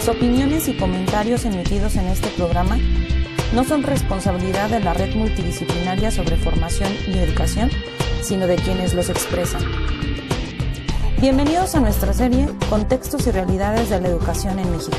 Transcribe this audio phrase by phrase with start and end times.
[0.00, 2.78] Las opiniones y comentarios emitidos en este programa
[3.52, 7.68] no son responsabilidad de la red multidisciplinaria sobre formación y educación,
[8.22, 9.60] sino de quienes los expresan.
[11.20, 14.96] Bienvenidos a nuestra serie Contextos y Realidades de la Educación en México.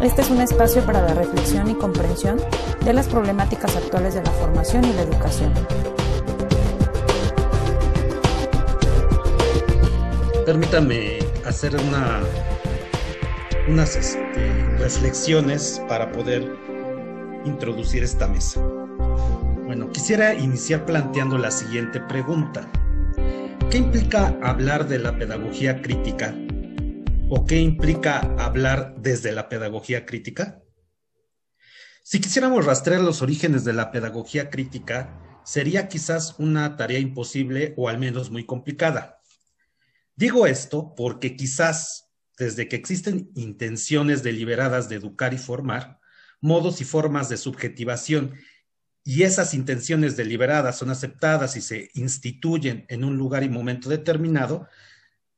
[0.00, 2.40] Este es un espacio para la reflexión y comprensión
[2.84, 5.52] de las problemáticas actuales de la formación y la educación.
[10.46, 12.20] Permítame hacer una,
[13.68, 14.18] unas este,
[14.78, 16.42] reflexiones para poder
[17.44, 18.60] introducir esta mesa.
[19.64, 22.70] Bueno, quisiera iniciar planteando la siguiente pregunta.
[23.70, 26.34] ¿Qué implica hablar de la pedagogía crítica?
[27.30, 30.62] ¿O qué implica hablar desde la pedagogía crítica?
[32.02, 37.88] Si quisiéramos rastrear los orígenes de la pedagogía crítica, sería quizás una tarea imposible o
[37.88, 39.22] al menos muy complicada.
[40.14, 46.00] Digo esto porque quizás desde que existen intenciones deliberadas de educar y formar,
[46.40, 48.34] modos y formas de subjetivación,
[49.04, 54.66] y esas intenciones deliberadas son aceptadas y se instituyen en un lugar y momento determinado,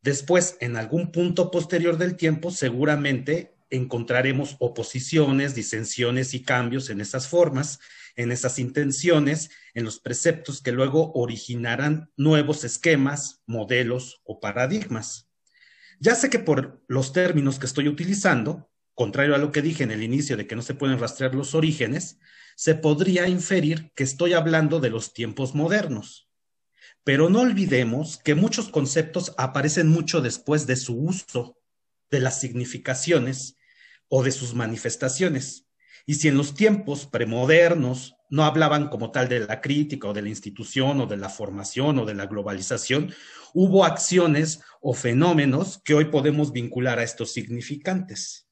[0.02, 7.26] después, en algún punto posterior del tiempo, seguramente encontraremos oposiciones, disensiones y cambios en esas
[7.26, 7.80] formas,
[8.14, 15.25] en esas intenciones, en los preceptos que luego originarán nuevos esquemas, modelos o paradigmas.
[15.98, 19.90] Ya sé que por los términos que estoy utilizando, contrario a lo que dije en
[19.90, 22.18] el inicio de que no se pueden rastrear los orígenes,
[22.54, 26.28] se podría inferir que estoy hablando de los tiempos modernos.
[27.04, 31.58] Pero no olvidemos que muchos conceptos aparecen mucho después de su uso,
[32.10, 33.56] de las significaciones
[34.08, 35.66] o de sus manifestaciones.
[36.04, 40.22] Y si en los tiempos premodernos no hablaban como tal de la crítica o de
[40.22, 43.12] la institución o de la formación o de la globalización,
[43.54, 48.48] hubo acciones o fenómenos que hoy podemos vincular a estos significantes.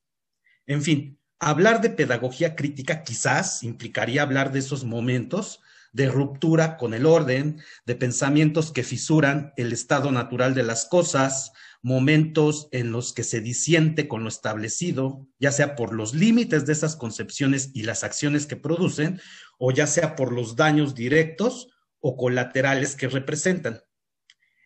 [0.66, 5.60] En fin, hablar de pedagogía crítica quizás implicaría hablar de esos momentos
[5.94, 11.52] de ruptura con el orden, de pensamientos que fisuran el estado natural de las cosas,
[11.82, 16.72] momentos en los que se disiente con lo establecido, ya sea por los límites de
[16.72, 19.20] esas concepciones y las acciones que producen,
[19.58, 21.68] o ya sea por los daños directos
[22.00, 23.80] o colaterales que representan.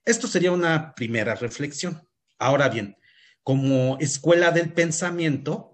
[0.05, 2.09] Esto sería una primera reflexión.
[2.39, 2.97] Ahora bien,
[3.43, 5.73] como escuela del pensamiento,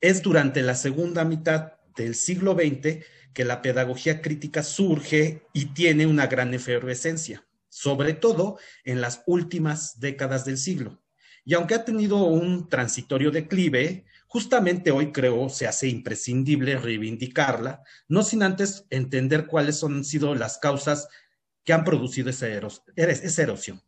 [0.00, 6.06] es durante la segunda mitad del siglo XX que la pedagogía crítica surge y tiene
[6.06, 7.46] una gran efervescencia
[7.76, 11.02] sobre todo en las últimas décadas del siglo.
[11.44, 18.22] Y aunque ha tenido un transitorio declive, justamente hoy creo se hace imprescindible reivindicarla, no
[18.22, 21.08] sin antes entender cuáles han sido las causas
[21.64, 23.80] que han producido esa, erosión.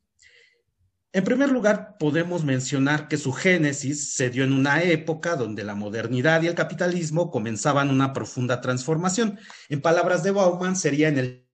[1.13, 5.75] En primer lugar, podemos mencionar que su génesis se dio en una época donde la
[5.75, 9.39] modernidad y el capitalismo comenzaban una profunda transformación.
[9.69, 11.49] En palabras de Bauman, sería en el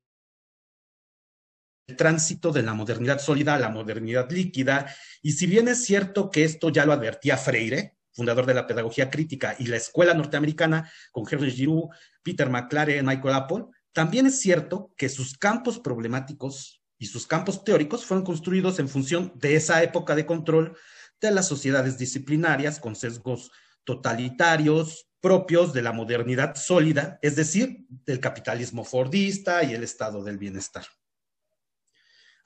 [1.86, 4.94] el tránsito de la modernidad sólida a la modernidad líquida.
[5.20, 9.10] Y si bien es cierto que esto ya lo advertía Freire, fundador de la pedagogía
[9.10, 11.88] crítica, y la escuela norteamericana con Henry Giroux,
[12.22, 18.04] Peter McLaren, Michael Apple, también es cierto que sus campos problemáticos y sus campos teóricos
[18.04, 20.76] fueron construidos en función de esa época de control
[21.20, 23.50] de las sociedades disciplinarias con sesgos
[23.84, 30.38] totalitarios propios de la modernidad sólida, es decir, del capitalismo fordista y el estado del
[30.38, 30.84] bienestar.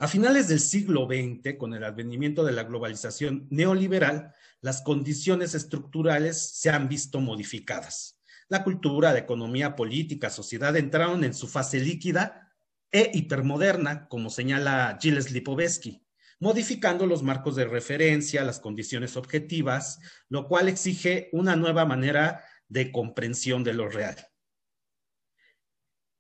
[0.01, 6.39] A finales del siglo XX, con el advenimiento de la globalización neoliberal, las condiciones estructurales
[6.39, 8.21] se han visto modificadas.
[8.49, 12.55] La cultura, la economía política, sociedad entraron en su fase líquida
[12.93, 16.07] e hipermoderna, como señala Gilles Lipovetsky,
[16.39, 19.99] modificando los marcos de referencia, las condiciones objetivas,
[20.29, 24.29] lo cual exige una nueva manera de comprensión de lo real.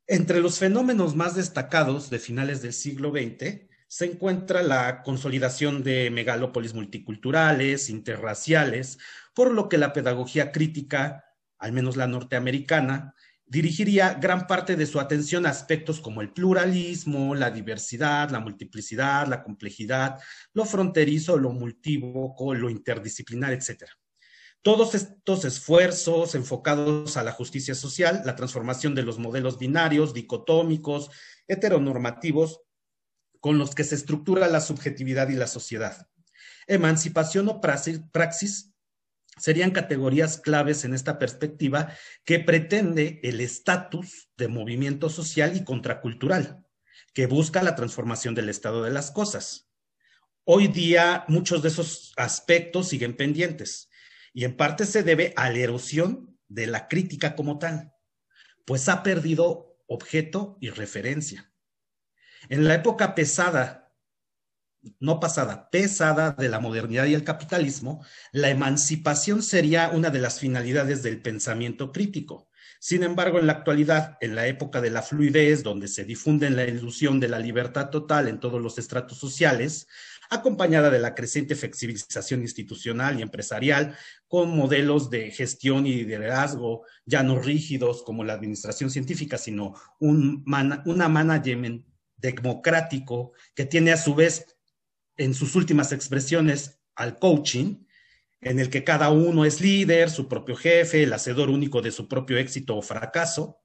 [0.09, 6.11] Entre los fenómenos más destacados de finales del siglo XX se encuentra la consolidación de
[6.11, 8.99] megalópolis multiculturales, interraciales,
[9.35, 11.25] por lo que la pedagogía crítica,
[11.59, 13.15] al menos la norteamericana,
[13.47, 19.27] dirigiría gran parte de su atención a aspectos como el pluralismo, la diversidad, la multiplicidad,
[19.27, 20.21] la complejidad,
[20.53, 23.85] lo fronterizo, lo multívoco, lo interdisciplinar, etc.
[24.61, 31.11] Todos estos esfuerzos enfocados a la justicia social, la transformación de los modelos binarios, dicotómicos,
[31.47, 32.61] heteronormativos,
[33.41, 36.09] con los que se estructura la subjetividad y la sociedad.
[36.67, 38.75] Emancipación o praxis
[39.39, 41.93] serían categorías claves en esta perspectiva
[42.25, 46.67] que pretende el estatus de movimiento social y contracultural,
[47.15, 49.71] que busca la transformación del estado de las cosas.
[50.45, 53.91] Hoy día muchos de esos aspectos siguen pendientes
[54.33, 57.93] y en parte se debe a la erosión de la crítica como tal,
[58.65, 61.53] pues ha perdido objeto y referencia.
[62.49, 63.93] En la época pesada,
[65.01, 70.39] no pasada, pesada de la modernidad y el capitalismo, la emancipación sería una de las
[70.39, 72.49] finalidades del pensamiento crítico.
[72.81, 76.65] Sin embargo, en la actualidad, en la época de la fluidez, donde se difunde la
[76.65, 79.89] ilusión de la libertad total en todos los estratos sociales,
[80.31, 83.97] acompañada de la creciente flexibilización institucional y empresarial,
[84.29, 90.45] con modelos de gestión y liderazgo ya no rígidos como la administración científica, sino un
[90.85, 91.88] una management
[92.19, 94.57] democrático que tiene a su vez
[95.17, 97.85] en sus últimas expresiones al coaching,
[98.41, 102.09] en el que cada uno es líder, su propio jefe, el hacedor único de su
[102.09, 103.61] propio éxito o fracaso,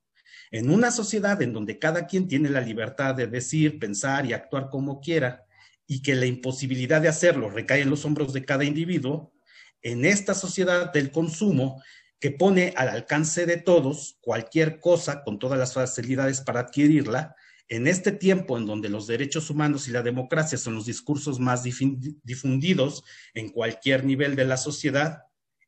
[0.51, 4.69] en una sociedad en donde cada quien tiene la libertad de decir, pensar y actuar
[4.69, 5.45] como quiera,
[5.85, 9.33] y que la imposibilidad de hacerlo recae en los hombros de cada individuo,
[9.81, 11.81] en esta sociedad del consumo
[12.19, 17.35] que pone al alcance de todos cualquier cosa con todas las facilidades para adquirirla,
[17.69, 21.63] en este tiempo en donde los derechos humanos y la democracia son los discursos más
[21.63, 25.23] difundidos en cualquier nivel de la sociedad,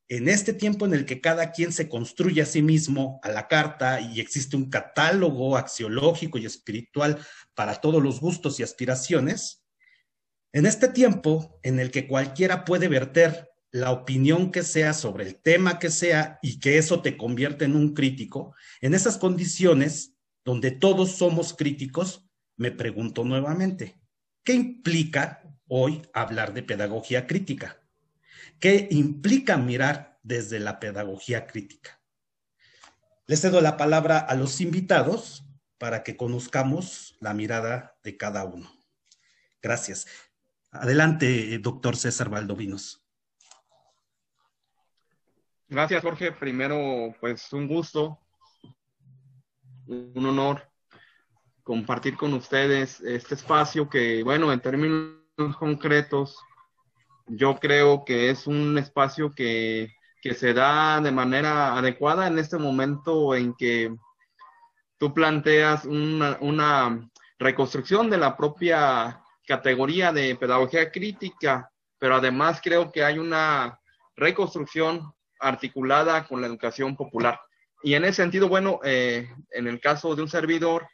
[0.08, 3.48] en este tiempo en el que cada quien se construye a sí mismo a la
[3.48, 7.18] carta y existe un catálogo axiológico y espiritual
[7.56, 9.64] para todos los gustos y aspiraciones,
[10.54, 15.36] en este tiempo en el que cualquiera puede verter la opinión que sea sobre el
[15.36, 20.15] tema que sea y que eso te convierte en un crítico, en esas condiciones
[20.46, 24.00] donde todos somos críticos, me pregunto nuevamente,
[24.44, 27.82] ¿qué implica hoy hablar de pedagogía crítica?
[28.60, 32.00] ¿Qué implica mirar desde la pedagogía crítica?
[33.26, 35.44] Les cedo la palabra a los invitados
[35.80, 38.72] para que conozcamos la mirada de cada uno.
[39.62, 40.06] Gracias.
[40.72, 43.04] Adelante, doctor César Valdovinos.
[45.68, 46.32] Gracias, Jorge.
[46.32, 48.20] Primero, pues un gusto,
[49.88, 50.70] un honor
[51.64, 56.38] compartir con ustedes este espacio que, bueno, en términos concretos,
[57.28, 59.92] yo creo que es un espacio que,
[60.22, 63.96] que se da de manera adecuada en este momento en que
[64.98, 67.10] tú planteas una, una
[67.40, 73.80] reconstrucción de la propia categoría de pedagogía crítica, pero además creo que hay una
[74.16, 77.40] reconstrucción articulada con la educación popular.
[77.86, 80.88] Y en ese sentido, bueno, eh, en el caso de un servidor,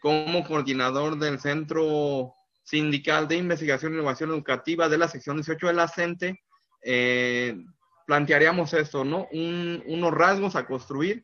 [0.00, 2.34] como coordinador del Centro
[2.64, 6.40] Sindical de Investigación e Innovación Educativa de la sección 18 de la CENTE,
[6.82, 7.56] eh,
[8.06, 9.28] plantearíamos esto, ¿no?
[9.30, 11.22] unos rasgos a construir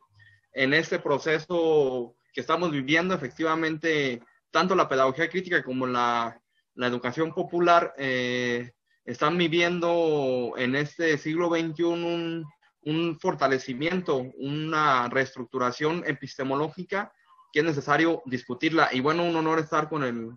[0.52, 6.38] en este proceso que estamos viviendo, efectivamente, tanto la pedagogía crítica como la
[6.76, 8.72] la educación popular eh,
[9.04, 12.44] están viviendo en este siglo XXI un,
[12.86, 17.12] un, fortalecimiento, una reestructuración epistemológica
[17.52, 18.88] que es necesario discutirla.
[18.92, 20.30] Y bueno, un honor estar con el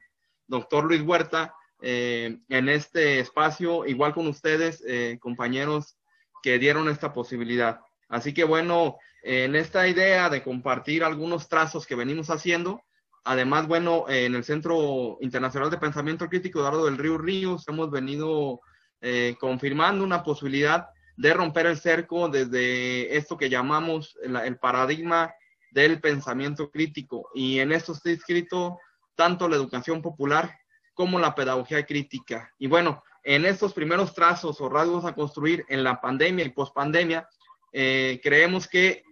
[0.48, 5.98] doctor Luis Huerta eh, en este espacio, igual con ustedes, eh, compañeros
[6.44, 7.80] que dieron esta posibilidad.
[8.10, 12.84] Así que bueno, en esta idea de compartir algunos trazos que venimos haciendo,
[13.26, 18.62] Además, bueno, en el Centro Internacional de Pensamiento Crítico Eduardo del Río Ríos hemos venido
[19.02, 20.88] eh, confirmando una posibilidad
[21.20, 25.34] de romper el cerco desde esto que llamamos el, paradigma
[25.70, 27.30] del pensamiento crítico.
[27.36, 28.80] Y en esto está inscrito
[29.16, 30.58] tanto la educación popular
[30.94, 32.54] como la pedagogía crítica.
[32.58, 37.28] Y bueno, en estos primeros trazos o rasgos a construir en la pandemia y pospandemia,
[37.74, 39.04] eh, creemos que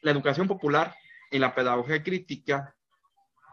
[0.00, 0.96] la educación popular
[1.30, 2.74] y la pedagogía crítica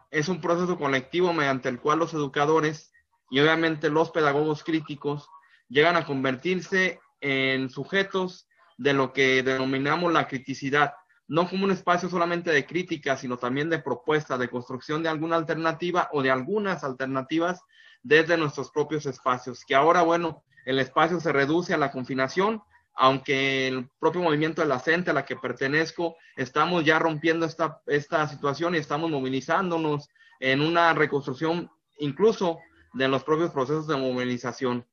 [0.10, 2.92] es un proceso colectivo mediante el cual los educadores
[3.30, 5.30] y obviamente los pedagogos críticos
[5.68, 8.48] llegan a convertirse en sujetos
[8.78, 10.94] de lo que denominamos la criticidad,
[11.28, 15.36] no como un espacio solamente de crítica, sino también de propuesta, de construcción de alguna
[15.36, 17.62] alternativa o de algunas alternativas
[18.02, 22.62] desde nuestros propios espacios, que ahora, bueno, el espacio se reduce a la confinación,
[22.96, 27.82] aunque el propio movimiento de la CENTE a la que pertenezco, estamos ya rompiendo esta,
[27.88, 30.10] esta situación y estamos movilizándonos
[30.40, 32.60] en una reconstrucción incluso
[32.94, 34.86] de los propios procesos de movilización.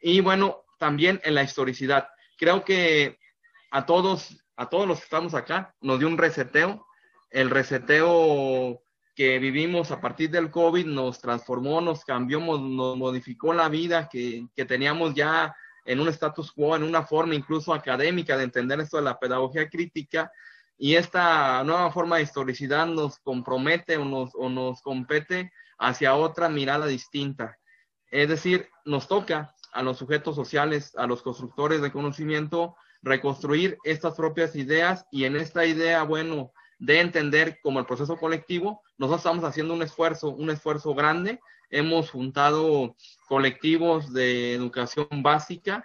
[0.00, 2.08] Y bueno, también en la historicidad.
[2.36, 3.16] Creo que
[3.70, 6.84] a todos, a todos los que estamos acá, nos dio un reseteo.
[7.30, 8.82] El reseteo
[9.14, 14.48] que vivimos a partir del COVID nos transformó, nos cambió, nos modificó la vida que,
[14.56, 18.96] que teníamos ya en un status quo, en una forma incluso académica de entender esto
[18.96, 20.32] de la pedagogía crítica.
[20.76, 26.48] Y esta nueva forma de historicidad nos compromete o nos, o nos compete hacia otra
[26.48, 27.56] mirada distinta.
[28.10, 34.14] Es decir, nos toca a los sujetos sociales, a los constructores de conocimiento, reconstruir estas
[34.14, 39.44] propias ideas y en esta idea, bueno, de entender como el proceso colectivo, nosotros estamos
[39.44, 41.40] haciendo un esfuerzo, un esfuerzo grande.
[41.70, 42.96] Hemos juntado
[43.28, 45.84] colectivos de educación básica.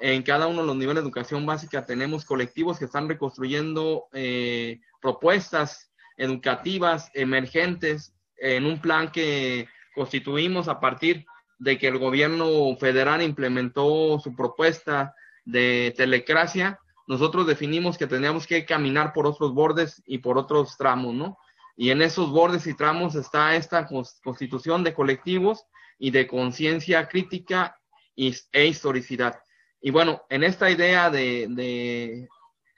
[0.00, 4.80] En cada uno de los niveles de educación básica tenemos colectivos que están reconstruyendo eh,
[5.00, 11.24] propuestas educativas emergentes en un plan que constituimos a partir
[11.58, 18.64] de que el gobierno federal implementó su propuesta de telecracia, nosotros definimos que teníamos que
[18.64, 21.38] caminar por otros bordes y por otros tramos, ¿no?
[21.76, 25.66] Y en esos bordes y tramos está esta constitución de colectivos
[25.98, 27.78] y de conciencia crítica
[28.16, 29.40] e historicidad.
[29.80, 32.28] Y bueno, en esta idea de, de,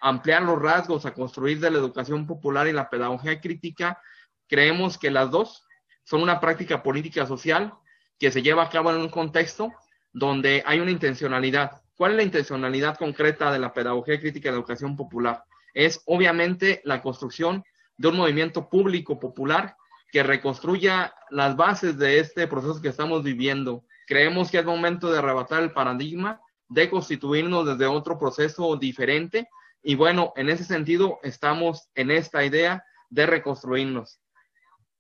[0.01, 4.01] ampliar los rasgos a construir de la educación popular y la pedagogía crítica,
[4.49, 5.65] creemos que las dos
[6.05, 7.75] son una práctica política social
[8.19, 9.73] que se lleva a cabo en un contexto
[10.13, 11.83] donde hay una intencionalidad.
[11.97, 15.45] ¿Cuál es la intencionalidad concreta de la pedagogía crítica de educación popular?
[15.75, 17.65] Es obviamente la construcción
[17.97, 19.77] de un movimiento público popular
[20.11, 23.85] que reconstruya las bases de este proceso que estamos viviendo.
[24.07, 29.49] Creemos que es momento de arrebatar el paradigma, de constituirnos desde otro proceso diferente.
[29.83, 34.21] Y bueno, en ese sentido estamos en esta idea de reconstruirnos.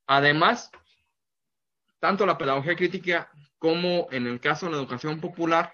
[0.07, 0.71] Además,
[2.07, 5.73] tanto la pedagogía crítica como en el caso de la educación popular,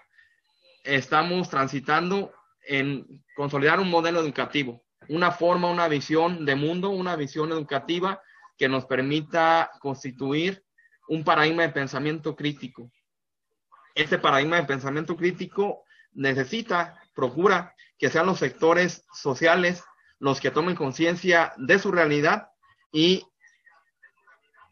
[0.83, 2.33] estamos transitando
[2.65, 8.19] en consolidar un modelo educativo, una forma, una visión de mundo, una visión educativa
[8.57, 10.65] que nos permita constituir
[11.07, 12.89] un paradigma de pensamiento crítico.
[13.93, 19.83] Este paradigma de pensamiento crítico necesita, procura que sean los sectores sociales
[20.17, 22.49] los que tomen conciencia de su realidad
[22.91, 23.23] y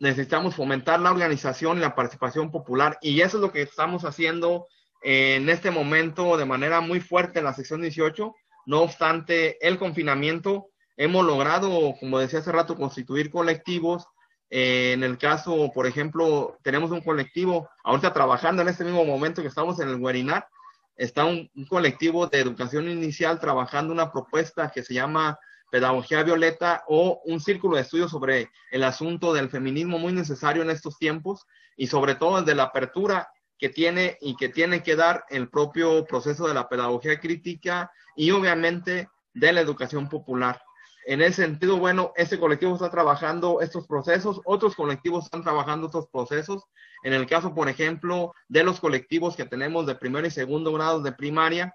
[0.01, 4.67] necesitamos fomentar la organización y la participación popular y eso es lo que estamos haciendo
[5.03, 8.35] en este momento de manera muy fuerte en la sección 18.
[8.65, 14.07] No obstante, el confinamiento, hemos logrado, como decía hace rato, constituir colectivos.
[14.49, 19.43] Eh, en el caso, por ejemplo, tenemos un colectivo, ahorita trabajando en este mismo momento
[19.43, 20.47] que estamos en el webinar,
[20.95, 25.37] está un, un colectivo de educación inicial trabajando una propuesta que se llama
[25.71, 30.69] Pedagogía Violeta o un círculo de estudio sobre el asunto del feminismo muy necesario en
[30.69, 31.47] estos tiempos
[31.77, 36.05] y sobre todo desde la apertura que tiene y que tiene que dar el propio
[36.05, 40.61] proceso de la pedagogía crítica y obviamente de la educación popular.
[41.05, 46.07] En ese sentido, bueno, este colectivo está trabajando estos procesos, otros colectivos están trabajando estos
[46.09, 46.63] procesos.
[47.03, 51.01] En el caso, por ejemplo, de los colectivos que tenemos de primer y segundo grado
[51.01, 51.73] de primaria,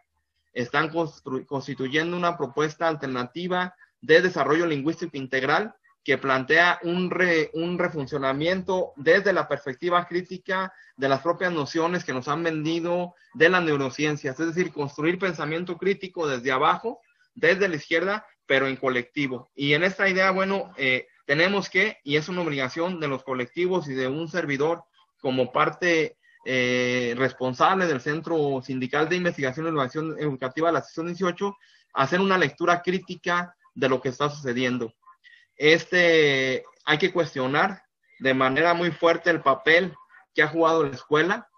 [0.52, 0.90] están
[1.46, 5.74] constituyendo una propuesta alternativa de desarrollo lingüístico integral
[6.06, 7.12] que plantea un,
[7.54, 13.48] un refuncionamiento desde la perspectiva crítica de las propias nociones que nos han vendido de
[13.48, 17.00] las neurociencias, es decir, construir pensamiento crítico desde abajo,
[17.34, 19.48] desde la izquierda, pero en colectivo.
[19.56, 23.88] Y en esta idea, bueno, eh, tenemos que, y es una obligación de los colectivos
[23.88, 24.84] y de un servidor
[25.20, 31.08] como parte eh, responsable del Centro Sindical de Investigación y Educación Educativa de la sección
[31.08, 31.56] 18,
[31.94, 34.92] hacer una lectura crítica de lo que está sucediendo.
[35.56, 37.82] Este, hay que cuestionar
[38.18, 39.94] de manera muy fuerte el papel
[40.34, 41.48] que ha jugado la escuela,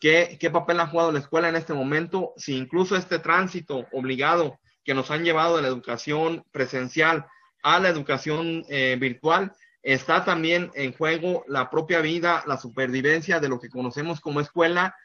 [0.00, 4.58] qué, qué papel ha jugado la escuela en este momento, si incluso este tránsito obligado
[4.84, 7.26] que nos han llevado de la educación presencial
[7.62, 13.48] a la educación eh, virtual, está también en juego la propia vida, la supervivencia de
[13.48, 14.96] lo que conocemos como escuela,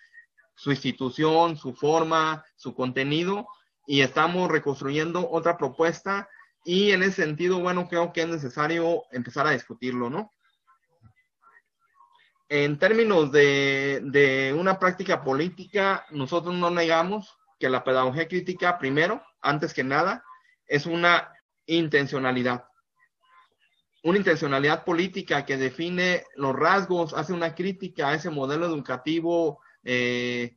[0.55, 3.47] su institución, su forma, su contenido,
[3.87, 6.29] y estamos reconstruyendo otra propuesta
[6.63, 10.31] y en ese sentido, bueno, creo que es necesario empezar a discutirlo, ¿no?
[12.49, 19.23] En términos de, de una práctica política, nosotros no negamos que la pedagogía crítica, primero,
[19.41, 20.23] antes que nada,
[20.67, 21.31] es una
[21.65, 22.65] intencionalidad.
[24.03, 30.55] Una intencionalidad política que define los rasgos, hace una crítica a ese modelo educativo eh,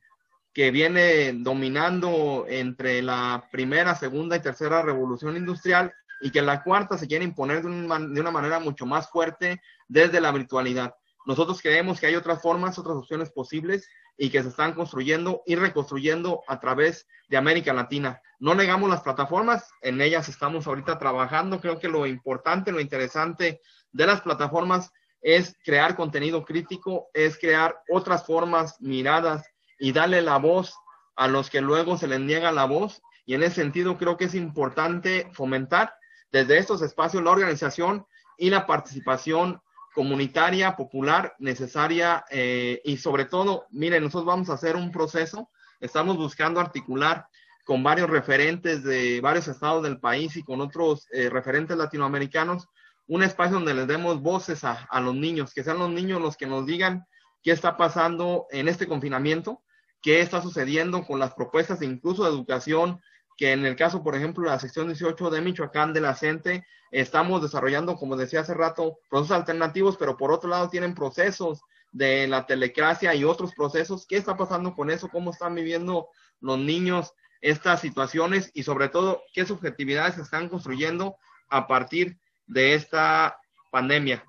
[0.55, 6.97] que viene dominando entre la primera, segunda y tercera revolución industrial y que la cuarta
[6.97, 10.95] se quiere imponer de, de una manera mucho más fuerte desde la virtualidad.
[11.27, 15.57] Nosotros creemos que hay otras formas, otras opciones posibles y que se están construyendo y
[15.57, 18.23] reconstruyendo a través de América Latina.
[18.39, 21.61] No negamos las plataformas, en ellas estamos ahorita trabajando.
[21.61, 27.75] Creo que lo importante, lo interesante de las plataformas es crear contenido crítico, es crear
[27.89, 29.45] otras formas, miradas
[29.85, 30.79] y darle la voz
[31.15, 33.03] a los que luego se les niega la voz.
[33.27, 35.95] Y en ese sentido creo que es importante fomentar
[36.33, 38.07] desde estos espacios la organización
[38.39, 39.61] y la participación
[39.95, 45.51] comunitaria, popular, necesaria eh, y sobre todo, miren, nosotros vamos a hacer un proceso,
[45.81, 47.27] estamos buscando articular
[47.67, 52.69] con varios referentes de varios estados del país y con otros eh, referentes latinoamericanos,
[53.07, 56.39] un espacio donde les demos voces a, a, los niños, que sean los niños los
[56.39, 57.05] que nos digan
[57.43, 59.61] qué está pasando en este confinamiento,
[60.05, 63.01] qué está sucediendo con las propuestas incluso de educación,
[63.39, 66.67] que en el caso, por ejemplo, de la sección 18 de Michoacán de la CENTE,
[66.91, 72.29] estamos desarrollando, como decía hace rato, procesos alternativos, pero por otro lado tienen procesos de
[72.29, 74.07] la telecracia y otros procesos.
[74.07, 75.09] ¿Qué está pasando con eso?
[75.09, 76.09] ¿Cómo están viviendo
[76.41, 78.51] los niños estas situaciones?
[78.53, 81.17] Y sobre todo, ¿qué subjetividades se están construyendo
[81.49, 83.39] a partir de esta
[83.73, 84.23] pandemia?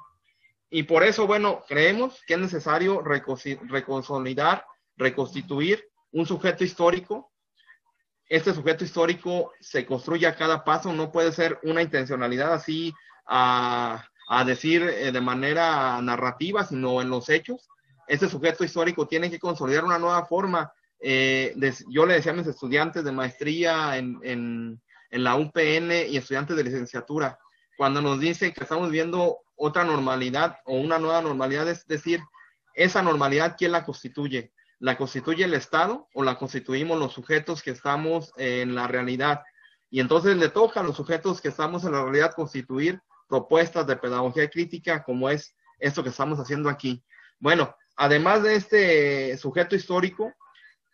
[0.69, 4.65] Y por eso, bueno, creemos que es necesario reconsolidar,
[4.97, 7.31] reconstituir un sujeto histórico
[8.27, 12.93] este sujeto histórico se construye a cada paso, no puede ser una intencionalidad así
[13.27, 14.03] a,
[14.45, 17.67] decir eh, de manera narrativa, sino en los hechos.
[18.07, 20.73] Este sujeto histórico tiene que consolidar una nueva forma.
[20.99, 21.55] Eh,
[21.89, 26.63] yo le decía a mis estudiantes de maestría en, en, la UPN y estudiantes de
[26.63, 27.39] licenciatura,
[27.77, 32.19] cuando nos dicen que estamos viendo otra normalidad o una nueva normalidad, es decir,
[32.73, 34.51] esa normalidad, ¿quién la constituye?
[34.79, 39.41] ¿La constituye el Estado o la constituimos los sujetos que estamos en la realidad?
[39.89, 43.95] Y entonces le toca a los sujetos que estamos en la realidad constituir propuestas de
[43.95, 47.03] pedagogía crítica como es esto que estamos haciendo aquí.
[47.39, 50.33] Bueno, además de este sujeto histórico,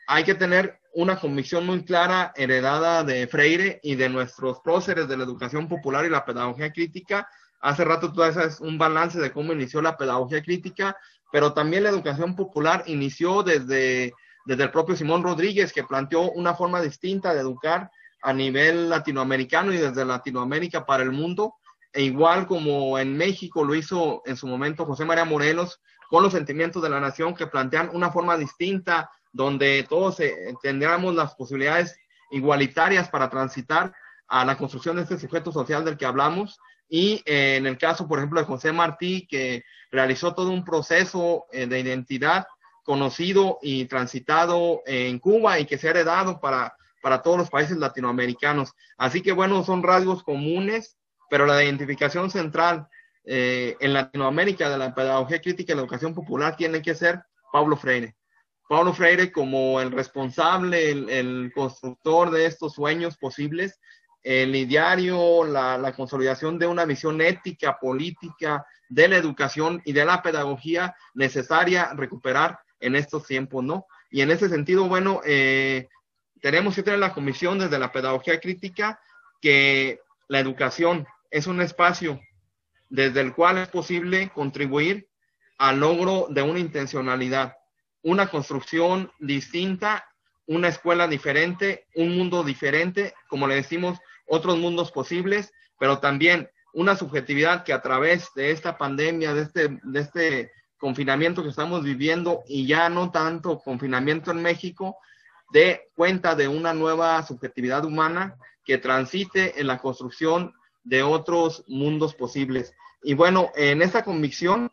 [0.07, 5.17] hay que tener una convicción muy clara heredada de Freire y de nuestros próceres de
[5.17, 7.27] la educación popular y la pedagogía crítica.
[7.61, 10.97] Hace rato tú haces un balance de cómo inició la pedagogía crítica
[11.31, 14.13] pero también la educación popular inició desde,
[14.45, 17.89] desde el propio Simón Rodríguez, que planteó una forma distinta de educar
[18.21, 21.55] a nivel latinoamericano y desde Latinoamérica para el mundo,
[21.93, 26.33] e igual como en México lo hizo en su momento José María Morelos, con los
[26.33, 30.17] sentimientos de la nación que plantean una forma distinta, donde todos
[30.61, 31.97] tendríamos las posibilidades
[32.31, 33.93] igualitarias para transitar
[34.27, 36.59] a la construcción de este sujeto social del que hablamos.
[36.93, 41.45] Y eh, en el caso, por ejemplo, de José Martí, que realizó todo un proceso
[41.53, 42.45] eh, de identidad
[42.83, 47.77] conocido y transitado en Cuba y que se ha heredado para, para todos los países
[47.77, 48.73] latinoamericanos.
[48.97, 50.97] Así que bueno, son rasgos comunes,
[51.29, 52.89] pero la identificación central
[53.23, 57.21] eh, en Latinoamérica de la pedagogía crítica y la educación popular tiene que ser
[57.53, 58.17] Pablo Freire.
[58.67, 63.79] Pablo Freire como el responsable, el, el constructor de estos sueños posibles,
[64.23, 70.21] el ideario, la, consolidación de una visión ética, política, de la educación y de la
[70.21, 73.85] pedagogía necesaria recuperar en estos tiempos, ¿no?
[74.09, 75.87] Y en ese sentido, bueno, eh,
[76.41, 78.99] tenemos que tener la comisión desde la pedagogía crítica
[79.41, 82.19] que la educación es un espacio
[82.89, 85.07] desde el cual es posible contribuir
[85.57, 87.55] al logro de una intencionalidad,
[88.01, 90.05] una construcción distinta,
[90.51, 96.95] una escuela diferente, un mundo diferente, como le decimos, otros mundos posibles, pero también una
[96.95, 102.43] subjetividad que a través de esta pandemia, de este, de este confinamiento que estamos viviendo
[102.47, 104.97] y ya no tanto confinamiento en México,
[105.53, 108.35] dé cuenta de una nueva subjetividad humana
[108.65, 112.73] que transite en la construcción de otros mundos posibles.
[113.03, 114.69] Y bueno, en esta convicción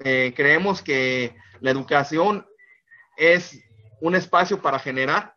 [0.00, 2.46] eh, creemos que la educación
[3.16, 3.58] es
[4.04, 5.34] un espacio para generar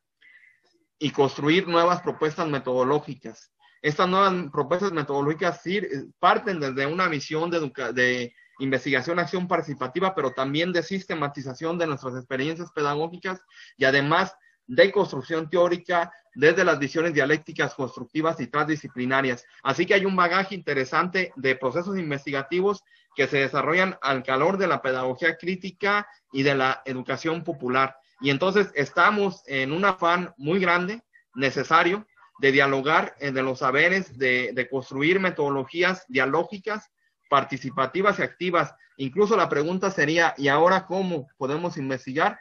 [0.99, 3.51] y construir nuevas propuestas metodológicas
[3.81, 10.31] estas nuevas propuestas metodológicas eh, parten desde una visión de, de investigación, acción participativa, pero
[10.31, 13.39] también de sistematización de nuestras experiencias pedagógicas
[13.77, 19.45] y además de construcción teórica desde las visiones dialécticas constructivas y transdisciplinarias.
[19.63, 22.83] Así que hay un bagaje interesante de procesos investigativos
[23.15, 27.95] que se desarrollan al calor de la pedagogía crítica y de la educación popular.
[28.19, 31.01] Y entonces estamos en un afán muy grande,
[31.35, 32.05] necesario,
[32.39, 36.91] de dialogar de los saberes, de, construir metodologías dialógicas,
[37.29, 38.73] participativas y activas.
[38.97, 42.39] Incluso la pregunta sería, ¿y ahora cómo podemos investigar?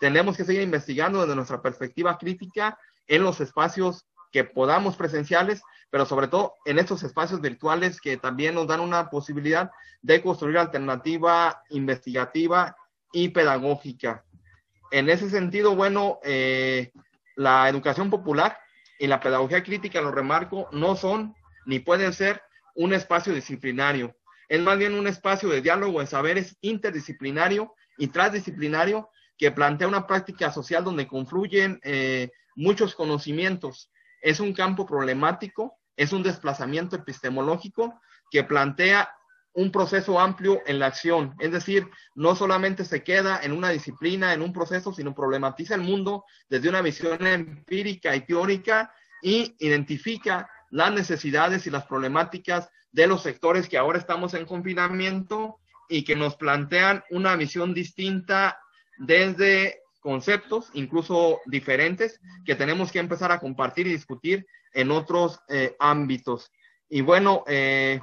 [0.00, 6.06] Tenemos que seguir investigando desde nuestra perspectiva crítica en los espacios que podamos presenciales, pero
[6.06, 9.70] sobre todo en estos espacios virtuales que también nos dan una posibilidad
[10.02, 12.76] de construir alternativa investigativa
[13.12, 14.24] y pedagógica.
[14.94, 16.92] En ese sentido, bueno, eh,
[17.34, 18.56] la educación popular
[19.00, 21.34] y la pedagogía crítica, lo remarco, no son
[21.66, 22.40] ni pueden ser
[22.76, 24.14] un espacio disciplinario.
[24.48, 30.06] Es más bien un espacio de diálogo de saberes interdisciplinario y transdisciplinario que plantea una
[30.06, 33.90] práctica social donde confluyen eh, muchos conocimientos.
[34.22, 39.12] Es un campo problemático, es un desplazamiento epistemológico que plantea
[39.54, 44.34] un proceso amplio en la acción, es decir, no solamente se queda en una disciplina,
[44.34, 50.50] en un proceso, sino problematiza el mundo desde una visión empírica y teórica y identifica
[50.70, 56.16] las necesidades y las problemáticas de los sectores que ahora estamos en confinamiento y que
[56.16, 58.58] nos plantean una visión distinta
[58.98, 65.76] desde conceptos, incluso diferentes, que tenemos que empezar a compartir y discutir en otros eh,
[65.78, 66.50] ámbitos.
[66.88, 68.00] Y bueno, eh,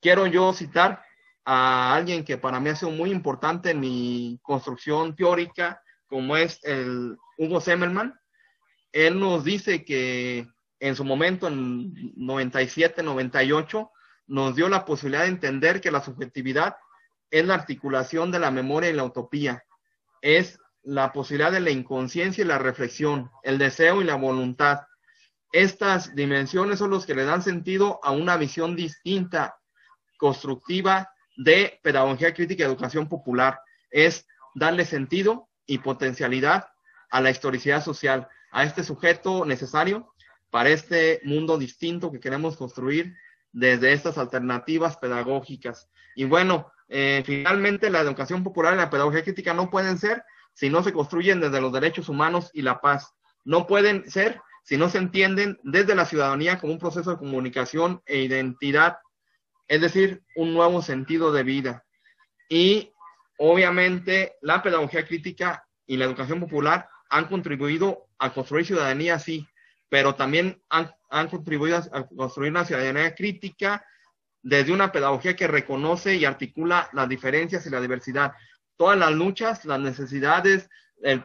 [0.00, 1.02] quiero yo citar
[1.44, 6.62] a alguien que para mí ha sido muy importante en mi construcción teórica, como es
[6.64, 8.18] el Hugo Semmelman.
[8.92, 10.46] Él nos dice que
[10.80, 13.90] en su momento, en 97, 98,
[14.26, 16.76] nos dio la posibilidad de entender que la subjetividad
[17.30, 19.64] es la articulación de la memoria y la utopía.
[20.20, 24.80] Es la posibilidad de la inconsciencia y la reflexión, el deseo y la voluntad.
[25.52, 29.58] Estas dimensiones son los que le dan sentido a una visión distinta
[30.18, 33.60] constructiva de pedagogía crítica y educación popular.
[33.90, 36.68] Es darle sentido y potencialidad
[37.10, 40.12] a la historicidad social, a este sujeto necesario
[40.50, 43.14] para este mundo distinto que queremos construir
[43.52, 45.88] desde estas alternativas pedagógicas.
[46.14, 50.70] Y bueno, eh, finalmente la educación popular y la pedagogía crítica no pueden ser si
[50.70, 53.14] no se construyen desde los derechos humanos y la paz.
[53.44, 58.02] No pueden ser si no se entienden desde la ciudadanía como un proceso de comunicación
[58.06, 58.98] e identidad
[59.68, 61.84] es decir, un nuevo sentido de vida.
[62.48, 62.92] Y
[63.38, 69.46] obviamente la pedagogía crítica y la educación popular han contribuido a construir ciudadanía, sí,
[69.88, 70.90] pero también han,
[71.28, 73.84] contribuido a construir una ciudadanía crítica
[74.42, 78.32] desde una pedagogía que reconoce y articula las diferencias y la diversidad.
[78.76, 80.68] Todas las luchas, las necesidades,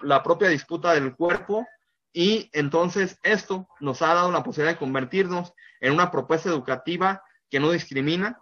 [0.01, 1.67] la propia disputa del cuerpo,
[2.13, 7.59] y entonces esto nos ha dado la posibilidad de convertirnos en una propuesta educativa que
[7.59, 8.41] no discrimina,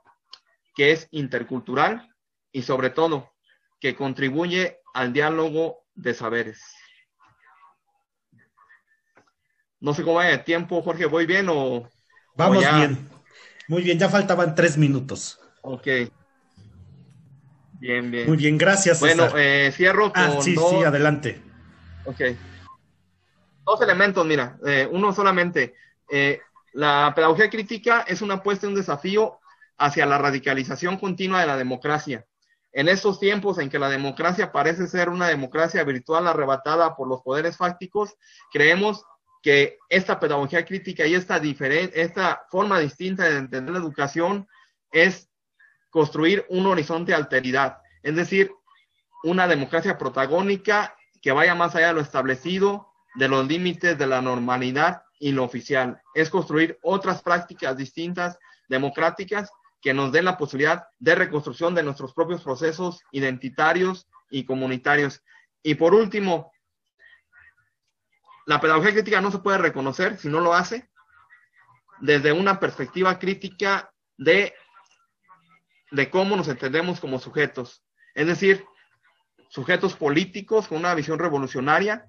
[0.74, 2.15] que es intercultural
[2.54, 3.30] y sobre todo
[3.82, 6.63] que contribuye al diálogo de saberes.
[9.82, 11.89] No sé cómo va el tiempo, Jorge, ¿voy bien o...?
[12.36, 13.10] Vamos bien.
[13.67, 15.41] Muy bien, ya faltaban tres minutos.
[15.62, 15.88] Ok.
[17.82, 18.30] Bien, bien.
[18.30, 19.02] Muy bien, gracias.
[19.02, 20.38] Bueno, eh, cierro ah, con.
[20.38, 21.41] Ah, sí, sí, adelante.
[22.06, 22.21] Ok.
[23.65, 24.58] Dos elementos, mira.
[24.65, 25.76] Eh, uno solamente.
[26.10, 26.39] Eh,
[26.74, 29.40] la pedagogía crítica es una apuesta, un desafío
[29.78, 32.26] hacia la radicalización continua de la democracia.
[32.72, 37.22] En estos tiempos en que la democracia parece ser una democracia virtual arrebatada por los
[37.22, 38.16] poderes fácticos,
[38.52, 39.04] creemos
[39.42, 44.48] que esta pedagogía crítica y esta, esta forma distinta de entender la educación
[44.92, 45.30] es
[45.90, 48.52] construir un horizonte de alteridad, es decir,
[49.24, 54.22] una democracia protagónica que vaya más allá de lo establecido, de los límites de la
[54.22, 56.02] normalidad y lo oficial.
[56.16, 62.14] Es construir otras prácticas distintas, democráticas, que nos den la posibilidad de reconstrucción de nuestros
[62.14, 65.24] propios procesos identitarios y comunitarios.
[65.62, 66.52] Y por último,
[68.48, 70.90] la pedagogía crítica no se puede reconocer si no lo hace
[72.00, 74.56] desde una perspectiva crítica de,
[75.92, 77.84] de cómo nos entendemos como sujetos.
[78.16, 78.66] Es decir,
[79.50, 82.08] sujetos políticos con una visión revolucionaria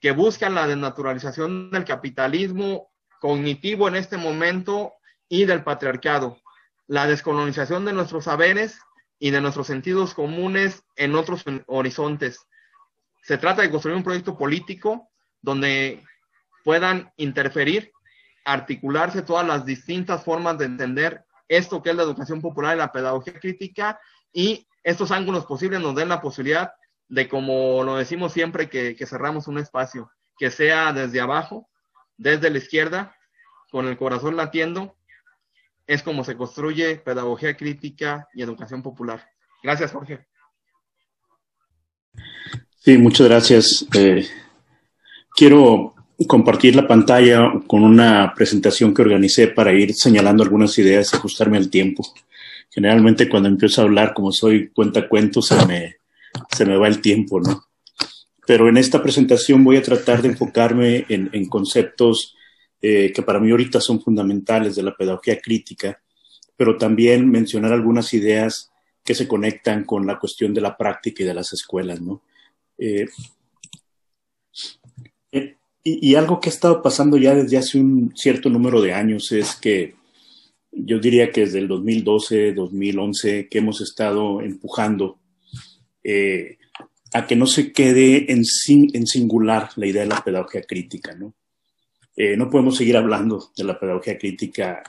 [0.00, 4.94] que buscan la desnaturalización del capitalismo cognitivo en este momento
[5.28, 6.38] y del patriarcado,
[6.86, 8.78] la descolonización de nuestros saberes
[9.18, 12.46] y de nuestros sentidos comunes en otros horizontes.
[13.22, 16.04] Se trata de construir un proyecto político donde
[16.62, 17.92] puedan interferir,
[18.44, 22.92] articularse todas las distintas formas de entender esto que es la educación popular y la
[22.92, 23.98] pedagogía crítica
[24.32, 26.72] y estos ángulos posibles nos den la posibilidad
[27.08, 31.68] de, como lo decimos siempre, que, cerramos un espacio, que sea desde abajo,
[32.16, 33.16] desde la izquierda,
[33.70, 34.96] con el corazón latiendo,
[35.86, 39.28] es como se construye pedagogía crítica y educación popular.
[39.62, 40.26] Gracias, Jorge.
[42.78, 43.86] Sí, muchas gracias.
[43.94, 44.26] Eh,
[45.34, 45.94] quiero
[46.26, 51.58] compartir la pantalla con una presentación que organicé para ir señalando algunas ideas y ajustarme
[51.58, 52.06] al tiempo.
[52.70, 55.96] Generalmente cuando empiezo a hablar, como soy cuenta cuentos, se me,
[56.54, 57.64] se me va el tiempo, ¿no?
[58.46, 62.36] Pero en esta presentación voy a tratar de enfocarme en, conceptos
[62.80, 66.00] eh, que para mí ahorita son fundamentales de la pedagogía crítica,
[66.56, 68.70] pero también mencionar algunas ideas
[69.04, 72.22] que se conectan con la cuestión de la práctica y de las escuelas, ¿no?
[72.78, 73.06] Eh,
[75.32, 79.30] y, y, algo que ha estado pasando ya desde hace un cierto número de años
[79.32, 79.94] es que
[80.72, 85.18] yo diría que desde el 2012, 2011, que hemos estado empujando
[86.08, 86.58] eh,
[87.14, 91.34] a que no se quede en, singular la idea de la pedagogía crítica, ¿no?
[92.14, 94.84] Eh, no podemos seguir hablando de la pedagogía crítica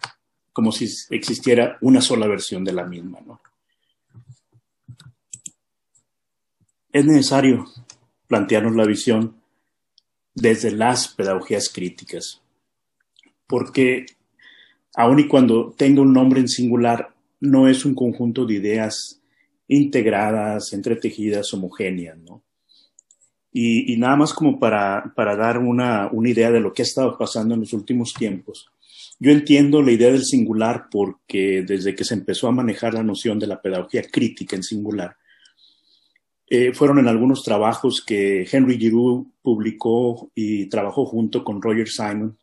[0.54, 3.20] como si existiera una sola versión de la misma.
[3.26, 3.42] ¿no?
[6.92, 7.66] Es necesario
[8.28, 9.42] plantearnos la visión
[10.36, 12.42] desde las pedagogías críticas,
[13.48, 14.06] porque
[14.94, 19.18] aun y cuando tenga un nombre en singular, no es un conjunto de ideas
[19.68, 22.44] integradas, entretejidas, homogéneas, ¿no?
[23.52, 27.18] Y, nada más como para, para dar una, una, idea de lo que ha estado
[27.18, 28.70] pasando en los últimos tiempos.
[29.20, 33.40] Yo entiendo la idea del singular porque desde que se empezó a manejar la noción
[33.40, 35.18] de la pedagogía crítica en singular,
[36.50, 42.38] eh, fueron en algunos trabajos que Henry Giroux publicó y trabajó junto con Roger Simon,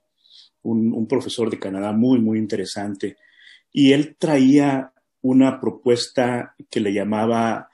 [0.63, 3.19] un, un profesor de Canadá muy, muy interesante.
[3.73, 4.94] Y él traía
[5.25, 7.71] una propuesta que le llamaba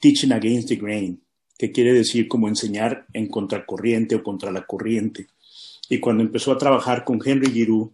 [0.00, 1.22] Teaching Against the Grain,
[1.56, 5.28] que quiere decir como enseñar en contracorriente o contra la corriente.
[5.88, 7.92] Y cuando empezó a trabajar con Henry Giroux,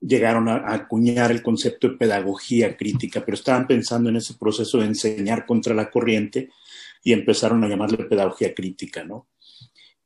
[0.00, 4.86] llegaron a, acuñar el concepto de pedagogía crítica, pero estaban pensando en ese proceso de
[4.86, 6.50] enseñar contra la corriente
[7.04, 9.28] y empezaron a llamarle pedagogía crítica, ¿no?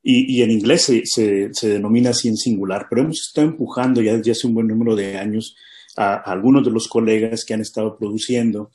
[0.03, 1.01] Y, en inglés se,
[1.51, 4.95] se, denomina así en singular, pero hemos estado empujando ya desde hace un buen número
[4.95, 5.57] de años
[5.97, 8.71] a, algunos de los colegas que han estado produciendo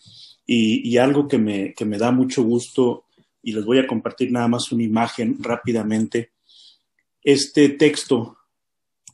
[0.47, 3.05] y, algo que me, que me da mucho gusto
[3.43, 6.33] y les voy a compartir nada más una imagen rápidamente.
[7.23, 8.37] Este texto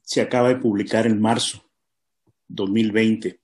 [0.02, 1.62] se acaba de publicar en marzo
[2.48, 3.38] 2020.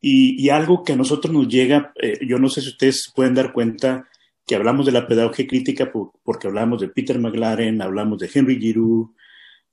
[0.00, 3.34] Y, y, algo que a nosotros nos llega, eh, yo no sé si ustedes pueden
[3.34, 4.06] dar cuenta
[4.48, 9.14] que hablamos de la pedagogía crítica porque hablamos de Peter McLaren, hablamos de Henry Giroux,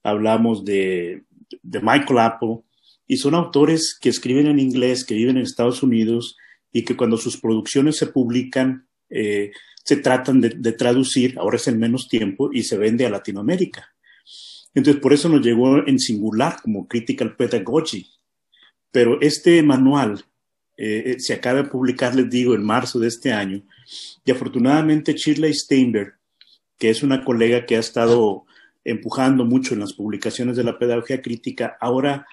[0.04, 1.24] hablamos de,
[1.64, 2.60] Michael Apple,
[3.08, 6.38] y son autores que escriben en inglés, que viven en Estados Unidos
[6.72, 9.52] y que cuando sus producciones se publican, eh,
[9.84, 13.94] se tratan de, traducir, ahora es en menos tiempo, y se vende a Latinoamérica.
[14.74, 18.08] Entonces, por eso nos llegó en singular como Critical Pedagogy.
[18.92, 20.26] Pero este manual
[20.76, 23.64] eh, eh, se acaba de publicar, les digo, en marzo de este año.
[24.26, 26.16] Y afortunadamente Shirley Steinberg,
[26.78, 28.46] que es una colega que ha estado
[28.84, 32.26] empujando mucho en las publicaciones de la pedagogía crítica, ahora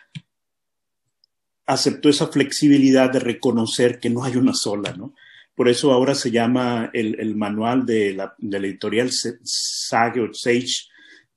[1.67, 5.15] aceptó esa flexibilidad de reconocer que no hay una sola, ¿no?
[5.55, 10.89] Por eso ahora se llama el, manual de la, editorial Sage Sage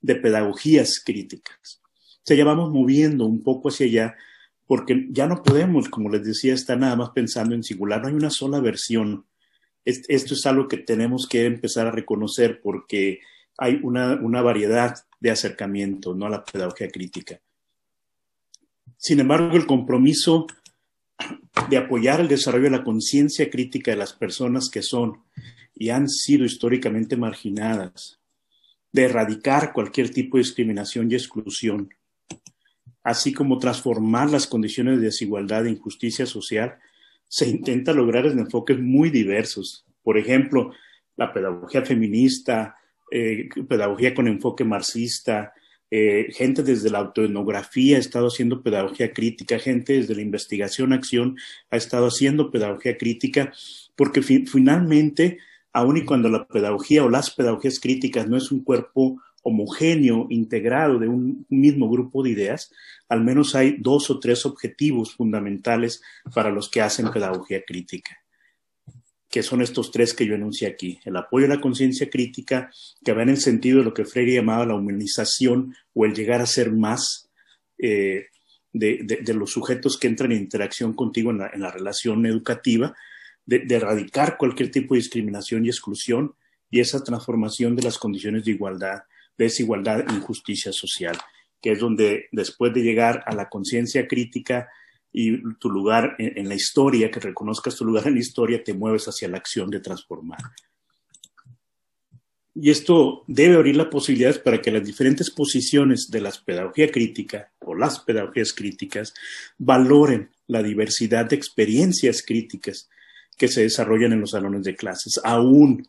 [0.02, 1.82] de pedagogías críticas.
[1.84, 4.16] O sea, ya vamos moviendo un poco hacia allá
[4.68, 8.14] porque ya no podemos, como les decía, estar nada más pensando en singular, no hay
[8.14, 9.26] una sola versión.
[9.84, 13.20] Esto es algo que tenemos que empezar a reconocer porque
[13.58, 16.26] hay una, una variedad de acercamiento ¿no?
[16.26, 17.40] a la pedagogía crítica.
[19.06, 20.48] Sin embargo, el compromiso
[21.70, 25.20] de apoyar el desarrollo de la conciencia crítica de las personas que son
[25.76, 28.20] y han sido históricamente marginadas,
[28.91, 31.94] de erradicar cualquier tipo de discriminación y exclusión,
[33.04, 36.80] así como transformar las condiciones de desigualdad e injusticia social,
[37.28, 39.86] se intenta lograr en enfoques muy diversos.
[40.02, 40.72] Por ejemplo,
[41.15, 42.76] la pedagogía feminista,
[43.12, 45.54] eh, pedagogía con enfoque marxista,
[45.91, 51.38] eh, gente desde la autoetnografía ha estado haciendo pedagogía crítica, gente desde la investigación-acción
[51.69, 53.54] ha estado haciendo pedagogía crítica,
[53.95, 55.39] porque finalmente
[55.76, 60.98] aun y cuando la pedagogía o las pedagogías críticas no es un cuerpo homogéneo, integrado
[60.98, 62.71] de un mismo grupo de ideas,
[63.10, 66.02] al menos hay dos o tres objetivos fundamentales
[66.34, 68.17] para los que hacen pedagogía crítica,
[69.30, 71.00] que son estos tres que yo enuncié aquí.
[71.04, 72.72] El apoyo a la conciencia crítica,
[73.04, 76.42] que va en el sentido de lo que Freire llamaba la humanización o el llegar
[76.42, 77.30] a ser más
[77.78, 78.28] eh,
[78.72, 82.94] de, de, los sujetos que entran en interacción contigo en la, relación educativa,
[83.46, 86.36] de, erradicar cualquier tipo de discriminación y exclusión
[86.70, 89.04] y esa transformación de las condiciones de igualdad,
[89.38, 91.18] desigualdad e injusticia social,
[91.62, 94.68] que es donde después de llegar a la conciencia crítica
[95.17, 99.06] y tu lugar en, la historia, que reconozcas tu lugar en la historia, te mueves
[99.06, 100.39] hacia la acción de transformar.
[102.54, 107.49] Y esto debe abrir las posibilidades para que las diferentes posiciones de la pedagogía crítica
[107.62, 109.13] o las pedagogías críticas
[109.58, 112.89] valoren la diversidad de experiencias críticas
[113.38, 115.88] que se desarrollan en los salones de clases, aún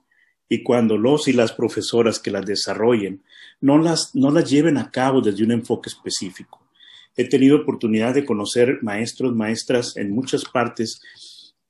[0.49, 3.25] y cuando los y las profesoras que las desarrollen
[3.61, 6.66] no las, no las lleven a cabo desde un enfoque específico.
[7.17, 11.01] He tenido oportunidad de conocer maestros, maestras en muchas partes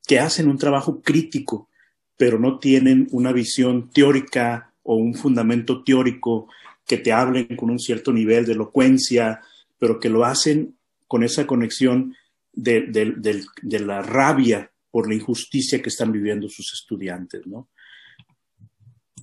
[0.07, 1.69] que hacen un trabajo crítico,
[2.17, 6.49] pero no tienen una visión teórica o un fundamento teórico
[6.87, 9.41] que te hablen con un cierto nivel de elocuencia,
[9.79, 12.15] pero que lo hacen con esa conexión
[12.53, 17.69] de, de, la rabia por la injusticia que están viviendo sus estudiantes, ¿no?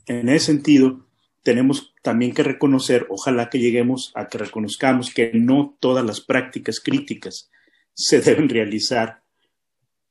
[0.05, 1.07] En ese sentido,
[1.43, 6.79] tenemos también que reconocer, ojalá que lleguemos a que reconozcamos que no todas las prácticas
[6.79, 7.51] críticas
[7.93, 9.23] se deben realizar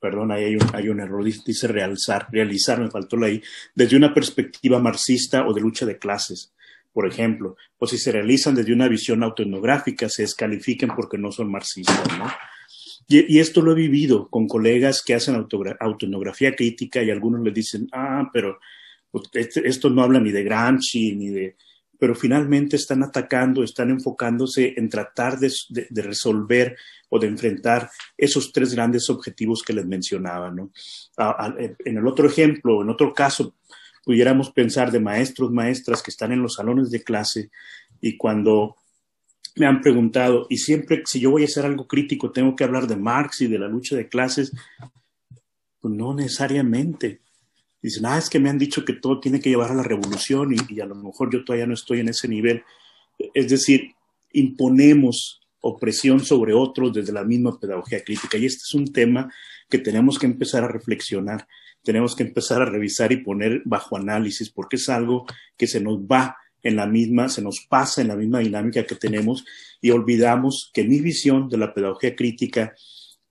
[0.03, 3.40] perdón, ahí hay un, error, dice realizar, realizar, me faltó la I,
[3.73, 6.53] desde una perspectiva marxista o de lucha de clases,
[6.92, 11.53] por ejemplo, o si se realizan desde una visión autoetnográfica, se descalifiquen porque no son
[11.53, 12.27] marxistas, ¿no?
[13.07, 17.88] Y, esto lo he vivido con colegas que hacen autoetnografía crítica y algunos les dicen,
[17.92, 18.64] ah, pero pues,
[19.35, 21.57] esto no habla ni de Gramsci, ni de...
[21.98, 26.77] Pero finalmente están atacando, están enfocándose en tratar de, de resolver
[27.09, 30.51] o de enfrentar esos tres grandes objetivos que les mencionaba.
[30.51, 30.72] ¿no?
[31.85, 33.55] en el otro ejemplo, en otro caso,
[34.05, 37.51] pudiéramos pensar de maestros, maestras que están en los salones de clase
[38.01, 38.77] y cuando
[39.57, 42.87] me han preguntado, y siempre si yo voy a hacer algo crítico, tengo que hablar
[42.87, 44.53] de Marx y de la lucha de clases,
[45.81, 47.20] pues no necesariamente.
[47.83, 50.55] Dicen, ah, es que me han dicho que todo tiene que llevar a la revolución
[50.55, 52.62] y, a lo mejor yo todavía no estoy en ese nivel.
[53.35, 53.90] Es decir,
[54.33, 58.38] imponemos opresión sobre otros desde la misma pedagogía crítica.
[58.38, 59.33] Y este es un tema
[59.68, 61.49] que tenemos que empezar a reflexionar,
[61.83, 65.99] tenemos que empezar a revisar y poner bajo análisis, porque es algo que se nos
[65.99, 69.45] va en la misma, se nos pasa en la misma dinámica que tenemos
[69.81, 72.75] y olvidamos que mi visión de la pedagogía crítica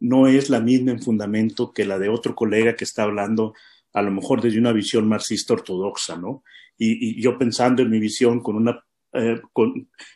[0.02, 3.54] no es la misma en fundamento que la de otro colega que está hablando
[3.94, 6.44] a lo mejor desde una visión marxista ortodoxa, ¿no?
[6.78, 9.42] Y, yo pensando en mi visión con una eh,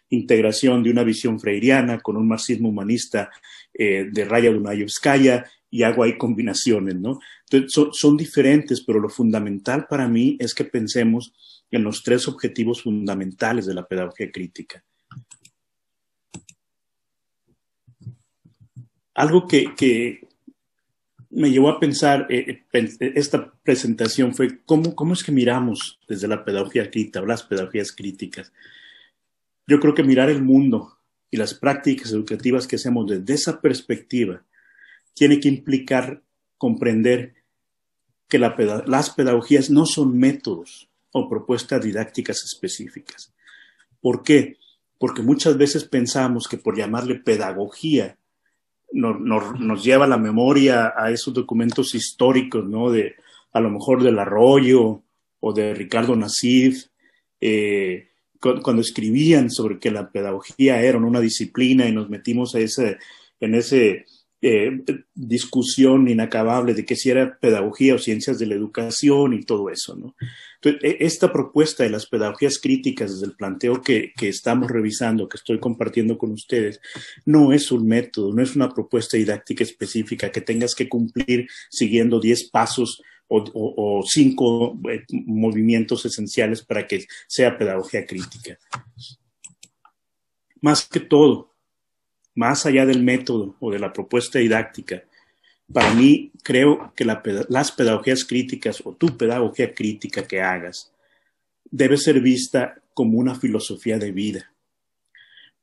[0.10, 3.30] integración de una visión freiriana, con un marxismo humanista
[3.74, 7.20] eh, de Raya Dunayevskaya, y hago ahí combinaciones, ¿no?
[7.50, 11.34] Entonces, son, diferentes, pero lo fundamental para mí es que pensemos
[11.70, 14.86] en los tres objetivos fundamentales de la pedagogía crítica.
[19.16, 20.25] Algo que,
[21.36, 26.46] me llevó a pensar eh, esta presentación fue cómo, cómo es que miramos desde la
[26.46, 28.54] pedagogía crítica, las pedagogías críticas.
[29.68, 30.98] Yo creo que mirar el mundo
[31.30, 34.44] y las prácticas educativas que hacemos desde esa perspectiva
[35.14, 36.22] tiene que implicar
[36.58, 37.36] comprender
[38.28, 43.34] que las pedagogías no son métodos o propuestas didácticas específicas.
[44.02, 44.58] ¿Por qué?
[44.98, 48.18] Porque muchas veces pensamos que por llamarle pedagogía
[48.92, 52.92] nos lleva la memoria a esos documentos históricos, ¿no?
[52.92, 53.16] De
[53.52, 55.04] a lo mejor del Arroyo
[55.40, 56.88] o de Ricardo Nassif,
[57.40, 62.98] eh, cuando escribían sobre que la pedagogía era una disciplina y nos metimos a ese,
[63.40, 63.78] en esa
[64.48, 64.84] eh,
[65.16, 69.96] discusión inacabable de que si era pedagogía o ciencias de la educación y todo eso,
[69.96, 70.16] ¿no?
[70.62, 75.60] E, esta propuesta de las pedagogías críticas desde el planteo que, estamos revisando, que estoy
[75.60, 76.80] compartiendo con ustedes,
[77.26, 82.20] no es un método, no es una propuesta didáctica específica que tengas que cumplir siguiendo
[82.20, 88.60] 10 pasos o, cinco eh, movimientos esenciales para que sea pedagogía crítica.
[90.62, 91.55] Más que todo,
[92.36, 95.04] más allá del método o de la propuesta didáctica,
[95.72, 100.92] para mí creo que las pedagogías críticas o tu pedagogía crítica que hagas
[101.72, 104.52] debe ser vista como una filosofía de vida.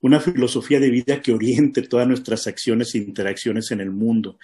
[0.00, 4.38] Una filosofía de vida que oriente todas nuestras acciones e interacciones en el mundo.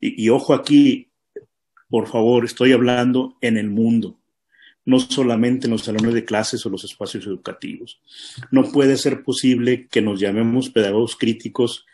[0.00, 1.12] y ojo aquí,
[1.88, 4.16] por favor, estoy hablando en el mundo,
[4.84, 8.00] no solamente en los salones de clases o los espacios educativos.
[8.50, 11.86] No puede ser posible que nos llamemos pedagogos críticos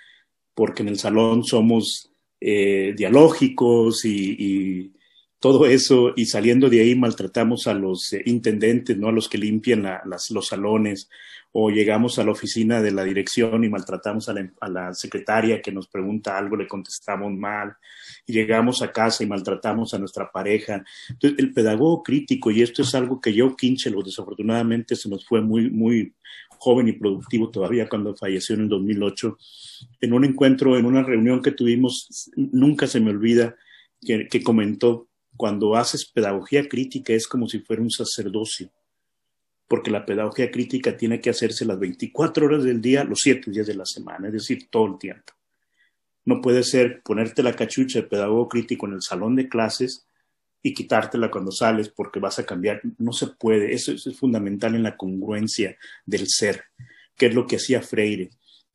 [0.54, 4.92] porque en el salón somos eh, dialógicos y,
[5.40, 9.08] todo eso, y saliendo de ahí maltratamos a los eh, intendentes, ¿no?
[9.08, 11.08] A los que limpian los salones,
[11.52, 15.88] o llegamos a la oficina de la dirección y maltratamos a la, secretaria que nos
[15.88, 17.76] pregunta algo, le contestamos mal,
[18.26, 20.84] y llegamos a casa y maltratamos a nuestra pareja.
[21.08, 25.40] Entonces, el pedagogo crítico, y esto es algo que yo, Kinchelo, desafortunadamente se nos fue
[25.40, 26.14] muy, muy
[26.58, 29.38] joven y productivo todavía cuando falleció en el 2008,
[30.00, 33.56] en un encuentro, en una reunión que tuvimos, nunca se me olvida,
[34.00, 35.07] que comentó,
[35.38, 38.70] cuando haces pedagogía crítica es como si fuera un sacerdocio
[39.68, 43.66] porque la pedagogía crítica tiene que hacerse las 24 horas del día, los 7 días
[43.66, 45.34] de la semana, es decir, todo el tiempo.
[46.24, 50.06] No puede ser ponerte la cachucha de pedagogo crítico en el salón de clases
[50.62, 52.80] y quitártela cuando sales porque vas a cambiar.
[52.98, 53.72] No se puede.
[53.72, 56.64] Eso, es fundamental en la congruencia del ser,
[57.16, 58.30] que es lo que hacía Freire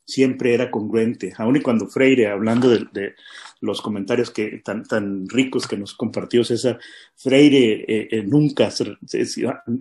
[0.05, 3.15] siempre era congruente, aun y cuando Freire, hablando de,
[3.61, 6.79] los comentarios que tan, tan ricos que nos compartió César,
[7.15, 8.69] Freire eh, eh, nunca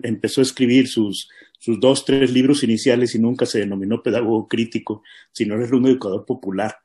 [0.03, 5.03] empezó a escribir sus, sus dos, tres libros iniciales y nunca se denominó pedagogo crítico,
[5.31, 6.77] sino era un educador popular.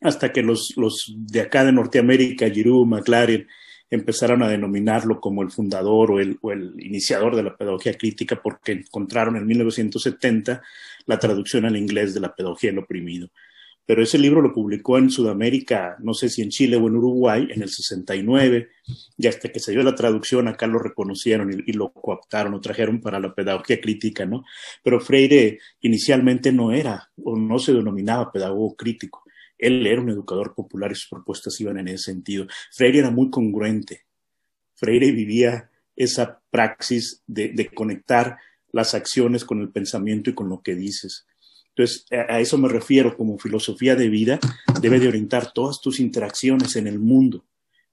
[0.00, 3.46] Hasta que los, los de acá de Norteamérica, Giroux, McLaren,
[3.94, 9.36] empezaron a denominarlo como el fundador o el, iniciador de la pedagogía crítica porque encontraron
[9.36, 10.62] en 1970
[11.06, 13.28] la traducción al inglés de la pedagogía del oprimido.
[13.86, 17.48] Pero ese libro lo publicó en Sudamérica, no sé si en Chile o en Uruguay,
[17.50, 18.70] en el 69,
[19.18, 22.60] y hasta que se dio la traducción acá lo reconocieron y, y lo cooptaron, lo
[22.62, 24.42] trajeron para la pedagogía crítica, ¿no?
[24.82, 29.23] Pero Freire inicialmente no era o no se denominaba pedagogo crítico
[29.66, 32.46] él era un educador popular y sus propuestas iban en ese sentido.
[32.70, 34.04] Freire era muy congruente.
[34.74, 38.38] Freire vivía esa praxis de, de conectar
[38.72, 41.26] las acciones con el pensamiento y con lo que dices.
[41.76, 44.38] Entonces, a, eso me refiero como filosofía de vida,
[44.80, 47.44] debe de orientar todas tus interacciones en el mundo,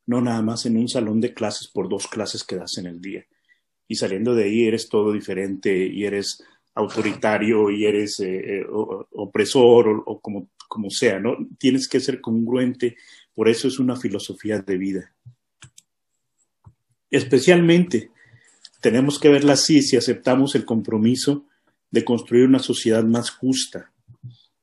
[0.06, 3.02] no nada más en un salón de clases por dos clases que das en el
[3.02, 3.26] día.
[3.88, 6.44] Y saliendo de ahí eres todo diferente y eres
[6.76, 11.36] autoritario y eres eh, eh, opresor o, o, como como sea, ¿no?
[11.60, 12.96] Tienes que ser congruente,
[13.36, 15.14] por eso es una filosofía de vida.
[17.10, 18.10] Especialmente,
[18.80, 21.46] tenemos que verla así si aceptamos el compromiso
[21.92, 23.92] de construir una sociedad más justa,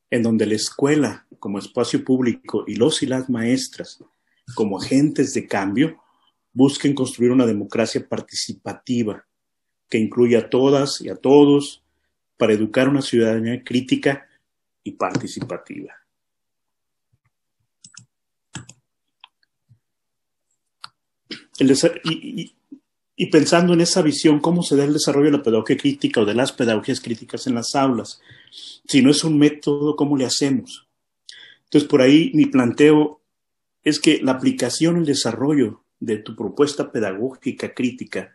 [0.09, 4.03] en donde la escuela como espacio público y los y las maestras
[4.55, 5.99] como agentes de cambio
[6.55, 9.27] busquen construir una democracia participativa
[9.91, 11.85] que incluya a todas y a todos
[12.39, 14.28] para educar una ciudadanía crítica
[14.83, 15.95] y participativa.
[21.61, 22.53] Y,
[23.17, 26.25] y, pensando en esa visión, ¿cómo se da el desarrollo de la pedagogía crítica o
[26.25, 28.21] de las pedagogías críticas en las aulas?
[28.87, 30.89] Si no es un método, ¿cómo le hacemos?
[31.65, 33.21] Entonces, por ahí mi planteo
[33.83, 38.33] es que la aplicación el desarrollo de tu propuesta pedagógica crítica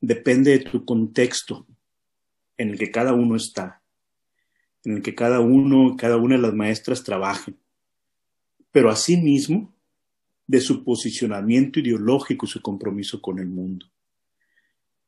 [0.00, 1.66] depende de tu contexto
[2.56, 3.81] en el que cada uno está,
[4.84, 7.56] en el que cada uno, cada una de las maestras trabajen.
[8.70, 9.72] Pero asimismo,
[10.46, 13.86] de su posicionamiento ideológico y su compromiso con el mundo.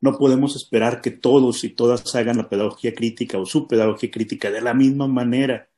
[0.00, 4.50] No podemos esperar que todos y todas hagan la pedagogía crítica o su pedagogía crítica
[4.50, 5.68] de la misma manera,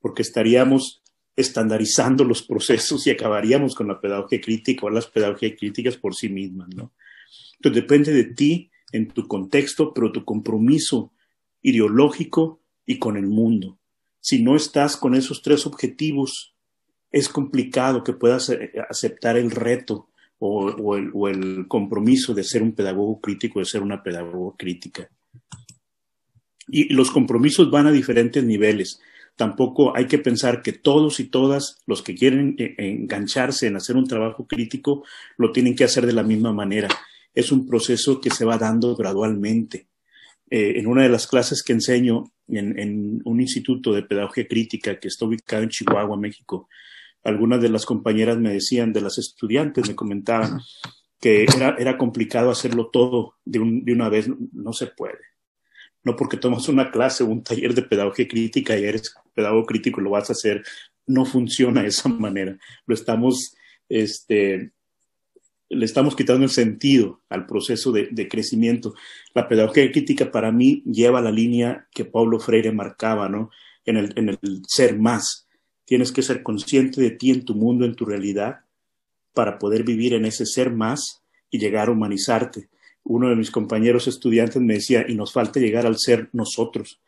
[0.00, 1.02] porque estaríamos
[1.36, 6.28] estandarizando los procesos y acabaríamos con la pedagogía crítica o las pedagogías críticas por sí
[6.28, 6.92] mismas, ¿no?
[7.56, 11.12] Entonces depende de ti, en tu contexto, pero tu compromiso
[11.62, 13.78] ideológico y con el mundo.
[14.20, 16.54] Si no estás con esos tres objetivos,
[17.10, 20.08] es complicado que puedas eh, aceptar el reto
[20.38, 25.08] o, el, el, compromiso de ser un pedagogo crítico, de ser una pedagoga crítica.
[26.66, 29.00] Y los compromisos van a diferentes niveles.
[29.36, 33.96] Tampoco hay que pensar que todos y todas los que quieren eh, engancharse en hacer
[33.96, 35.04] un trabajo crítico
[35.36, 36.88] lo tienen que hacer de la misma manera.
[37.34, 39.86] Es un proceso que se va dando gradualmente.
[40.54, 45.08] Eh, en una de las clases que enseño en, un instituto de pedagogía crítica que
[45.08, 46.68] está ubicado en Chihuahua, México,
[47.24, 50.60] algunas de las compañeras me decían, de las estudiantes me comentaban
[51.18, 55.20] que era, complicado hacerlo todo de, un, de una vez, no se puede.
[56.04, 60.02] No porque tomas una clase o un taller de pedagogía crítica y eres pedagogo crítico
[60.02, 60.62] lo vas a hacer,
[61.06, 62.58] no funciona de esa manera.
[62.84, 63.54] Lo estamos,
[63.88, 64.72] este,
[65.72, 68.94] le estamos quitando el sentido al proceso de, de, crecimiento.
[69.34, 73.50] La pedagogía crítica para mí lleva la línea que Pablo Freire marcaba, ¿no?
[73.84, 75.48] En el, en el ser más.
[75.84, 78.60] Tienes que ser consciente de ti en tu mundo, en tu realidad,
[79.32, 82.68] para poder vivir en ese ser más y llegar a humanizarte.
[83.04, 87.00] Uno de mis compañeros estudiantes me decía, y nos falta llegar al ser nosotros.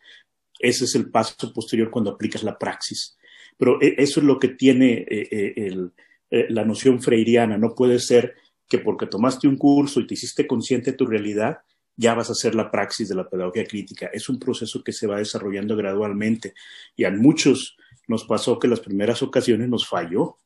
[0.59, 3.17] Ese es el paso posterior cuando aplicas la praxis.
[3.59, 5.93] Pero eso es lo que tiene eh, el,
[6.31, 7.59] eh, la noción freiriana.
[7.59, 8.35] No puede ser
[8.75, 11.59] que porque tomaste un curso y te hiciste consciente de tu realidad,
[11.97, 14.11] ya vas a hacer la praxis de la pedagogía crítica.
[14.13, 16.55] Es un proceso que se va desarrollando gradualmente
[16.97, 17.77] y a muchos
[18.09, 20.39] nos pasó que las primeras ocasiones nos falló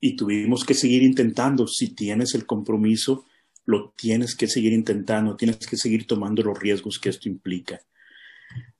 [0.00, 1.68] y tuvimos que seguir intentando.
[1.68, 3.24] Si tienes el compromiso,
[3.64, 7.80] lo tienes que seguir intentando, tienes que seguir tomando los riesgos que esto implica.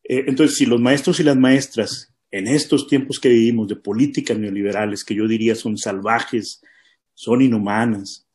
[0.03, 4.37] Eh, entonces, si los maestros y las maestras en estos tiempos que vivimos de políticas
[4.37, 6.61] neoliberales, que yo diría son salvajes,
[7.19, 8.29] son inhumanas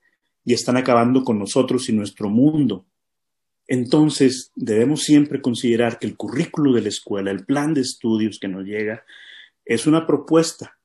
[0.43, 2.85] y están acabando con nosotros y nuestro mundo,
[3.67, 8.49] entonces, debemos siempre considerar que el currículo de la escuela, el plan de estudios que
[8.49, 9.05] nos llega,
[9.63, 10.77] es una propuesta,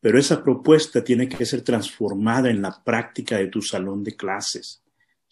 [0.00, 4.82] pero esa propuesta tiene que ser transformada en la práctica de tu salón de clases,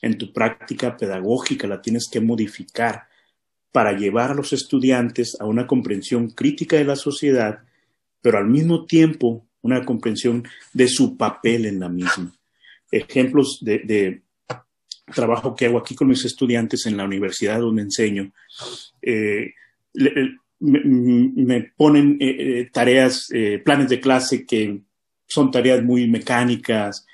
[0.03, 3.09] en tu práctica pedagógica, la tienes que modificar
[3.71, 7.61] para llevar a los estudiantes a una comprensión crítica de la sociedad,
[8.21, 12.33] pero al mismo tiempo una comprensión de su papel en la misma.
[12.91, 14.23] Ejemplos de,
[15.13, 18.33] trabajo que hago aquí con mis estudiantes en la universidad donde enseño,
[19.01, 19.53] eh,
[20.61, 23.29] me, ponen eh, eh, tareas,
[23.65, 24.81] planes de clase que
[25.27, 27.07] son tareas muy mecánicas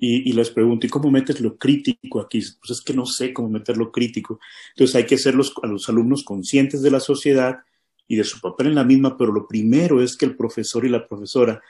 [0.00, 2.40] y, les pregunto, ¿y cómo metes lo crítico aquí?
[2.60, 4.38] Pues es que no sé cómo meter lo crítico.
[4.70, 7.58] Entonces hay que hacer a los alumnos conscientes de la sociedad
[8.06, 10.88] y de su papel en la misma, pero lo primero es que el profesor y
[10.88, 11.60] la profesora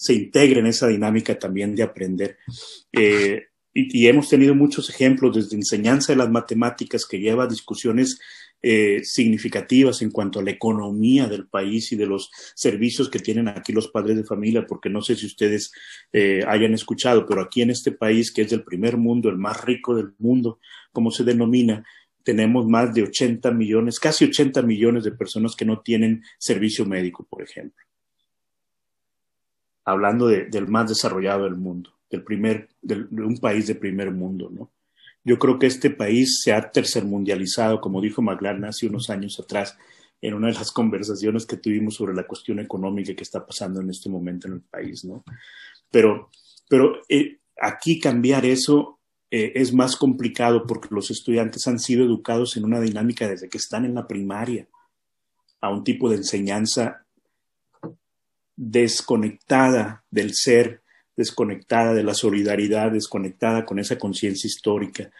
[0.00, 2.38] se integren en esa dinámica también de aprender.
[2.90, 8.18] Eh, y, hemos tenido muchos ejemplos desde enseñanza de las matemáticas que lleva a discusiones
[8.62, 13.48] eh, significativas en cuanto a la economía del país y de los servicios que tienen
[13.48, 15.70] aquí los padres de familia, porque no sé si ustedes
[16.14, 19.62] eh, hayan escuchado, pero aquí en este país, que es del primer mundo, el más
[19.62, 20.60] rico del mundo,
[20.92, 21.84] como se denomina,
[22.22, 27.26] tenemos más de 80 millones, casi 80 millones de personas que no tienen servicio médico,
[27.28, 27.84] por ejemplo.
[29.90, 34.72] Hablando del más desarrollado del mundo del primer, de un país de primer mundo, ¿no?
[35.22, 39.76] Yo creo que este país se ha tercermundializado, como dijo McLaren hace unos años atrás,
[40.20, 43.90] en una de las conversaciones que tuvimos sobre la cuestión económica que está pasando en
[43.90, 45.24] este momento en el país, ¿no?
[45.90, 46.30] Pero,
[46.68, 48.98] pero eh, aquí cambiar eso
[49.30, 53.58] eh, es más complicado porque los estudiantes han sido educados en una dinámica desde que
[53.58, 54.66] están en la primaria
[55.60, 57.06] a un tipo de enseñanza
[58.62, 60.82] desconectada del ser,
[61.16, 65.10] desconectada de la solidaridad, desconectada con esa conciencia histórica.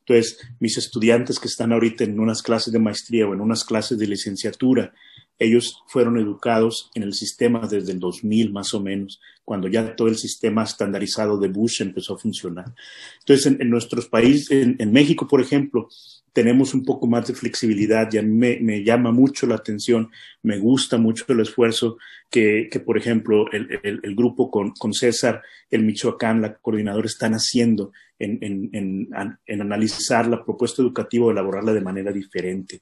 [0.00, 3.96] Entonces, mis estudiantes que están ahorita en unas clases de maestría o en unas clases
[3.96, 4.92] de licenciatura,
[5.38, 10.08] ellos fueron educados en el sistema desde el 2000 más o menos, cuando ya todo
[10.08, 12.74] el sistema estandarizado de Bush empezó a funcionar.
[13.20, 15.88] Entonces, en, nuestros países, en, México, por ejemplo,
[16.32, 20.10] tenemos un poco más de flexibilidad y a mí me, llama mucho la atención,
[20.42, 21.98] me gusta mucho el esfuerzo
[22.30, 28.38] que, por ejemplo, el, grupo con, César, el Michoacán, la coordinadora, están haciendo en,
[28.72, 32.80] en analizar la propuesta educativa o elaborarla de manera diferente.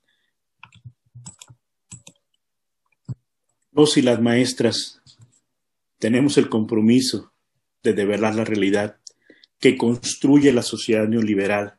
[3.73, 5.02] Los y las maestras
[6.03, 7.33] tenemos el compromiso
[7.85, 8.97] de develar la realidad
[9.61, 11.79] que construye la sociedad neoliberal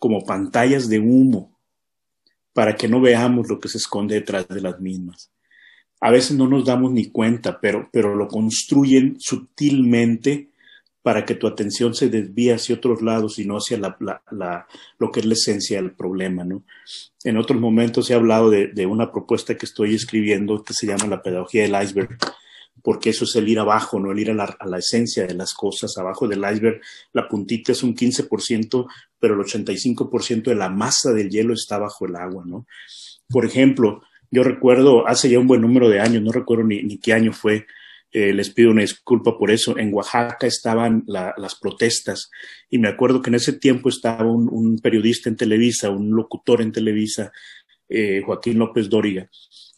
[0.00, 1.56] como pantallas de humo
[2.52, 5.30] para que no veamos lo que se esconde detrás de las mismas.
[6.00, 10.50] A veces no nos damos ni cuenta, pero, pero lo construyen sutilmente
[11.00, 15.26] para que tu atención se desvíe hacia otros lados y no hacia lo que es
[15.26, 16.42] la esencia del problema.
[16.42, 16.64] ¿no?
[17.22, 21.06] En otros momentos he hablado de, de, una propuesta que estoy escribiendo que se llama
[21.06, 22.18] la pedagogía del iceberg,
[22.84, 25.96] porque eso es el ir abajo, no el ir a la, esencia de las cosas.
[25.96, 26.82] Abajo del iceberg,
[27.14, 28.86] la puntita es un 15%,
[29.18, 32.66] pero el 85% de la masa del hielo está bajo el agua, ¿no?
[33.26, 37.14] Por ejemplo, yo recuerdo hace ya un buen número de años, no recuerdo ni, qué
[37.14, 37.64] año fue,
[38.12, 39.78] eh, les pido una disculpa por eso.
[39.78, 42.30] En Oaxaca estaban las protestas
[42.68, 46.60] y me acuerdo que en ese tiempo estaba un, un periodista en Televisa, un locutor
[46.60, 47.32] en Televisa,
[47.88, 49.30] eh, Joaquín López Dóriga,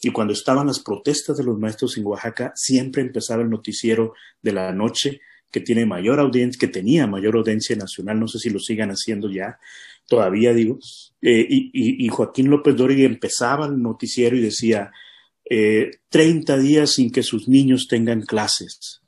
[0.03, 4.53] y cuando estaban las protestas de los maestros en Oaxaca, siempre empezaba el noticiero de
[4.53, 5.20] la noche
[5.51, 9.30] que tiene mayor audiencia, que tenía mayor audiencia nacional, no sé si lo sigan haciendo
[9.30, 9.59] ya,
[10.07, 10.78] todavía digo,
[11.22, 14.92] eh, y, Joaquín López Dóriga empezaba el noticiero y decía,
[15.49, 19.01] eh, 30 días sin que sus niños tengan clases,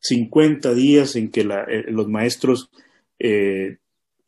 [0.00, 2.70] 50 días en que eh, los maestros
[3.18, 3.78] eh,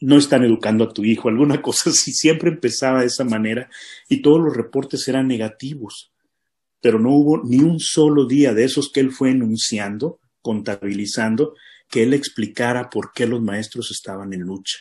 [0.00, 2.12] no están educando a tu hijo, alguna cosa así.
[2.12, 3.70] Siempre empezaba de esa manera
[4.08, 6.12] y todos los reportes eran negativos,
[6.80, 11.54] pero no hubo ni un solo día de esos que él fue enunciando, contabilizando,
[11.88, 14.78] que él explicara por qué los maestros estaban en lucha.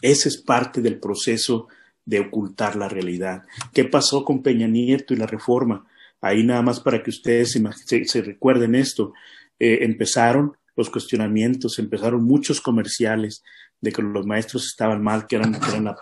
[0.00, 1.68] Ese es parte del proceso
[2.04, 3.44] de ocultar la realidad.
[3.72, 5.86] ¿Qué pasó con Peña Nieto y la reforma?
[6.20, 7.58] Ahí nada más para que ustedes
[8.06, 9.12] se, recuerden esto.
[9.58, 13.42] Eh, empezaron los cuestionamientos, empezaron muchos comerciales
[13.80, 15.52] de que los maestros estaban mal, que eran,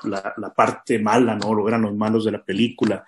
[0.04, 1.66] la, parte mala, ¿no?
[1.66, 3.04] eran los malos de la película.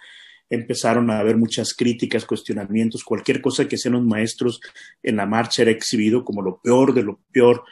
[0.49, 4.61] Empezaron a haber muchas críticas, cuestionamientos, cualquier cosa que hacían los maestros
[5.03, 7.65] en la marcha era exhibido como lo peor de lo peor.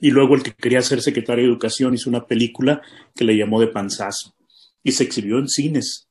[0.00, 2.82] Y luego el que quería ser secretario de Educación hizo una película
[3.14, 4.34] que le llamó de panzazo
[4.82, 6.07] y se exhibió en cines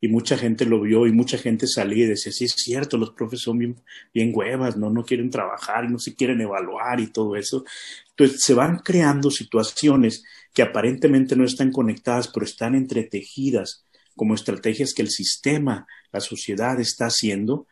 [0.00, 3.12] y mucha gente lo vio y mucha gente salía y decía, sí es cierto, los
[3.12, 4.90] profes son bien, huevas, ¿no?
[4.90, 7.64] no quieren trabajar no se quieren evaluar y todo eso.
[8.10, 10.22] Entonces se van creando situaciones
[10.52, 13.84] que aparentemente no están conectadas, pero están entretejidas
[14.14, 17.66] como estrategias que el sistema, la sociedad está haciendo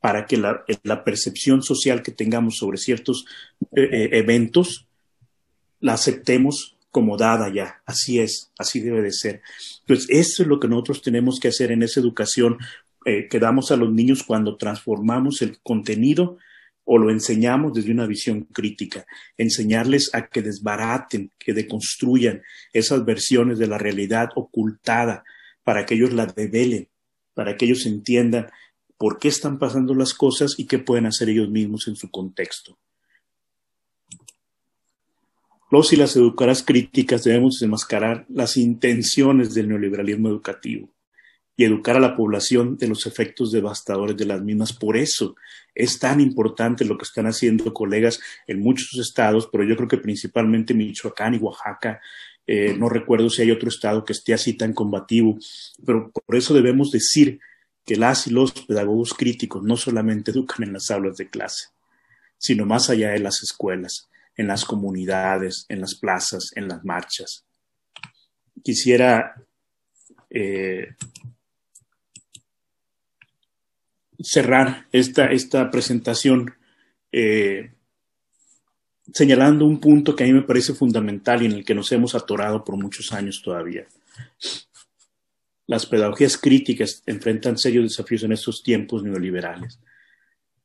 [0.00, 3.24] para que la, la percepción social que tengamos sobre ciertos
[3.74, 4.86] eh, eh, eventos
[5.80, 7.82] la aceptemos como dada ya.
[7.86, 9.42] Así es, así debe de ser.
[9.80, 12.58] Entonces, eso es lo que nosotros tenemos que hacer en esa educación
[13.04, 16.38] eh, que damos a los niños cuando transformamos el contenido
[16.84, 19.06] o lo enseñamos desde una visión crítica,
[19.38, 25.24] enseñarles a que desbaraten, que deconstruyan esas versiones de la realidad ocultada
[25.62, 26.88] para que ellos la develen,
[27.32, 28.48] para que ellos entiendan
[28.98, 32.76] por qué están pasando las cosas y qué pueden hacer ellos mismos en su contexto.
[35.70, 40.90] Los y las educadoras críticas debemos desenmascarar las intenciones del neoliberalismo educativo
[41.56, 44.72] y educar a la población de los efectos devastadores de las mismas.
[44.72, 45.36] Por eso
[45.74, 49.98] es tan importante lo que están haciendo colegas en muchos estados, pero yo creo que
[49.98, 52.00] principalmente Michoacán y Oaxaca.
[52.46, 55.38] Eh, no recuerdo si hay otro estado que esté así tan combativo,
[55.86, 57.38] pero por eso debemos decir
[57.84, 61.68] que las y los pedagogos críticos no solamente educan en las aulas de clase,
[62.38, 64.09] sino más allá de las escuelas,
[64.40, 67.44] en las comunidades, en las plazas, en las marchas.
[68.64, 69.34] Quisiera
[70.30, 70.94] eh,
[74.18, 76.54] cerrar esta, esta presentación
[77.12, 77.70] eh,
[79.12, 82.14] señalando un punto que a mí me parece fundamental y en el que nos hemos
[82.14, 83.86] atorado por muchos años todavía.
[85.66, 89.78] Las pedagogías críticas enfrentan serios desafíos en estos tiempos neoliberales.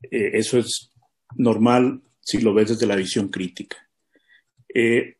[0.01, 0.93] Eh, eso es
[1.35, 3.77] normal si lo ves desde la visión crítica.
[4.73, 5.17] Eh,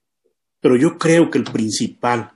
[0.59, 2.31] pero yo creo que el principal,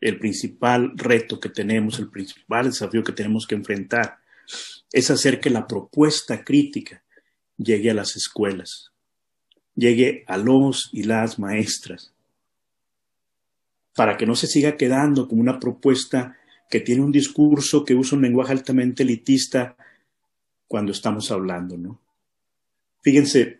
[0.00, 4.18] el principal reto que tenemos, el principal desafío que tenemos que enfrentar
[4.92, 7.02] es hacer que la propuesta crítica
[7.56, 8.92] llegue a las escuelas,
[9.74, 12.12] llegue a los y las maestras,
[13.94, 16.36] para que no se siga quedando como una propuesta
[16.68, 19.74] que tiene un discurso que usa un lenguaje altamente elitista
[20.68, 22.02] cuando estamos hablando, ¿no?
[23.02, 23.58] Fíjense,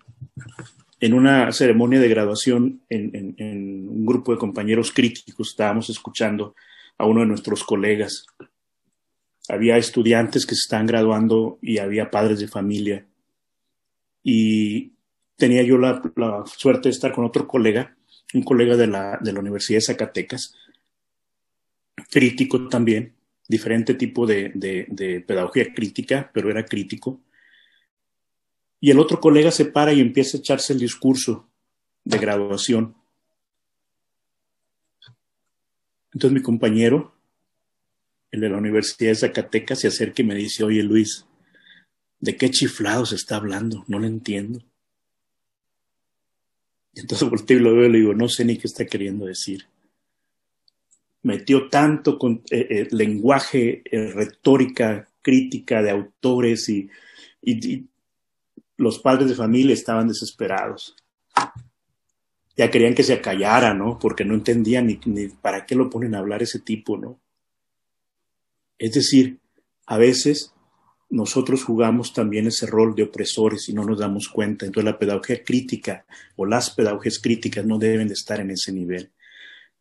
[1.00, 6.54] en una ceremonia de graduación en, en, un grupo de compañeros críticos estábamos escuchando
[6.98, 8.26] a uno de nuestros colegas
[9.48, 13.06] había estudiantes que se estaban graduando y había padres de familia.
[14.22, 14.92] Y
[15.36, 16.00] tenía yo la,
[16.46, 17.96] suerte de estar con otro colega,
[18.34, 20.54] un colega de la, Universidad de Zacatecas,
[22.10, 23.14] crítico también,
[23.48, 27.20] diferente tipo de, pedagogía crítica, pero era crítico.
[28.82, 31.48] Y el otro colega se para y empieza a echarse el discurso
[32.04, 32.94] de graduación.
[36.12, 37.14] Entonces mi compañero
[38.32, 41.26] el de la Universidad de Zacatecas, se acerca y me dice, oye Luis,
[42.18, 43.84] ¿de qué chiflados está hablando?
[43.86, 44.64] No lo entiendo.
[46.94, 49.26] Y entonces volteo y lo veo y le digo, no sé ni qué está queriendo
[49.26, 49.66] decir.
[51.22, 52.18] Metió tanto
[52.50, 56.90] eh, eh, lenguaje, eh, retórica, crítica de autores y,
[58.76, 60.96] los padres de familia estaban desesperados.
[62.56, 63.98] Ya querían que se acallara, ¿no?
[63.98, 67.18] Porque no entendían ni, ni para qué lo ponen a hablar ese tipo, ¿no?
[68.78, 69.38] Es decir,
[69.86, 70.52] a veces
[71.12, 74.64] nosotros jugamos también ese rol de opresores y no nos damos cuenta.
[74.64, 76.06] Entonces la pedagogía crítica
[76.36, 79.12] o las pedagogías críticas no deben de estar en ese nivel.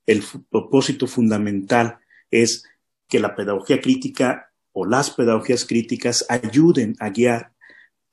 [0.06, 2.66] El propósito fundamental es
[3.08, 7.51] que la pedagogía crítica o las pedagogías críticas ayuden a guiar,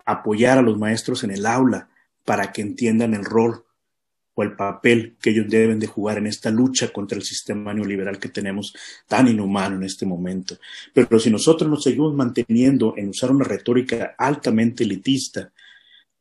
[0.09, 1.91] apoyar a los maestros en el aula
[2.25, 3.65] para que entiendan el rol
[4.35, 8.19] o el papel que ellos deben de jugar en esta lucha contra el sistema neoliberal
[8.19, 8.73] que tenemos
[9.07, 10.57] tan inhumano en este momento.
[10.95, 15.53] Pero si nosotros nos seguimos manteniendo en usar una retórica altamente elitista,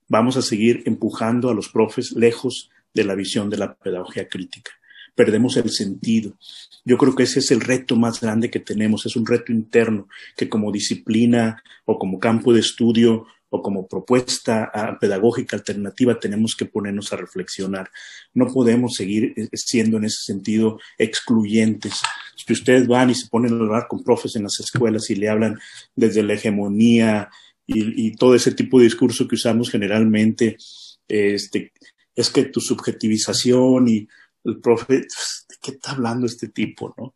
[0.09, 4.71] vamos a seguir empujando a los profes lejos de la visión de la pedagogía crítica.
[5.15, 6.37] Perdemos el sentido.
[6.83, 10.09] Yo creo que ese es el reto más grande que tenemos, es un reto interno
[10.35, 13.27] que como disciplina o como campo de estudio
[13.61, 17.89] como propuesta ah, pedagógica alternativa tenemos que ponernos a reflexionar.
[18.33, 21.93] No podemos seguir eh, siendo en ese sentido excluyentes.
[22.35, 25.29] Si ustedes van y se ponen a hablar con profes en las escuelas y le
[25.29, 25.59] hablan
[25.95, 27.29] desde la hegemonía
[27.65, 30.55] y, todo ese tipo de discurso que usamos generalmente,
[31.07, 31.73] este,
[32.15, 34.07] es que tu subjetivización y
[34.45, 35.07] el profe, ¿de
[35.61, 36.95] qué está hablando este tipo?
[36.97, 37.15] No,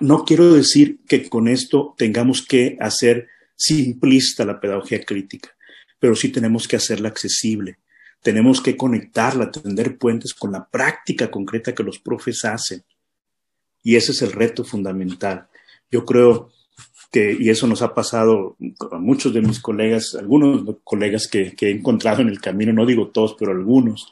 [0.00, 3.26] no quiero decir que con esto tengamos que hacer
[3.60, 5.50] simplista la pedagogía crítica,
[5.98, 7.78] pero sí tenemos que hacerla accesible.
[8.22, 12.82] Tenemos que conectarla, tender puentes con la práctica concreta que los profes hacen.
[13.82, 15.48] Y ese es el reto fundamental.
[15.90, 16.50] Yo creo
[17.12, 18.56] que, y eso nos ha pasado
[18.92, 23.08] a muchos de mis colegas, algunos colegas que, he encontrado en el camino, no digo
[23.08, 24.10] todos, pero algunos,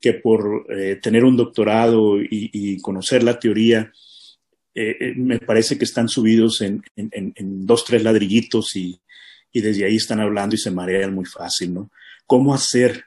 [0.00, 3.90] que por eh, tener un doctorado y conocer la teoría,
[4.78, 6.82] eh, eh, me parece que están subidos en,
[7.64, 9.00] dos, tres ladrillitos y,
[9.54, 11.90] desde ahí están hablando y se marean muy fácil, ¿no?
[12.26, 13.06] ¿Cómo hacer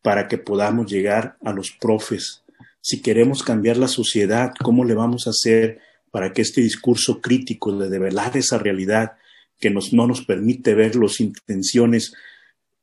[0.00, 2.42] para que podamos llegar a los profes?
[2.80, 7.76] Si queremos cambiar la sociedad, ¿cómo le vamos a hacer para que este discurso crítico
[7.76, 9.18] de develar esa realidad
[9.58, 12.14] que nos, no nos permite ver las intenciones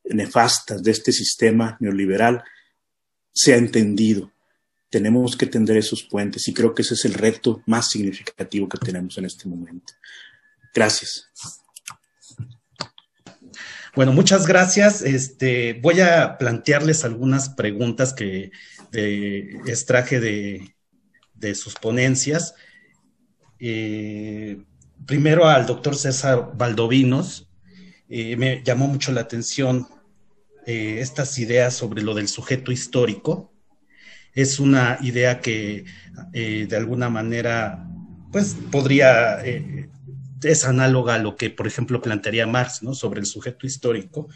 [0.04, 2.43] nefastas de este sistema neoliberal
[3.34, 4.32] sea entendido?
[4.89, 8.77] Tenemos que tender esos puentes y creo que ese es el reto más significativo que
[8.77, 9.93] tenemos en este momento.
[10.73, 11.29] Gracias.
[13.95, 15.01] Bueno, muchas gracias.
[15.01, 18.51] Este, voy a plantearles algunas preguntas que
[18.91, 22.53] extraje de, sus ponencias.
[23.59, 24.63] Eh,
[25.05, 27.49] primero al doctor César Valdovinos.
[28.09, 29.88] Eh, me llamó mucho la atención
[30.65, 33.51] eh, estas ideas sobre lo del sujeto histórico.
[34.38, 35.85] Es una idea que
[36.33, 37.85] de alguna manera,
[38.31, 39.41] pues podría
[40.43, 42.93] es análoga a lo que, por ejemplo, plantearía Marx, ¿no?
[42.93, 44.27] Sobre el sujeto histórico.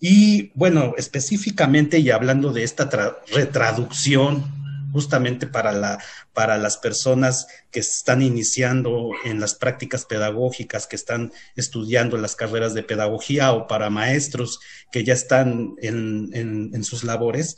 [0.00, 2.88] Y bueno, específicamente y hablando de esta
[3.32, 4.56] retraducción
[4.92, 5.98] justamente para, la,
[6.32, 12.74] para las personas que están iniciando en las prácticas pedagógicas, que están estudiando las carreras
[12.74, 17.56] de pedagogía o para maestros que ya están en, en sus labores,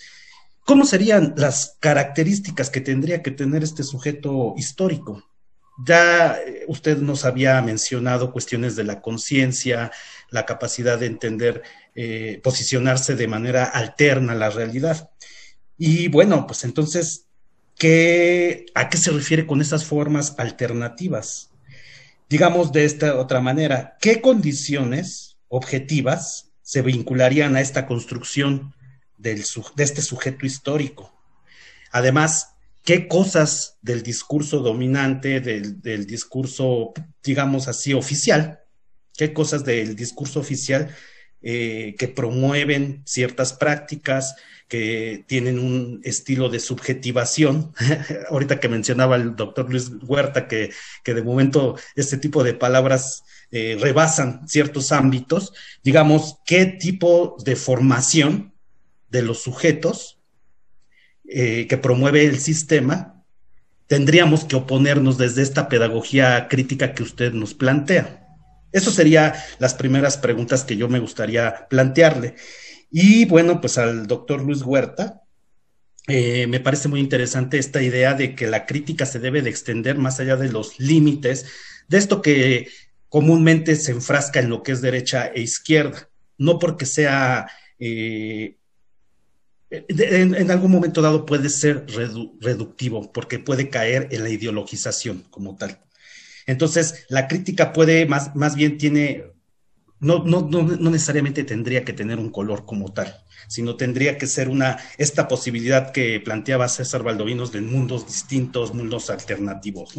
[0.65, 5.23] ¿cómo serían las características que tendría que tener este sujeto histórico?
[5.85, 9.91] Ya eh, usted nos había mencionado cuestiones de la conciencia,
[10.31, 11.63] la capacidad de entender,
[11.95, 15.11] eh, posicionarse de manera alterna a la realidad.
[15.79, 17.27] Y bueno, pues entonces,
[17.79, 21.51] ¿qué, ¿a qué se refiere con esas formas alternativas?
[22.29, 28.75] Digamos de esta otra manera, ¿qué condiciones objetivas se vincularían a esta construcción
[29.21, 29.45] del,
[29.77, 31.13] de este sujeto histórico?
[31.93, 32.55] Además,
[32.85, 36.93] qué cosas del discurso dominante, del, discurso,
[37.23, 38.61] digamos así, oficial,
[39.17, 40.95] qué cosas del discurso oficial
[41.43, 44.35] eh, que promueven ciertas prácticas,
[44.69, 47.75] que tienen un estilo de subjetivación.
[48.31, 50.71] Ahorita que mencionaba el doctor Luis Huerta que,
[51.05, 55.53] de momento este tipo de palabras eh, rebasan ciertos ámbitos,
[55.83, 58.55] digamos, qué tipo de formación
[59.11, 60.21] de los sujetos
[61.29, 63.25] eh, que promueve el sistema,
[63.87, 68.27] tendríamos que oponernos desde esta pedagogía crítica que usted nos plantea.
[68.73, 72.37] Eso serían las primeras preguntas que yo me gustaría plantearle.
[72.91, 75.23] Y bueno, pues al doctor Luis Huerta,
[76.09, 79.99] eh, me parece muy interesante esta idea de que la crítica se debe de extender
[79.99, 81.47] más allá de los límites
[81.89, 82.69] de esto que
[83.09, 86.09] comúnmente se enfrasca en lo que es derecha e izquierda,
[86.39, 87.51] no porque sea
[87.81, 88.57] eh,
[89.71, 91.87] en, algún momento dado puede ser
[92.41, 95.81] reductivo porque puede caer en la ideologización como tal.
[96.47, 99.25] Entonces, la crítica puede, más, más bien tiene,
[100.01, 104.27] no, no, no, no, necesariamente tendría que tener un color como tal, sino tendría que
[104.27, 109.95] ser una, esta posibilidad que planteaba César Valdovinos de mundos distintos, mundos alternativos.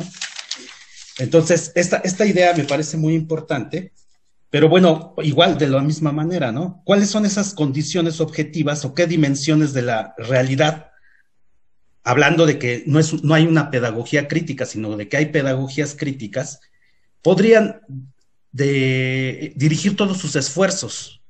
[1.19, 3.93] Entonces, esta, esta idea me parece muy importante
[4.51, 6.81] pero bueno, igual de la misma manera, ¿no?
[6.83, 10.91] ¿Cuáles son esas condiciones objetivas o qué dimensiones de la realidad?
[12.03, 15.95] Hablando de que no, es, no hay una pedagogía crítica, sino de que hay pedagogías
[15.95, 16.59] críticas,
[17.21, 17.79] podrían
[18.51, 21.21] dirigir todos sus esfuerzos,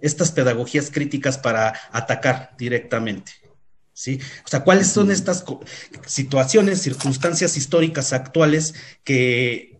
[0.00, 3.32] estas pedagogías críticas para atacar directamente.
[3.92, 4.18] ¿Sí?
[4.44, 5.44] O sea, ¿cuáles son estas
[6.06, 9.75] situaciones, circunstancias históricas actuales que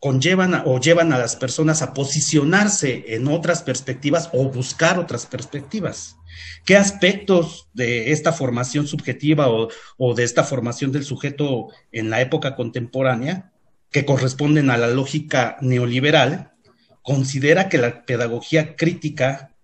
[0.00, 6.16] conllevan o llevan a las personas a posicionarse en otras perspectivas o buscar otras perspectivas.
[6.64, 12.56] ¿Qué aspectos de esta formación subjetiva o, de esta formación del sujeto en la época
[12.56, 13.52] contemporánea,
[13.90, 16.52] que corresponden a la lógica neoliberal,
[17.02, 19.54] considera que la pedagogía crítica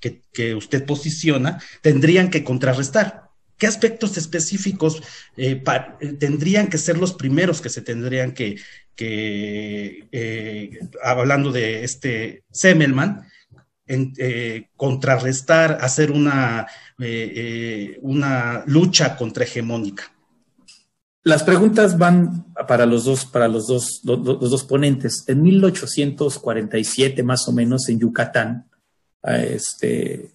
[0.00, 3.27] que usted posiciona tendrían que contrarrestar?
[3.58, 5.02] ¿Qué aspectos específicos
[5.36, 5.62] eh,
[6.00, 8.56] eh, tendrían que ser los primeros que se tendrían que,
[8.96, 13.26] eh, hablando de este Semmelman,
[14.76, 16.68] contrarrestar, hacer una,
[18.00, 20.12] una lucha contrahegemónica?
[21.24, 25.24] Las preguntas van para los dos, para los dos, los dos ponentes.
[25.26, 28.66] En 1847, más o menos, en Yucatán,
[29.24, 30.30] este,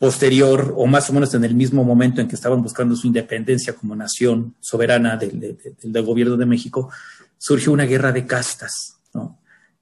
[0.00, 3.74] posterior o más o menos en el mismo momento en que estaban buscando su independencia
[3.74, 5.58] como nación soberana del,
[6.02, 6.90] gobierno de México,
[7.36, 9.38] surgió una guerra de castas, ¿no?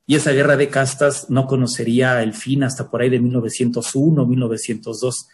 [0.09, 5.29] Y esa guerra de castas no conocería el fin hasta por ahí de 1901, 1902.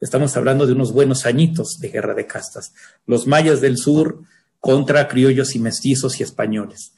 [0.00, 2.72] Estamos hablando de unos buenos añitos de guerra de castas.
[3.06, 4.22] Los mayas del sur
[4.60, 6.92] contra criollos y mestizos y españoles.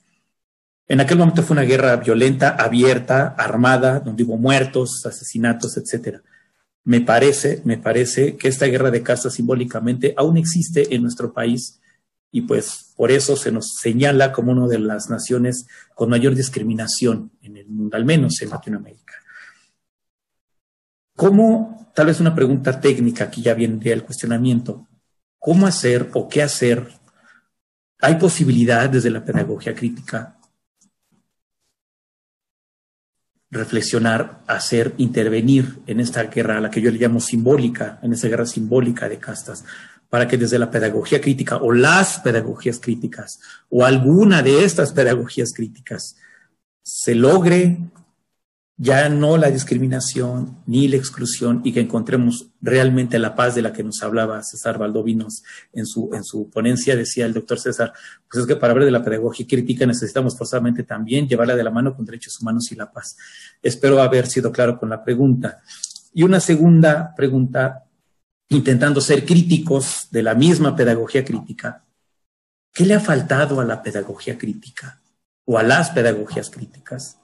[0.89, 6.21] En aquel momento fue una guerra violenta, abierta, armada, donde hubo muertos, asesinatos, etcétera
[6.85, 11.81] me parece, me parece que esta guerra de castas simbólicamente aún existe en nuestro país
[12.33, 17.33] y pues por eso se nos señala como una de las naciones con mayor discriminación
[17.43, 19.15] en el mundo, al menos en Latinoamérica.
[21.17, 24.89] ¿Cómo, tal vez una pregunta técnica, aquí ya vendría el cuestionamiento,
[25.39, 26.89] cómo hacer o qué hacer?
[28.01, 30.40] ¿Hay posibilidad desde la pedagogía crítica
[33.51, 38.29] reflexionar, hacer, intervenir en esta guerra, a la que yo le llamo simbólica, en esa
[38.29, 39.65] guerra simbólica de castas,
[40.09, 45.53] para que desde la pedagogía crítica o las pedagogías críticas o alguna de estas pedagogías
[45.53, 46.17] críticas
[46.83, 47.79] se logre
[48.83, 53.75] ya no la discriminación ni la exclusión y que encontremos realmente la paz de la
[53.75, 55.43] que nos hablaba César Valdovinos
[55.75, 57.93] en su, en su ponencia, decía el doctor César,
[58.27, 61.71] pues es que para hablar de la pedagogía crítica necesitamos forzadamente también llevarla de la
[61.71, 63.19] mano con derechos humanos y la paz.
[63.61, 65.61] Espero haber sido claro con la pregunta.
[66.15, 67.85] Y una segunda pregunta,
[68.49, 71.85] intentando ser críticos de la misma pedagogía crítica,
[72.73, 75.03] ¿qué le ha faltado a la pedagogía crítica
[75.45, 77.20] o a las pedagogías críticas?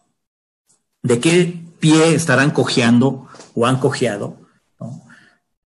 [1.06, 4.38] De qué pie estarán cojeando o han cojeado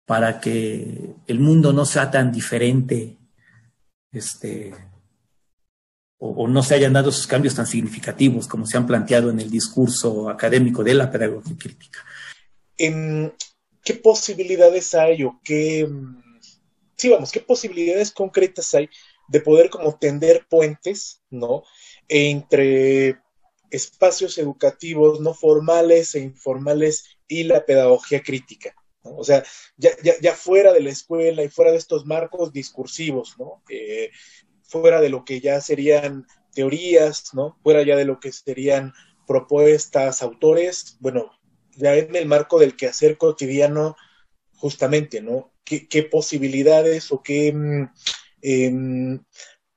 [0.05, 3.17] para que el mundo no sea tan diferente
[4.11, 4.73] este,
[6.19, 9.49] o, no se hayan dado esos cambios tan significativos como se han planteado en el
[9.49, 12.05] discurso académico de la pedagogía crítica.
[12.77, 15.89] ¿Qué posibilidades hay o qué,
[16.97, 18.89] sí, vamos, qué posibilidades concretas hay
[19.27, 21.63] de poder como tender puentes, ¿no?
[22.07, 23.17] Entre
[23.71, 28.75] espacios educativos no formales e informales y la pedagogía crítica.
[29.03, 29.43] O sea,
[29.77, 29.89] ya,
[30.21, 33.63] ya, fuera de la escuela y fuera de estos marcos discursivos, ¿no?
[33.69, 34.11] Eh,
[34.61, 37.57] fuera de lo que ya serían teorías, ¿no?
[37.63, 38.93] Fuera ya de lo que serían
[39.25, 41.31] propuestas, autores, bueno,
[41.75, 43.95] ya en el marco del quehacer cotidiano,
[44.55, 45.51] justamente, ¿no?
[45.63, 47.89] ¿Qué, posibilidades o qué, mm,
[48.41, 49.23] em,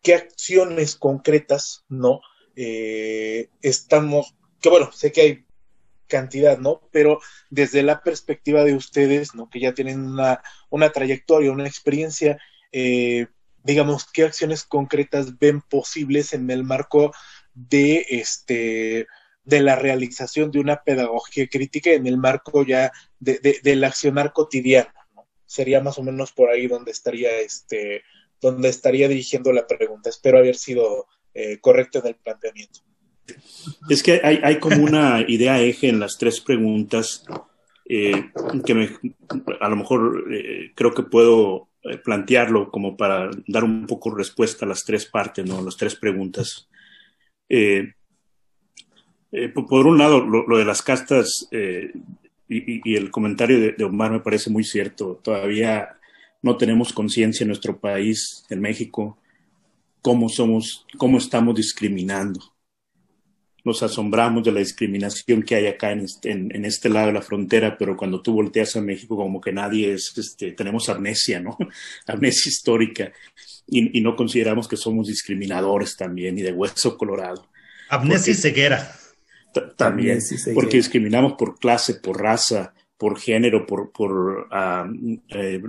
[0.03, 2.21] qué acciones concretas, ¿no?
[2.57, 5.45] Eh, estamos, que bueno, sé que hay
[6.07, 6.81] cantidad, ¿no?
[6.93, 9.49] Pero desde la perspectiva de ustedes, ¿no?
[9.51, 12.39] Que ya tienen una, una trayectoria, una experiencia,
[12.73, 13.27] eh,
[13.63, 17.13] digamos, ¿qué acciones concretas ven posibles en el marco
[17.55, 19.07] de este
[19.45, 24.91] de la realización de una pedagogía crítica en el marco ya de, del accionar cotidiano,
[25.15, 25.29] ¿no?
[25.47, 28.03] Sería más o menos por ahí donde estaría este
[28.41, 30.11] donde estaría dirigiendo la pregunta.
[30.11, 32.81] Espero haber sido eh, correcto en el planteamiento.
[33.89, 37.25] Es que hay, como una idea eje en las tres preguntas
[37.89, 38.31] eh,
[38.65, 38.91] que me,
[39.61, 41.69] a lo mejor eh, creo que puedo
[42.05, 45.61] plantearlo como para dar un poco respuesta a las tres partes, ¿no?
[45.61, 46.69] Las tres preguntas.
[49.69, 54.51] por un lado, lo, de las castas y, el comentario de, de, Omar me parece
[54.51, 55.21] muy cierto.
[55.23, 55.99] Todavía
[56.43, 59.19] no tenemos conciencia en nuestro país, en México,
[60.05, 62.39] cómo somos, cómo estamos discriminando.
[63.65, 67.23] Nos asombramos de la discriminación que hay acá en este, en, este lado de la
[67.23, 71.57] frontera, pero cuando tú volteas a México, como que nadie es, este, tenemos amnesia, ¿no?
[72.07, 73.15] amnesia histórica,
[73.67, 77.49] y, no consideramos que somos discriminadores también y de hueso colorado.
[77.89, 78.95] Amnesia y ceguera.
[79.79, 80.19] También,
[80.53, 84.89] porque discriminamos por clase, por raza, por género, por, por ah,
[85.29, 85.63] eh,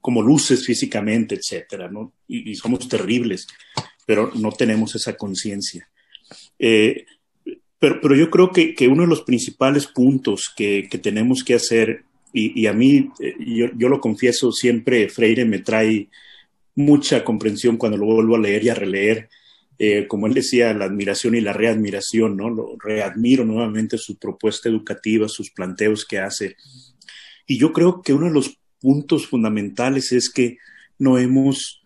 [0.00, 2.12] como luces físicamente, etcétera, ¿no?
[2.26, 3.46] Y, somos terribles,
[4.06, 5.88] pero no tenemos esa conciencia.
[6.58, 7.04] Eh,
[7.78, 11.54] pero, pero, yo creo que, que, uno de los principales puntos que, que tenemos que
[11.54, 16.08] hacer, y, y a mí, eh, yo, yo, lo confieso, siempre Freire me trae
[16.74, 19.28] mucha comprensión cuando lo vuelvo a leer y a releer,
[19.82, 22.50] eh, como él decía, la admiración y la readmiración, ¿no?
[22.50, 26.54] Lo readmiro nuevamente su propuesta educativa, sus planteos que hace.
[27.46, 30.58] Y yo creo que uno de los puntos fundamentales es que
[30.98, 31.82] no hemos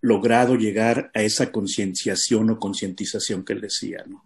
[0.00, 4.24] logrado llegar a esa concienciación o concientización que él decía, ¿no?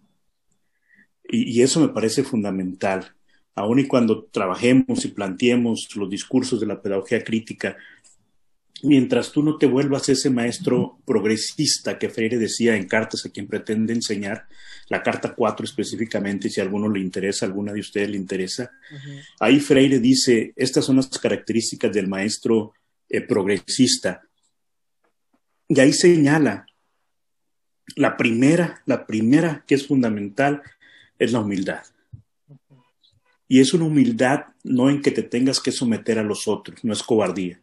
[1.28, 3.14] Y, y, eso me parece fundamental.
[3.54, 7.76] Aun y cuando trabajemos y planteemos los discursos de la pedagogía crítica,
[8.82, 13.46] mientras tú no te vuelvas ese maestro progresista que Freire decía en cartas a quien
[13.46, 14.46] pretende enseñar,
[14.88, 18.70] la carta 4 específicamente, si a alguno le interesa, a alguna de ustedes le interesa,
[19.40, 22.74] ahí Freire dice, estas son las características del maestro
[23.08, 24.22] eh, progresista.
[25.68, 26.66] Y ahí señala,
[27.96, 30.62] la primera, la primera que es fundamental
[31.18, 31.82] es la humildad.
[33.48, 36.92] Y es una humildad no en que te tengas que someter a los otros, no
[36.92, 37.61] es cobardía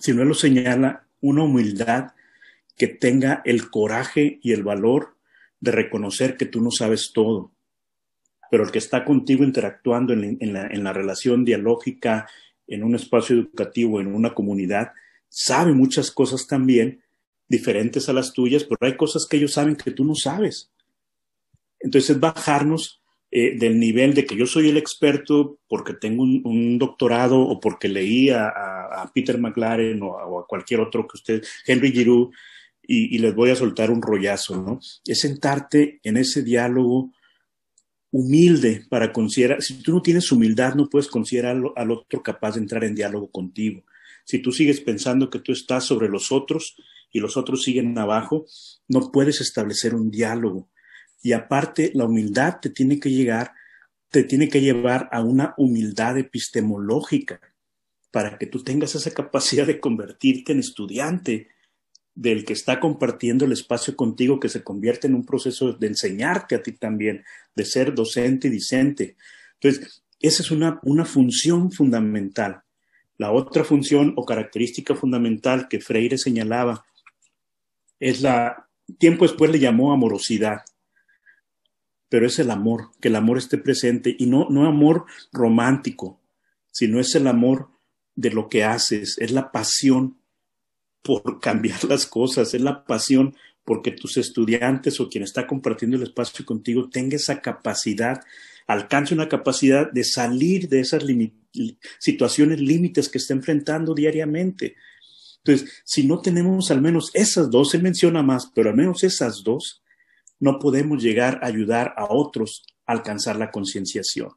[0.00, 2.12] sino él lo señala una humildad
[2.76, 5.16] que tenga el coraje y el valor
[5.60, 7.52] de reconocer que tú no sabes todo,
[8.50, 12.28] pero el que está contigo interactuando en, la, relación dialógica,
[12.66, 14.92] en un espacio educativo, en una comunidad,
[15.28, 17.02] sabe muchas cosas también
[17.48, 20.70] diferentes a las tuyas, pero hay cosas que ellos saben que tú no sabes.
[21.80, 27.40] Entonces, bajarnos eh, del nivel de que yo soy el experto porque tengo un, doctorado
[27.40, 28.79] o porque leí a,
[29.12, 32.30] Peter McLaren o a, cualquier otro que usted, Henry Giroux,
[32.82, 34.80] y, les voy a soltar un rollazo, ¿no?
[35.06, 37.12] Es sentarte en ese diálogo
[38.10, 42.62] humilde para considerar, si tú no tienes humildad, no puedes considerar al otro capaz de
[42.62, 43.84] entrar en diálogo contigo.
[44.24, 46.76] Si tú sigues pensando que tú estás sobre los otros
[47.12, 48.46] y los otros siguen abajo,
[48.88, 50.68] no puedes establecer un diálogo.
[51.22, 53.52] Y aparte, la humildad te tiene que llegar,
[54.08, 57.40] te tiene que llevar a una humildad epistemológica
[58.10, 61.48] para que tú tengas esa capacidad de convertirte en estudiante
[62.14, 66.54] del que está compartiendo el espacio contigo, que se convierte en un proceso de enseñarte
[66.54, 69.16] a ti también, de ser docente y discente.
[69.60, 72.62] Entonces, esa es una, una función fundamental.
[73.16, 76.84] La otra función o característica fundamental que Freire señalaba
[77.98, 80.62] es la, tiempo después le llamó amorosidad,
[82.08, 86.20] pero es el amor, que el amor esté presente y no, no amor romántico,
[86.70, 87.70] sino es el amor
[88.14, 90.18] de lo que haces, es la pasión
[91.02, 93.34] por cambiar las cosas, es la pasión
[93.64, 98.20] porque tus estudiantes o quien está compartiendo el espacio contigo tenga esa capacidad,
[98.66, 101.04] alcance una capacidad de salir de esas
[101.98, 104.76] situaciones límites que está enfrentando diariamente.
[105.44, 109.42] Entonces, si no tenemos al menos esas dos, se menciona más, pero al menos esas
[109.42, 109.82] dos,
[110.38, 114.30] no podemos llegar a ayudar a otros a alcanzar la concienciación.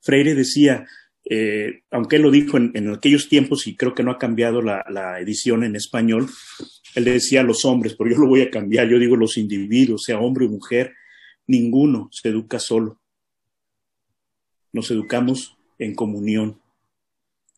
[0.00, 0.86] Freire decía,
[1.26, 5.18] eh, aunque él lo dijo en, aquellos tiempos y creo que no ha cambiado la,
[5.20, 6.28] edición en español,
[6.94, 10.18] él decía los hombres, pero yo lo voy a cambiar, yo digo los individuos, sea
[10.18, 10.92] hombre o mujer,
[11.46, 13.00] ninguno se educa solo.
[14.72, 16.60] Nos educamos en comunión.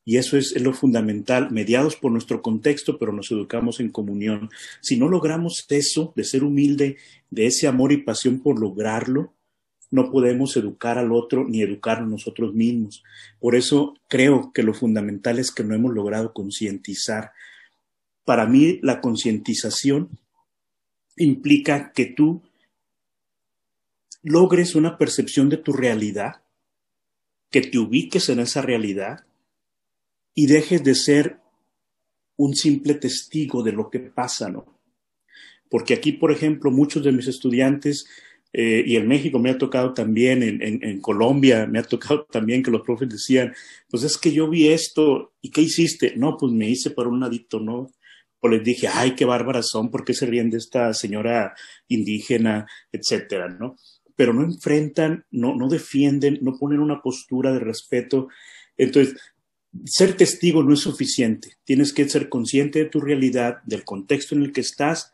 [0.05, 4.51] Y eso es, lo fundamental, mediados por nuestro contexto, pero nos educamos en comunión.
[4.81, 6.97] Si no logramos eso, de ser humilde,
[7.31, 9.35] de ese amor y pasión por lograrlo,
[9.91, 13.03] no podemos educar al otro ni educar a nosotros mismos.
[13.39, 17.33] Por eso creo que lo fundamental es que no hemos logrado concientizar.
[18.25, 20.11] Para mí, la concientización
[21.17, 22.43] implica que tú
[24.23, 26.43] logres una percepción de tu realidad,
[27.51, 29.25] que te ubiques en esa realidad
[30.35, 31.41] y dejes de ser
[32.37, 34.77] un simple testigo de lo que pasa, ¿no?
[35.71, 38.07] Porque aquí, por ejemplo, muchos de mis estudiantes,
[38.59, 42.71] eh, y en México me ha tocado también, en, Colombia me ha tocado también que
[42.71, 43.53] los profes decían,
[43.91, 46.15] pues es que yo vi esto, ¿y qué hiciste?
[46.17, 47.93] No, pues me hice para un adicto, ¿no?
[48.41, 51.55] O les dije, ay, qué bárbaras son, ¿por qué se ríen de esta señora
[51.89, 53.77] indígena, etcétera, ¿no?
[54.15, 58.29] Pero no enfrentan, no, no defienden, no ponen una postura de respeto.
[58.79, 59.17] Entonces,
[59.85, 61.57] ser testigo no es suficiente.
[61.65, 65.13] Tienes que ser consciente de tu realidad, del contexto en el que estás,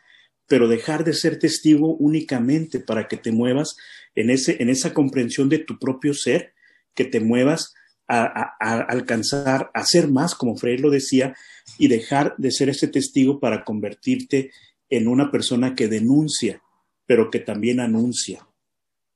[0.52, 3.74] pero dejar de ser testigo únicamente para que te muevas
[4.14, 6.52] en, ese, en esa comprensión de tu propio ser,
[6.94, 7.72] que te muevas
[8.06, 11.34] a, alcanzar, a ser más, como Freire lo decía,
[11.78, 14.50] y dejar de ser ese testigo para convertirte
[14.90, 16.62] en una persona que denuncia,
[17.06, 18.46] pero que también anuncia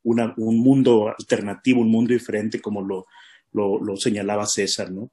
[0.02, 3.04] un mundo alternativo, un mundo diferente, como lo,
[3.52, 5.02] lo, señalaba César, ¿no?
[5.02, 5.10] O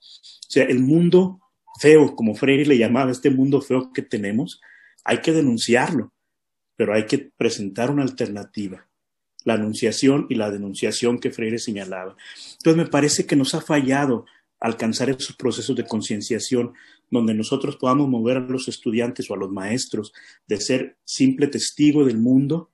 [0.48, 1.42] sea, el mundo
[1.82, 4.62] feo, como Freire le llamaba, este mundo feo que tenemos,
[5.04, 6.13] hay que denunciarlo,
[6.76, 8.88] pero hay que presentar una alternativa,
[9.44, 12.16] la anunciación y la denunciación que Freire señalaba.
[12.58, 14.26] Entonces me parece que nos ha fallado
[14.60, 16.74] alcanzar esos procesos de concienciación
[17.12, 20.14] donde nosotros podamos mover a los estudiantes o a los maestros
[20.48, 22.72] de ser simple testigo del mundo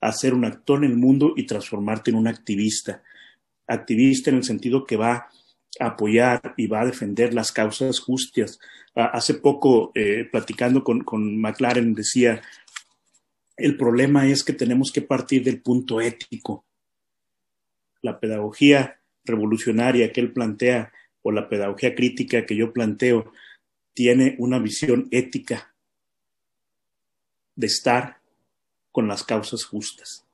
[0.00, 3.02] a ser un actor en el mundo y transformarte en un activista
[3.68, 5.28] activista en el sentido que va
[5.78, 8.58] a apoyar y va a defender las causas justas.
[8.96, 12.42] Ah, hace poco, eh, platicando con, con McLaren, decía,
[13.58, 16.64] el problema es que tenemos que partir del punto ético.
[18.00, 20.92] La pedagogía revolucionaria que él plantea
[21.22, 23.32] o la pedagogía crítica que yo planteo
[23.92, 25.74] tiene una visión ética
[27.56, 28.20] de estar
[28.92, 30.24] con las causas justas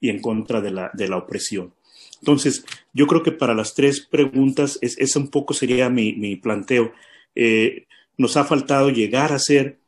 [0.00, 1.74] y en contra de la, de la opresión.
[2.20, 6.36] Entonces, yo creo que para las tres preguntas, es, ese un poco sería mi, mi
[6.36, 6.92] planteo.
[7.34, 7.86] Eh,
[8.16, 9.78] nos ha faltado llegar a ser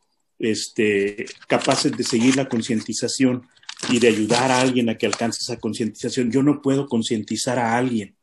[0.41, 3.47] este, capaces de seguir la concientización
[3.89, 6.31] y de ayudar a alguien a que alcance esa concientización.
[6.33, 8.17] Yo no puedo concientizar a alguien.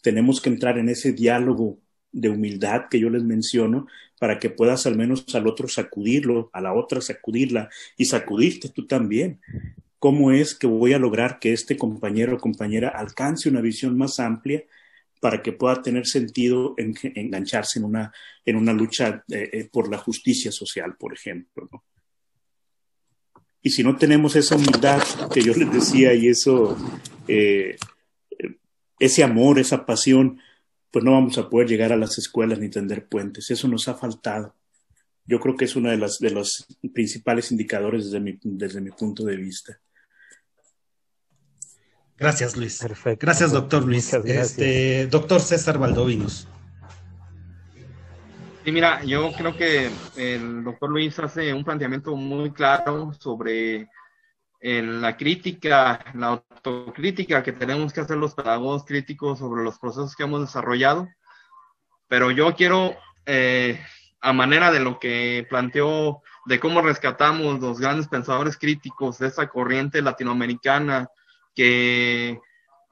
[0.00, 1.78] Tenemos que entrar en ese diálogo
[2.12, 3.86] de humildad que yo les menciono
[4.18, 8.86] para que puedas al menos al otro sacudirlo, a la otra sacudirla y sacudirte tú
[8.86, 9.40] también
[9.98, 14.20] cómo es que voy a lograr que este compañero o compañera alcance una visión más
[14.20, 14.62] amplia
[15.20, 18.12] para que pueda tener sentido en, engancharse en una,
[18.44, 21.68] en una lucha eh, eh, por la justicia social, por ejemplo.
[23.62, 25.02] Y si no tenemos esa humildad
[25.32, 26.76] que yo les decía y eso,
[27.26, 27.76] eh,
[28.98, 30.38] ese amor, esa pasión,
[30.90, 33.50] pues no vamos a poder llegar a las escuelas ni tender puentes.
[33.50, 34.54] Eso nos ha faltado.
[35.24, 39.24] Yo creo que es uno de, de los principales indicadores desde mi, desde mi punto
[39.24, 39.80] de vista.
[42.24, 42.78] Gracias, Luis.
[42.78, 43.26] Perfecto.
[43.26, 44.10] Gracias, doctor Luis.
[44.10, 44.52] gracias.
[44.52, 46.48] Este, doctor César Valdovinos.
[48.64, 53.90] Sí, mira, yo creo que el doctor Luis hace un planteamiento muy claro sobre
[54.62, 60.22] la crítica, la autocrítica que tenemos que hacer los pedagogos críticos sobre los procesos que
[60.22, 61.06] hemos desarrollado.
[62.08, 62.96] Pero yo quiero,
[63.26, 63.78] eh,
[64.22, 69.46] a manera de lo que planteó, de cómo rescatamos los grandes pensadores críticos de esa
[69.46, 71.10] corriente latinoamericana
[71.54, 72.40] que,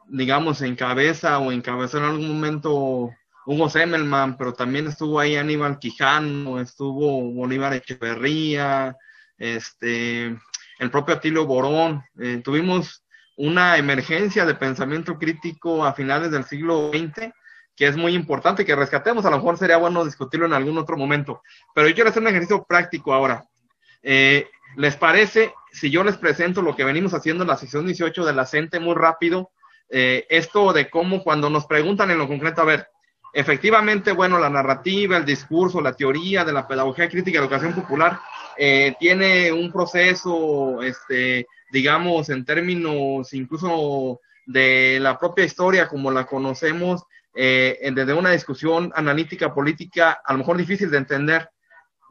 [0.08, 3.10] digamos, encabeza o encabezó en algún momento
[3.46, 8.96] Hugo Semmelman, pero también estuvo ahí Aníbal Quijano, estuvo Bolívar Echeverría,
[9.38, 10.26] este,
[10.78, 12.04] el propio Atilio Borón.
[12.20, 13.04] Eh, tuvimos
[13.36, 17.32] una emergencia de pensamiento crítico a finales del siglo XX
[17.76, 19.24] que es muy importante que rescatemos.
[19.24, 21.42] A lo mejor sería bueno discutirlo en algún otro momento.
[21.74, 23.44] Pero yo quiero hacer un ejercicio práctico ahora.
[24.02, 28.24] Eh, ¿Les parece si yo les presento lo que venimos haciendo en la sesión 18
[28.24, 29.50] de la CENTE muy rápido?
[29.88, 32.88] Eh, esto de cómo cuando nos preguntan en lo concreto, a ver,
[33.32, 38.20] efectivamente, bueno, la narrativa, el discurso, la teoría de la pedagogía crítica de educación popular
[38.56, 46.24] eh, tiene un proceso, este, digamos, en términos incluso de la propia historia como la
[46.24, 47.02] conocemos,
[47.34, 51.48] eh, desde una discusión analítica política, a lo mejor difícil de entender.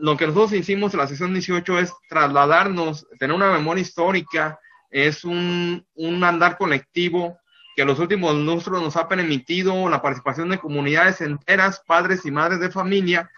[0.02, 5.24] Lo que nosotros hicimos en la sesión 18 es trasladarnos, tener una memoria histórica, es
[5.24, 5.86] un,
[6.24, 7.38] andar colectivo
[7.76, 12.60] que los últimos lustros nos ha permitido la participación de comunidades enteras, padres y madres
[12.60, 13.30] de familia,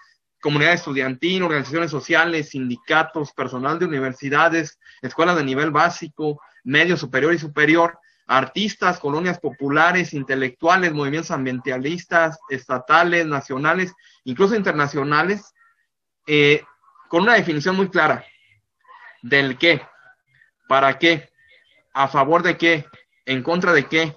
[0.41, 7.39] comunidad estudiantil, organizaciones sociales, sindicatos, personal de universidades, escuelas de nivel básico, medio superior y
[7.39, 13.91] superior, artistas, colonias populares, intelectuales, movimientos ambientalistas, estatales, nacionales,
[14.23, 15.53] incluso internacionales,
[16.27, 16.63] eh,
[17.09, 18.25] con una definición muy clara.
[19.21, 19.81] Del qué,
[20.67, 21.29] para qué,
[21.93, 22.85] a favor de qué,
[23.25, 24.15] en contra de qué,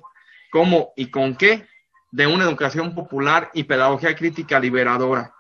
[0.51, 1.69] cómo y con qué
[2.11, 5.35] de una educación popular y pedagogía crítica liberadora,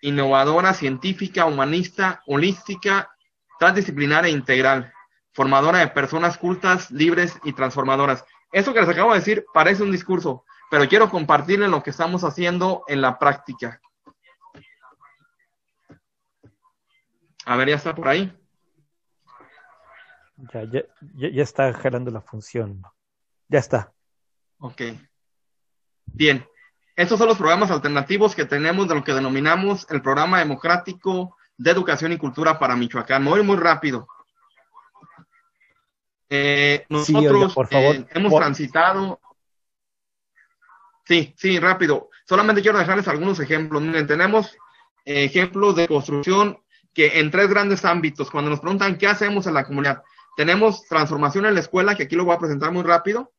[0.00, 3.14] innovadora, científica, humanista, holística,
[3.58, 4.92] transdisciplinaria e integral
[5.34, 8.24] formadora de personas cultas, libres y transformadoras.
[8.52, 12.24] Eso que les acabo de decir parece un discurso, pero quiero compartirles lo que estamos
[12.24, 13.80] haciendo en la práctica.
[17.46, 18.32] A ver, ya está por ahí.
[20.52, 20.82] Ya, ya,
[21.14, 22.82] ya está jalando la función.
[23.48, 23.92] Ya está.
[24.58, 24.82] Ok.
[26.06, 26.46] Bien.
[26.96, 31.70] Estos son los programas alternativos que tenemos de lo que denominamos el programa democrático de
[31.70, 33.22] educación y cultura para Michoacán.
[33.24, 34.06] Me voy muy rápido.
[36.30, 39.20] Eh, nosotros eh, hemos transitado.
[41.04, 42.10] Sí, sí, rápido.
[42.24, 43.82] Solamente quiero dejarles algunos ejemplos.
[43.82, 44.56] Miren, tenemos
[45.04, 46.58] ejemplos de construcción
[46.94, 50.02] que en tres grandes ámbitos, cuando nos preguntan qué hacemos en la comunidad,
[50.36, 53.32] tenemos transformación en la escuela, que aquí lo voy a presentar muy rápido.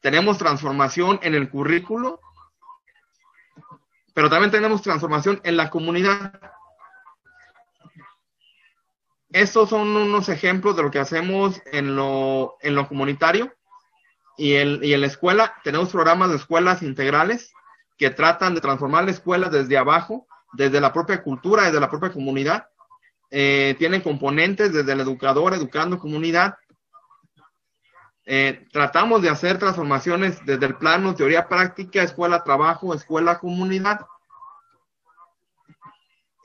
[0.00, 2.20] Tenemos transformación en el currículo,
[4.14, 6.40] pero también tenemos transformación en la comunidad.
[9.30, 13.54] Estos son unos ejemplos de lo que hacemos en lo, en lo comunitario
[14.36, 15.54] y, el, y en la escuela.
[15.62, 17.52] Tenemos programas de escuelas integrales
[17.96, 22.12] que tratan de transformar la escuela desde abajo, desde la propia cultura, desde la propia
[22.12, 22.66] comunidad.
[23.30, 26.54] Eh, tienen componentes desde el educador, educando comunidad.
[28.26, 34.00] Eh, tratamos de hacer transformaciones desde el plano teoría práctica, escuela trabajo, escuela comunidad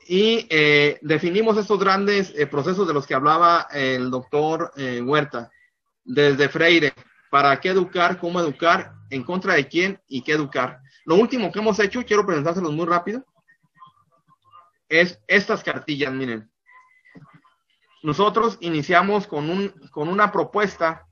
[0.08, 5.50] y eh, definimos estos grandes eh, procesos de los que hablaba el doctor Huerta,
[6.04, 6.92] desde Freire,
[7.30, 10.80] para qué educar, cómo educar, en contra de quién y qué educar.
[11.04, 13.24] Lo último que hemos hecho, quiero presentárselos muy rápido,
[14.88, 16.50] es estas cartillas, miren.
[18.02, 21.06] Nosotros iniciamos con, un, con una propuesta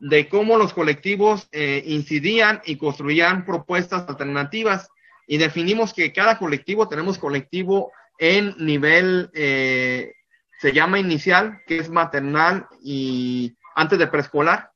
[0.00, 4.90] de cómo los colectivos incidían y construían propuestas alternativas
[5.28, 10.14] y definimos que cada colectivo, tenemos colectivo en nivel, eh,
[10.58, 14.72] se llama inicial, que es maternal y antes de preescolar.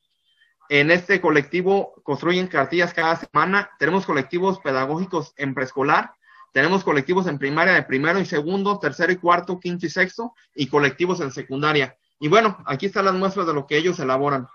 [0.69, 3.70] En este colectivo construyen cartillas cada semana.
[3.78, 6.12] Tenemos colectivos pedagógicos en preescolar.
[6.52, 10.66] Tenemos colectivos en primaria de primero y segundo, tercero y cuarto, quinto y sexto, y
[10.66, 11.96] colectivos en secundaria.
[12.20, 14.46] Y bueno, aquí están las muestras de lo que ellos elaboran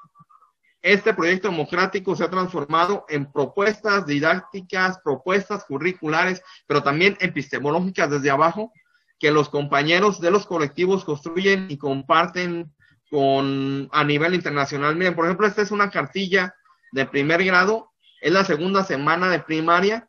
[0.81, 8.29] este proyecto democrático se ha transformado en propuestas didácticas, propuestas curriculares, pero también epistemológicas desde
[8.29, 8.71] abajo,
[9.19, 12.73] que los compañeros de los colectivos construyen y comparten
[13.09, 14.95] con, a nivel internacional.
[14.95, 16.55] Miren, por ejemplo, esta es una cartilla
[16.91, 17.91] de primer grado,
[18.21, 20.07] es la segunda semana de primaria,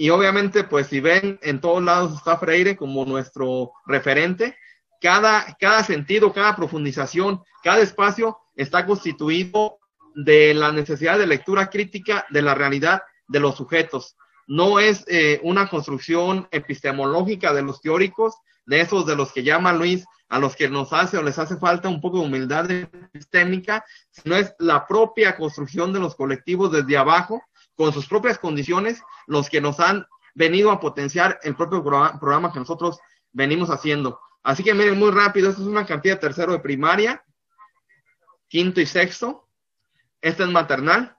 [0.00, 4.56] y obviamente, pues si ven, en todos lados está Freire como nuestro referente.
[5.00, 9.80] Cada, cada sentido, cada profundización, cada espacio está constituido
[10.14, 14.16] de la necesidad de lectura crítica de la realidad de los sujetos.
[14.46, 19.72] No es eh, una construcción epistemológica de los teóricos, de esos de los que llama
[19.72, 23.84] Luis, a los que nos hace o les hace falta un poco de humildad epistémica,
[24.12, 27.42] sino es la propia construcción de los colectivos desde abajo,
[27.78, 32.58] con sus propias condiciones, los que nos han venido a potenciar el propio programa que
[32.58, 32.98] nosotros
[33.32, 34.20] venimos haciendo.
[34.42, 37.24] Así que miren muy rápido, esta es una cantidad de tercero de primaria,
[38.48, 39.46] quinto y sexto.
[40.20, 41.16] Esta es maternal.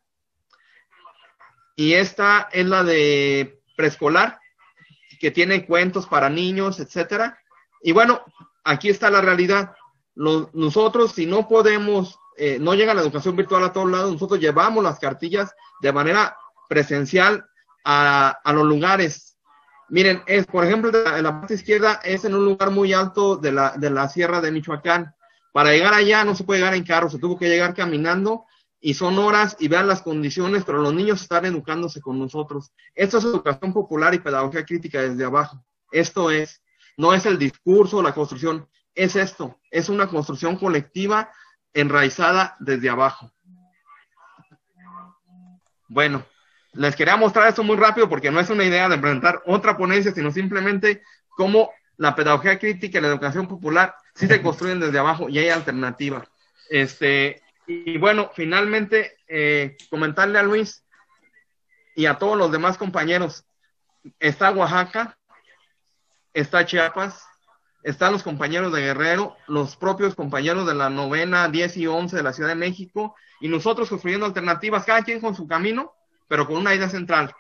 [1.78, 4.38] Y esta es la de preescolar,
[5.18, 7.40] que tiene cuentos para niños, etcétera.
[7.82, 8.22] Y bueno,
[8.66, 9.74] aquí está la realidad.
[10.14, 14.84] nosotros, si no podemos, eh, no llega la educación virtual a todos lados, nosotros llevamos
[14.84, 16.36] las cartillas de manera
[16.70, 17.46] presencial
[17.84, 19.38] a, los lugares.
[19.90, 23.52] Miren, es, por ejemplo, en la parte izquierda es en un lugar muy alto de
[23.52, 25.14] la, de la sierra de Michoacán.
[25.52, 28.46] Para llegar allá no se puede llegar en carro, se tuvo que llegar caminando
[28.80, 32.72] y son horas y vean las condiciones, pero los niños están educándose con nosotros.
[32.94, 35.66] Esto es educación popular y pedagogía crítica desde abajo.
[35.92, 36.62] Esto es,
[36.96, 41.32] no es el discurso, la construcción, es esto, es una construcción colectiva
[41.74, 43.32] enraizada desde abajo.
[45.88, 46.24] Bueno,
[46.74, 50.12] les quería mostrar esto muy rápido porque no es una idea de presentar otra ponencia,
[50.12, 55.30] sino simplemente cómo la pedagogía crítica y la educación popular sí se construyen desde abajo
[55.30, 56.26] y hay alternativa.
[56.70, 60.84] Este, y bueno, finalmente, eh, comentarle a Luis
[61.96, 63.46] y a todos los demás compañeros,
[64.20, 65.18] está Oaxaca,
[66.34, 67.26] está Chiapas,
[67.84, 72.24] están los compañeros de Guerrero, los propios compañeros de la novena, 10 y 11 de
[72.24, 75.94] la Ciudad de México, y nosotros construyendo alternativas, cada quien con su camino,
[76.30, 77.36] pero con una idea central.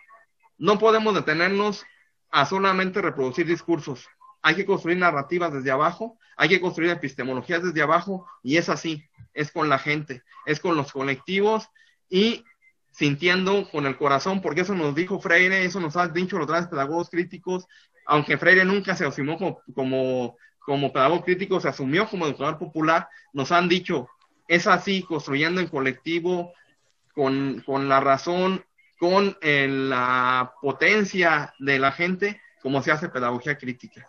[0.58, 1.86] No podemos detenernos
[2.30, 4.06] a solamente reproducir discursos.
[4.42, 9.06] Hay que construir narrativas desde abajo, hay que construir epistemologías desde abajo, y es así,
[9.34, 11.70] es con la gente, es con los colectivos
[12.10, 12.44] y
[12.92, 16.70] sintiendo con el corazón, porque eso nos dijo Freire, eso nos ha dicho los grandes
[16.70, 17.66] pedagogos críticos,
[18.06, 23.08] aunque Freire nunca se asumió como, como, como pedagogo crítico, se asumió como educador popular,
[23.34, 24.10] nos han dicho,
[24.48, 26.54] es así, construyendo en colectivo,
[27.14, 28.64] con, con la razón,
[29.00, 34.06] con eh, la potencia de la gente, como se hace pedagogía crítica.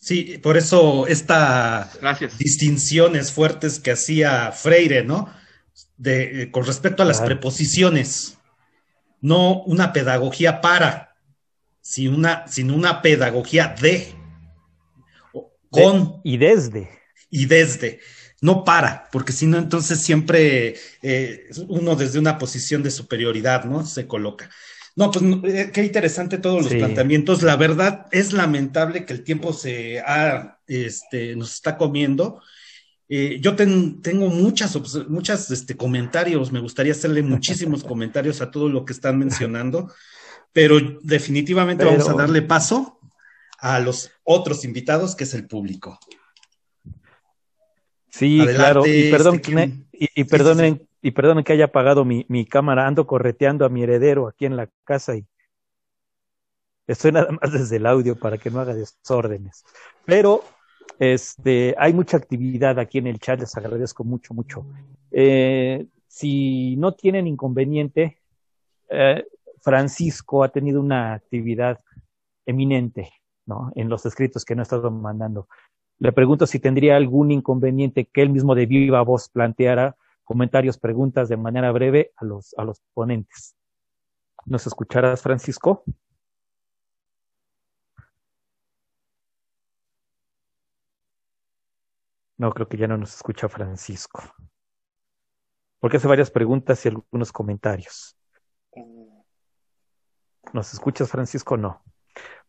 [0.00, 1.98] Sí, por eso estas
[2.38, 5.32] distinciones fuertes que hacía Freire, ¿no?
[5.96, 8.38] De, eh, con respecto a las preposiciones,
[9.20, 11.16] no una pedagogía para,
[11.80, 14.14] sino una, sino una pedagogía de,
[15.70, 16.20] con.
[16.24, 16.88] y desde.
[17.28, 18.00] Y desde
[18.40, 23.84] no para, porque si no, entonces siempre eh, uno desde una posición de superioridad, ¿no?
[23.84, 24.48] Se coloca.
[24.94, 27.42] No, pues eh, qué interesante todos los planteamientos.
[27.42, 32.40] La verdad es lamentable que el tiempo se ha, este, nos está comiendo.
[33.08, 34.76] Eh, yo tengo muchas,
[35.08, 39.92] muchas este, comentarios, me gustaría hacerle muchísimos comentarios a todo lo que están mencionando,
[40.52, 42.98] pero definitivamente vamos a darle paso
[43.58, 45.98] a los otros invitados, que es el público.
[48.10, 52.86] Sí, claro, y perdón que y, perdonen, y perdonen que haya apagado mi, mi, cámara,
[52.86, 55.26] ando correteando a mi heredero aquí en la casa y
[56.86, 59.64] estoy nada más desde el audio para que no haga desórdenes.
[60.04, 60.42] Pero
[60.98, 64.66] este, hay mucha actividad aquí en el chat, les agradezco mucho, mucho.
[65.10, 68.20] Eh, si no tienen inconveniente,
[68.88, 69.24] eh,
[69.60, 71.78] Francisco ha tenido una actividad
[72.46, 73.12] eminente,
[73.46, 73.70] ¿no?
[73.74, 75.48] En los escritos que no he estado mandando.
[75.98, 79.96] Le pregunto si tendría algún inconveniente que él mismo de viva voz planteara
[80.28, 83.56] comentarios, preguntas de manera breve a los, a los ponentes.
[84.44, 85.84] ¿Nos escucharás, Francisco?
[92.36, 94.22] No, creo que ya no nos escucha Francisco.
[95.80, 98.16] Porque hace varias preguntas y algunos comentarios.
[100.52, 101.56] ¿Nos escuchas, Francisco?
[101.56, 101.82] No.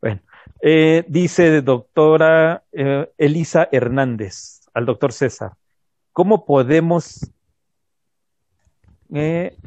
[0.01, 0.21] Bueno,
[0.61, 5.53] eh, dice doctora eh, Elisa Hernández al doctor César,
[6.11, 7.31] ¿cómo podemos...
[9.13, 9.57] Eh,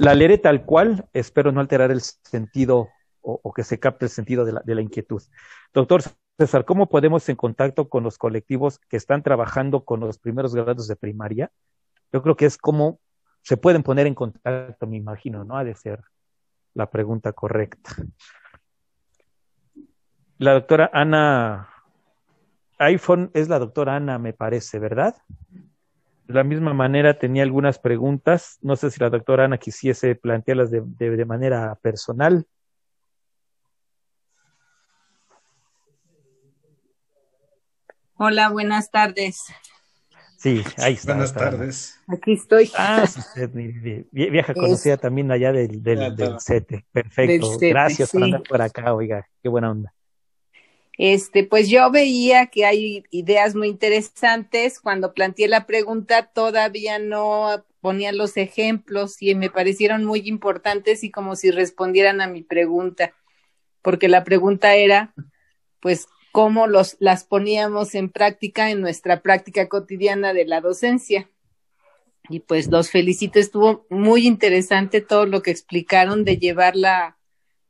[0.00, 2.88] la leeré tal cual, espero no alterar el sentido
[3.22, 5.22] o, que se capte el sentido de la, de la inquietud.
[5.72, 6.02] Doctor
[6.38, 10.88] César, ¿cómo podemos en contacto con los colectivos que están trabajando con los primeros grados
[10.88, 11.50] de primaria?
[12.12, 12.98] Yo creo que es como
[13.42, 15.56] se pueden poner en contacto, me imagino, ¿no?
[15.56, 16.00] Ha de ser
[16.74, 17.96] la pregunta correcta
[20.40, 21.68] la doctora Ana,
[22.78, 25.14] iPhone es la doctora Ana, me parece, ¿verdad?
[26.26, 28.56] De la misma manera tenía algunas preguntas.
[28.62, 32.46] No sé si la doctora Ana quisiese plantearlas de, de, manera personal.
[38.14, 39.44] Hola, buenas tardes.
[40.38, 41.12] Sí, ahí está.
[41.12, 42.00] Buenas tardes.
[42.08, 42.70] Aquí estoy.
[42.78, 43.04] Ah,
[44.10, 46.86] vieja conocida también allá del, del, del CETE.
[46.90, 47.58] Perfecto.
[47.60, 49.92] Gracias por andar por acá, oiga, qué buena onda.
[51.02, 54.78] Este, pues yo veía que hay ideas muy interesantes.
[54.78, 61.10] Cuando planteé la pregunta, todavía no ponían los ejemplos y me parecieron muy importantes y
[61.10, 63.14] como si respondieran a mi pregunta,
[63.80, 65.14] porque la pregunta era,
[65.80, 71.30] pues, cómo los, las poníamos en práctica en nuestra práctica cotidiana de la docencia.
[72.28, 77.16] Y pues los felicito, estuvo muy interesante todo lo que explicaron de llevar la,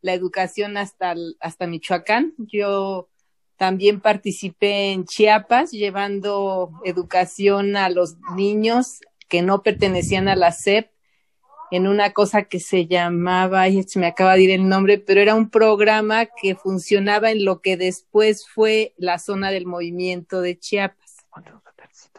[0.03, 2.35] la educación hasta, hasta Michoacán.
[2.39, 3.10] Yo
[3.61, 10.91] también participé en Chiapas llevando educación a los niños que no pertenecían a la SEP
[11.71, 15.21] en una cosa que se llamaba, y se me acaba de ir el nombre, pero
[15.21, 20.59] era un programa que funcionaba en lo que después fue la zona del movimiento de
[20.59, 21.27] Chiapas.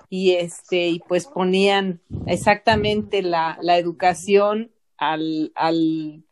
[0.09, 6.23] Y este, y pues ponían exactamente la, la educación al, al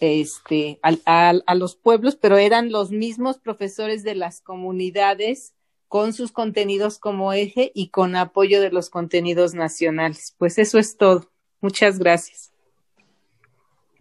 [0.00, 5.54] este, al, a los pueblos, pero eran los mismos profesores de las comunidades
[5.88, 10.34] con sus contenidos como eje y con apoyo de los contenidos nacionales.
[10.38, 11.30] Pues eso es todo.
[11.60, 12.50] Muchas gracias.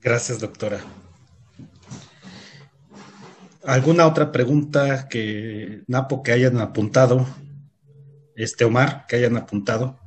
[0.02, 0.80] Gracias, doctora.
[3.64, 7.28] ¿Alguna otra pregunta que, Napo, que hayan apuntado?
[8.36, 10.00] Este, Omar, que hayan apuntado.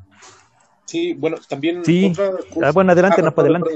[0.86, 1.84] Sí, bueno, también.
[1.84, 2.12] Sí,
[2.62, 3.70] ah, bueno, adelante, ah, Napo, adelante.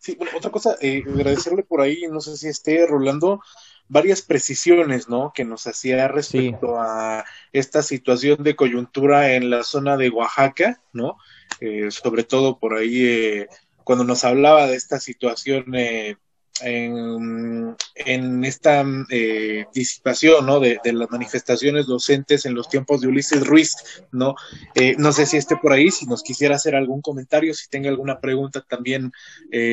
[0.00, 3.42] Sí, bueno, otra cosa, eh, agradecerle por ahí, no sé si esté Rolando,
[3.86, 5.32] varias precisiones, ¿no?
[5.34, 11.18] Que nos hacía respecto a esta situación de coyuntura en la zona de Oaxaca, ¿no?
[11.60, 13.48] Eh, sobre todo por ahí eh,
[13.84, 16.16] cuando nos hablaba de esta situación eh,
[16.62, 20.60] en, en, esta eh, disipación, ¿no?
[20.60, 23.76] De, de, las manifestaciones docentes en los tiempos de Ulises Ruiz,
[24.12, 24.34] ¿no?
[24.74, 27.88] Eh, no sé si esté por ahí, si nos quisiera hacer algún comentario, si tenga
[27.88, 29.12] alguna pregunta también,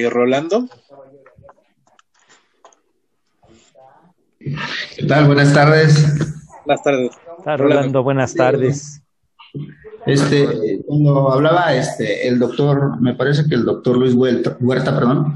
[0.10, 0.70] Rolando.
[4.40, 5.26] ¿Qué tal?
[5.26, 6.06] Buenas tardes.
[6.66, 7.12] Buenas tardes.
[7.46, 9.02] Rolando, buenas tardes.
[10.06, 15.36] Este, cuando hablaba este, el doctor, me parece que el doctor Luis Huerta, Huerta, perdón,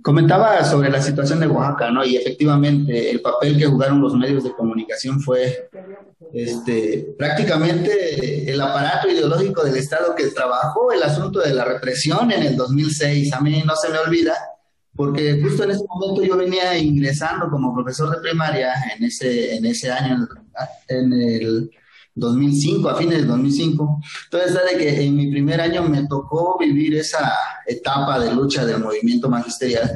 [0.00, 2.04] comentaba sobre la situación de Oaxaca, ¿no?
[2.04, 5.68] Y efectivamente el papel que jugaron los medios de comunicación fue
[6.32, 12.42] este, prácticamente el aparato ideológico del Estado que trabajó el asunto de la represión en
[12.42, 13.32] el 2006.
[13.32, 14.34] A mí no se me olvida
[14.94, 19.66] porque justo en ese momento yo venía ingresando como profesor de primaria en ese, en
[19.66, 20.28] ese año,
[20.88, 21.70] en el
[22.14, 24.00] 2005, a fines del 2005.
[24.24, 27.32] Entonces, de que en mi primer año me tocó vivir esa
[27.66, 29.90] etapa de lucha del movimiento magisterial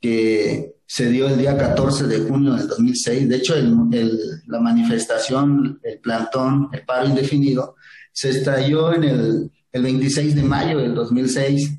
[0.00, 3.28] que se dio el día 14 de junio del 2006.
[3.28, 7.76] De hecho, el, la manifestación, el plantón, el paro indefinido,
[8.12, 11.78] se estalló en el, el 26 de mayo del 2006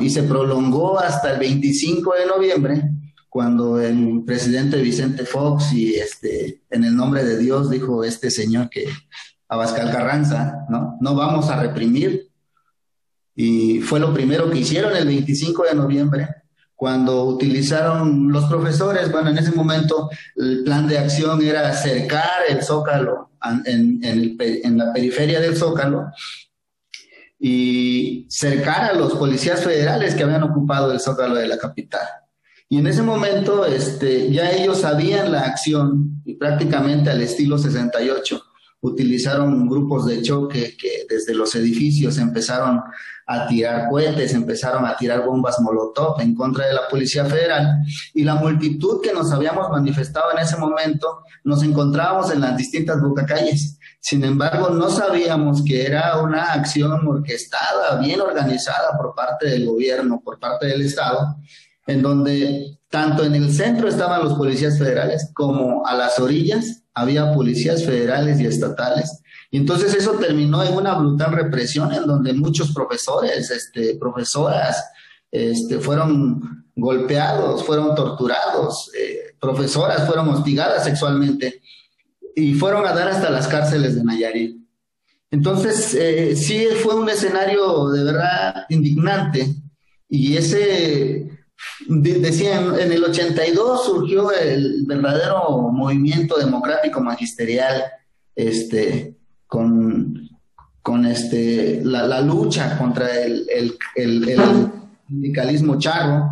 [0.00, 2.82] y se prolongó hasta el 25 de noviembre,
[3.28, 8.70] cuando el presidente Vicente Fox y este, en el nombre de Dios dijo este señor
[8.70, 8.86] que
[9.48, 10.96] Abascal Carranza, ¿no?
[11.00, 12.28] No vamos a reprimir.
[13.34, 16.28] Y fue lo primero que hicieron el 25 de noviembre,
[16.74, 22.62] cuando utilizaron los profesores, bueno, en ese momento el plan de acción era acercar el
[22.62, 23.30] zócalo
[23.64, 26.06] en, en, en la periferia del zócalo
[27.38, 32.06] y cercar a los policías federales que habían ocupado el zócalo de la capital.
[32.68, 38.42] Y en ese momento este, ya ellos sabían la acción y prácticamente al estilo 68
[38.80, 42.80] utilizaron grupos de choque que desde los edificios empezaron
[43.26, 47.82] a tirar cohetes, empezaron a tirar bombas molotov en contra de la Policía Federal
[48.14, 53.00] y la multitud que nos habíamos manifestado en ese momento nos encontrábamos en las distintas
[53.00, 53.78] bocacalles.
[54.00, 60.20] Sin embargo, no sabíamos que era una acción orquestada, bien organizada por parte del gobierno,
[60.24, 61.36] por parte del Estado,
[61.88, 67.32] en donde tanto en el centro estaban los policías federales como a las orillas había
[67.32, 69.22] policías federales y estatales.
[69.50, 74.84] Y entonces eso terminó en una brutal represión en donde muchos profesores, este, profesoras,
[75.30, 81.62] este, fueron golpeados, fueron torturados, eh, profesoras fueron hostigadas sexualmente
[82.36, 84.58] y fueron a dar hasta las cárceles de Nayarit.
[85.30, 89.54] Entonces, eh, sí fue un escenario de verdad indignante
[90.08, 91.37] y ese,
[91.86, 97.84] decía, en, el 82 surgió el verdadero movimiento democrático magisterial,
[98.34, 99.16] este,
[99.46, 100.28] con,
[100.82, 104.70] con este, la, lucha contra el, el, el
[105.06, 106.30] sindicalismo charro.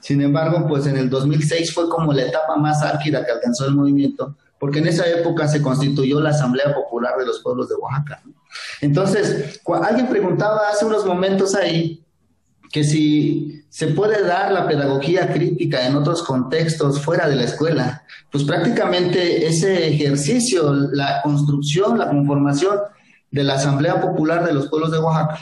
[0.00, 3.74] Sin embargo, pues en el 2006 fue como la etapa más álgida que alcanzó el
[3.74, 8.22] movimiento, porque en esa época se constituyó la Asamblea Popular de los Pueblos de Oaxaca.
[8.80, 12.04] Entonces, alguien preguntaba hace unos momentos ahí
[12.70, 18.04] que si se puede dar la pedagogía crítica en otros contextos fuera de la escuela,
[18.30, 22.78] pues prácticamente ese ejercicio, la construcción, la conformación
[23.30, 25.40] de la Asamblea Popular de los Pueblos de Oaxaca,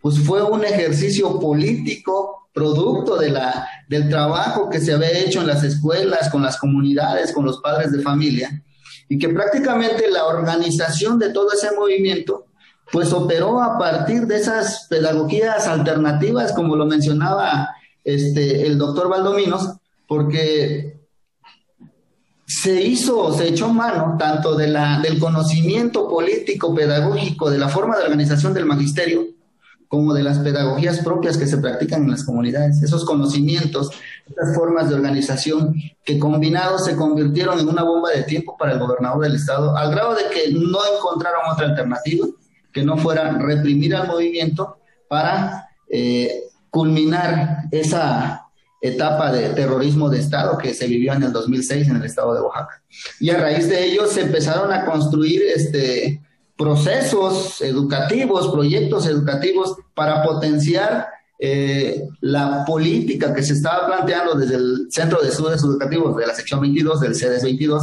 [0.00, 5.46] pues fue un ejercicio político producto de la, del trabajo que se había hecho en
[5.46, 8.62] las escuelas, con las comunidades, con los padres de familia,
[9.08, 12.45] y que prácticamente la organización de todo ese movimiento
[12.92, 17.70] pues operó a partir de esas pedagogías alternativas, como lo mencionaba
[18.04, 19.72] este, el doctor Valdominos,
[20.06, 21.00] porque
[22.46, 27.96] se hizo, se echó mano tanto de la, del conocimiento político, pedagógico, de la forma
[27.96, 29.26] de organización del magisterio,
[29.88, 32.82] como de las pedagogías propias que se practican en las comunidades.
[32.82, 33.90] Esos conocimientos,
[34.30, 38.78] esas formas de organización que combinados se convirtieron en una bomba de tiempo para el
[38.78, 42.26] gobernador del estado, al grado de que no encontraron otra alternativa
[42.76, 44.76] que no fuera reprimir al movimiento
[45.08, 48.48] para eh, culminar esa
[48.82, 52.42] etapa de terrorismo de Estado que se vivió en el 2006 en el estado de
[52.42, 52.82] Oaxaca.
[53.18, 56.20] Y a raíz de ello se empezaron a construir este,
[56.54, 61.06] procesos educativos, proyectos educativos para potenciar
[61.38, 66.34] eh, la política que se estaba planteando desde el Centro de Estudios Educativos de la
[66.34, 67.82] sección 22 del CEDES 22.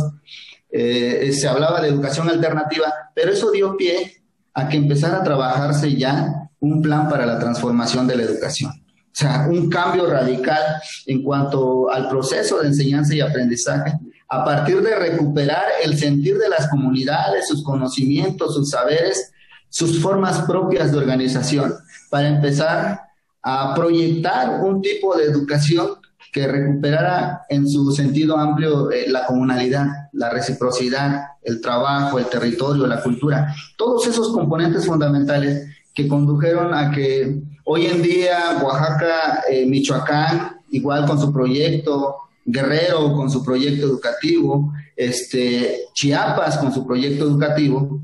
[0.70, 4.23] Eh, se hablaba de educación alternativa, pero eso dio pie
[4.54, 8.72] a que empezara a trabajarse ya un plan para la transformación de la educación.
[8.72, 13.94] O sea, un cambio radical en cuanto al proceso de enseñanza y aprendizaje,
[14.30, 19.32] a partir de recuperar el sentir de las comunidades, sus conocimientos, sus saberes,
[19.70, 21.76] sus formas propias de organización,
[22.10, 23.02] para empezar
[23.44, 25.90] a proyectar un tipo de educación
[26.34, 32.88] que recuperara en su sentido amplio eh, la comunalidad, la reciprocidad, el trabajo, el territorio,
[32.88, 39.68] la cultura, todos esos componentes fundamentales que condujeron a que hoy en día Oaxaca, eh,
[39.68, 47.26] Michoacán, igual con su proyecto, Guerrero con su proyecto educativo, este, Chiapas con su proyecto
[47.26, 48.02] educativo,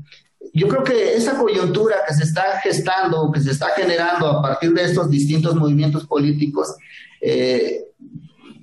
[0.54, 4.72] yo creo que esa coyuntura que se está gestando, que se está generando a partir
[4.72, 6.74] de estos distintos movimientos políticos,
[7.20, 7.84] eh,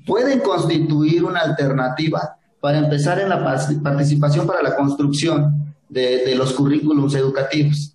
[0.07, 3.43] pueden constituir una alternativa para empezar en la
[3.83, 7.93] participación para la construcción de, los currículums educativos.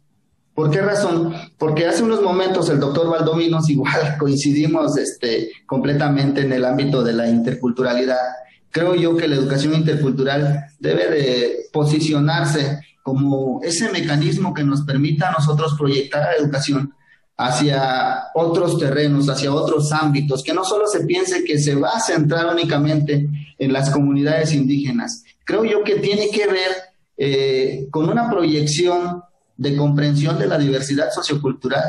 [0.54, 1.34] ¿Por qué razón?
[1.58, 7.14] Porque hace unos momentos el doctor Valdominos, igual coincidimos este, completamente en el ámbito de
[7.14, 8.18] la interculturalidad.
[8.70, 15.28] Creo yo que la educación intercultural debe de posicionarse como ese mecanismo que nos permita
[15.28, 16.94] a nosotros proyectar la educación
[17.46, 22.00] hacia otros terrenos, hacia otros ámbitos, que no solo se piense que se va a
[22.00, 23.28] centrar únicamente
[23.58, 25.24] en las comunidades indígenas.
[25.44, 26.70] Creo yo que tiene que ver
[27.16, 29.22] eh, con una proyección
[29.56, 31.84] de comprensión de la diversidad sociocultural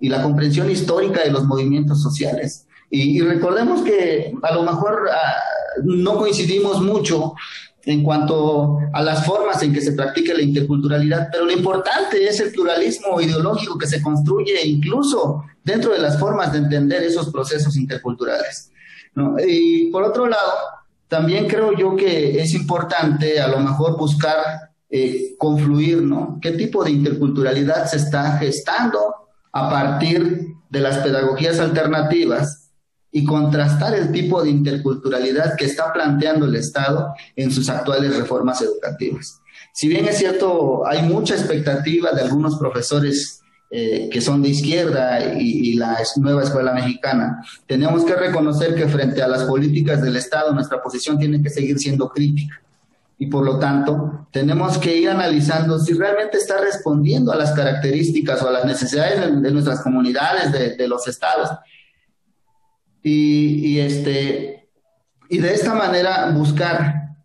[0.00, 2.66] y la comprensión histórica de los movimientos sociales.
[2.90, 5.36] Y, recordemos que a lo mejor ah,
[5.84, 7.34] no coincidimos mucho
[7.84, 12.40] en cuanto a las formas en que se practica la interculturalidad, pero lo importante es
[12.40, 17.76] el pluralismo ideológico que se construye incluso dentro de las formas de entender esos procesos
[17.76, 18.70] interculturales.
[19.46, 20.52] Y por otro lado,
[21.08, 24.36] también creo yo que es importante a lo mejor buscar
[24.88, 26.38] eh, confluir, ¿no?
[26.40, 29.14] ¿Qué tipo de interculturalidad se está gestando
[29.52, 32.59] a partir de las pedagogías alternativas
[33.12, 38.62] y contrastar el tipo de interculturalidad que está planteando el Estado en sus actuales reformas
[38.62, 39.40] educativas.
[39.72, 43.40] Si bien es cierto, hay mucha expectativa de algunos profesores
[43.72, 49.22] eh, que son de izquierda y, la nueva escuela mexicana, tenemos que reconocer que frente
[49.22, 52.60] a las políticas del Estado nuestra posición tiene que seguir siendo crítica.
[53.16, 58.42] Y por lo tanto, tenemos que ir analizando si realmente está respondiendo a las características
[58.42, 61.50] o a las necesidades de, nuestras comunidades, de, de los estados,
[63.02, 64.68] y, este,
[65.28, 67.16] y de esta manera buscar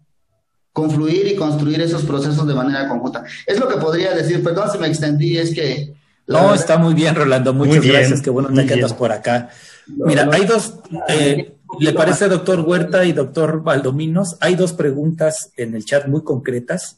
[0.72, 3.24] confluir y construir esos procesos de manera conjunta.
[3.46, 5.94] Es lo que podría decir, perdón si me extendí, es que...
[6.28, 9.50] No, está muy bien, Rolando, muchas gracias, qué bueno que quedas por acá.
[9.88, 14.38] Mira, hay dos, eh, ¿le parece, doctor Huerta y doctor Valdominos?
[14.42, 16.98] Hay dos preguntas en el chat muy concretas.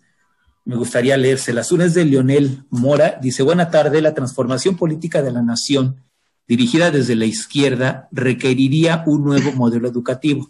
[0.63, 1.71] Me gustaría leérselas.
[1.71, 3.19] Una es de Leonel Mora.
[3.21, 5.97] Dice, buena tarde, la transformación política de la nación
[6.47, 10.49] dirigida desde la izquierda requeriría un nuevo modelo educativo.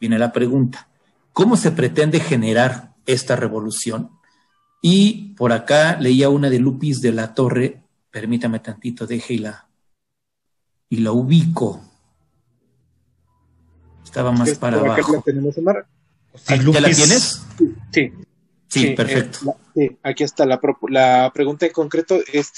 [0.00, 0.88] Viene la pregunta,
[1.32, 4.10] ¿cómo se pretende generar esta revolución?
[4.80, 9.68] Y por acá leía una de Lupis de la Torre, permítame tantito, deje y la,
[10.88, 11.82] y la ubico.
[14.04, 15.24] Estaba más para abajo.
[16.48, 17.42] ¿Ya la tienes?
[17.92, 18.12] Sí.
[18.68, 19.56] Sí, perfecto.
[19.76, 22.52] Eh, sí, aquí está la, la pregunta en concreto es,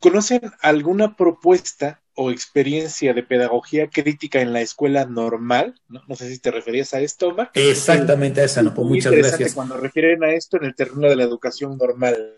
[0.00, 5.80] ¿conocen alguna propuesta o experiencia de pedagogía crítica en la escuela normal?
[5.88, 7.50] No, sé si te referías a esto, Omar.
[7.54, 9.54] Exactamente a esa, no, pues muchas gracias.
[9.54, 12.34] Cuando refieren a esto en el terreno de la educación normal.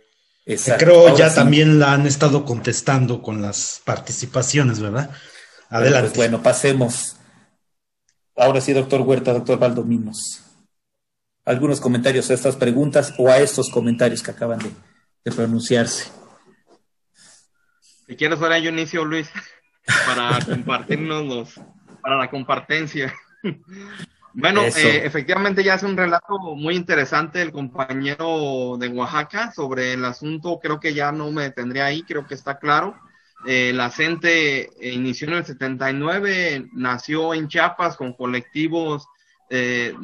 [0.46, 0.84] Exacto.
[0.84, 5.10] Creo ya también la han estado contestando con las participaciones, ¿verdad?
[5.10, 6.16] Pues Adelante.
[6.16, 7.16] bueno, pasemos.
[8.36, 10.40] Ahora sí, doctor Huerta, doctor Valdominos.
[11.44, 16.10] Algunos comentarios a estas preguntas o a estos comentarios que acaban de, pronunciarse.
[18.06, 19.28] Si quieres, ahora yo inicio, Luis,
[20.06, 21.61] para compartirnos los,
[22.01, 23.15] para la compartencia.
[24.36, 30.05] Bueno, eh, efectivamente ya hace un relato muy interesante el compañero de Oaxaca sobre el
[30.05, 32.97] asunto, creo que ya no me tendría ahí, creo que está claro.
[33.47, 39.06] Eh, la CENTE inició en el 79, nació en Chiapas con colectivos,
[39.51, 39.94] eh,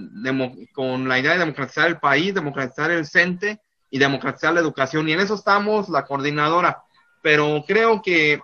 [0.72, 5.08] con la idea de democratizar el país, democratizar el CENTE y democratizar la educación.
[5.08, 6.84] Y en eso estamos, la coordinadora.
[7.20, 8.40] Pero creo que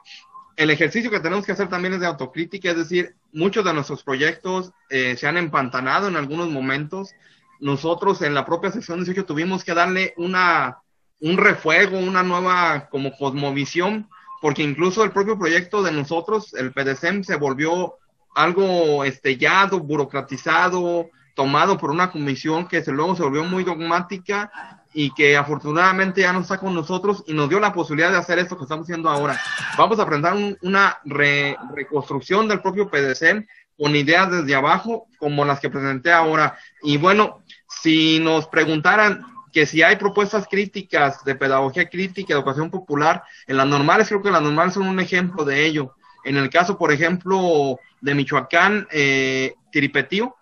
[0.57, 4.03] el ejercicio que tenemos que hacer también es de autocrítica, es decir, muchos de nuestros
[4.03, 7.15] proyectos eh, se han empantanado en algunos momentos.
[7.61, 10.79] Nosotros en la propia sección 18 tuvimos que darle una,
[11.21, 14.09] un refuego, una nueva como cosmovisión,
[14.41, 17.97] porque incluso el propio proyecto de nosotros, el PDCM, se volvió
[18.35, 24.51] algo estellado, burocratizado, tomado por una comisión que se, luego se volvió muy dogmática
[24.99, 28.39] y que afortunadamente ya no está con nosotros y nos dio la posibilidad de hacer
[28.39, 29.39] esto que estamos haciendo ahora.
[29.77, 33.47] Vamos a presentar una reconstrucción del propio PDC
[33.77, 36.59] con ideas desde abajo como las que presenté ahora.
[36.83, 43.23] Y bueno, si nos preguntaran que si hay propuestas críticas de pedagogía crítica, educación popular,
[43.47, 45.95] en las normales creo que las normales son un ejemplo de ello.
[46.25, 50.35] En el caso, por ejemplo, de Michoacán, eh, Tiripetío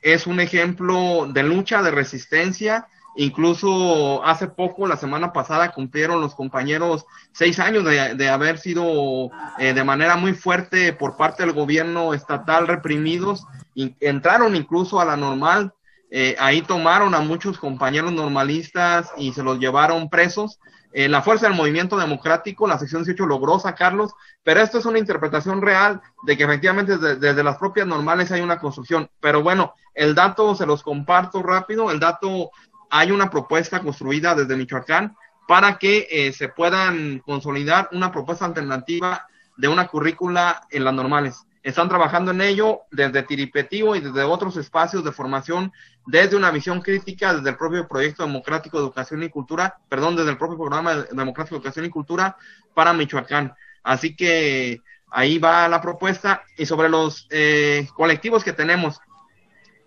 [0.00, 6.34] es un ejemplo de lucha, de resistencia, Incluso hace poco, la semana pasada, cumplieron los
[6.34, 12.14] compañeros seis años de, haber sido eh, de manera muy fuerte por parte del gobierno
[12.14, 13.46] estatal reprimidos.
[13.74, 15.74] Entraron incluso a la normal.
[16.10, 20.58] Eh, ahí tomaron a muchos compañeros normalistas y se los llevaron presos.
[20.94, 24.12] Eh, la fuerza del movimiento democrático, la sección 18 logró sacarlos,
[24.42, 28.58] pero esto es una interpretación real de que efectivamente desde, las propias normales hay una
[28.58, 29.08] construcción.
[29.20, 32.50] Pero bueno, el dato se los comparto rápido, el dato
[32.94, 35.16] hay una propuesta construida desde Michoacán
[35.48, 41.46] para que eh, se puedan consolidar una propuesta alternativa de una currícula en las normales.
[41.62, 45.72] Están trabajando en ello desde Tiripetío y desde otros espacios de formación,
[46.04, 50.32] desde una visión crítica, desde el propio proyecto democrático de educación y cultura, perdón, desde
[50.32, 52.36] el propio programa democrático de educación y cultura
[52.74, 53.54] para Michoacán.
[53.82, 56.42] Así que ahí va la propuesta.
[56.58, 59.00] Y sobre los eh, colectivos que tenemos,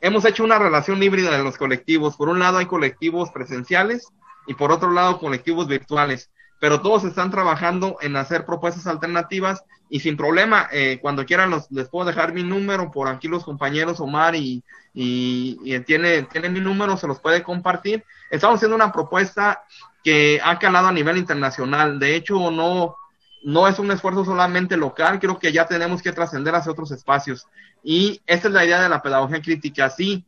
[0.01, 2.15] hemos hecho una relación híbrida de los colectivos.
[2.15, 4.07] Por un lado hay colectivos presenciales
[4.47, 9.99] y por otro lado colectivos virtuales, pero todos están trabajando en hacer propuestas alternativas y
[9.99, 13.99] sin problema, eh, cuando quieran los, les puedo dejar mi número por aquí los compañeros
[13.99, 14.63] Omar y,
[14.93, 18.03] y, y tiene, tiene mi número, se los puede compartir.
[18.31, 19.63] Estamos haciendo una propuesta
[20.03, 21.99] que ha calado a nivel internacional.
[21.99, 22.95] De hecho, no,
[23.45, 27.47] no es un esfuerzo solamente local, creo que ya tenemos que trascender hacia otros espacios.
[27.83, 29.91] Y esta es la idea de la pedagogía crítica.
[29.91, 30.25] Sí,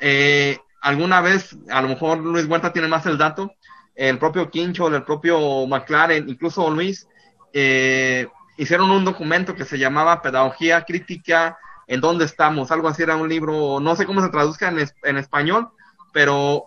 [0.00, 3.54] eh, alguna vez, a lo mejor Luis Huerta tiene más el dato,
[3.94, 7.08] el propio Quincho, el propio McLaren, incluso Luis,
[7.54, 8.28] eh,
[8.58, 13.30] hicieron un documento que se llamaba Pedagogía Crítica en dónde estamos, algo así era un
[13.30, 15.70] libro, no sé cómo se traduzca en, en español,
[16.12, 16.66] pero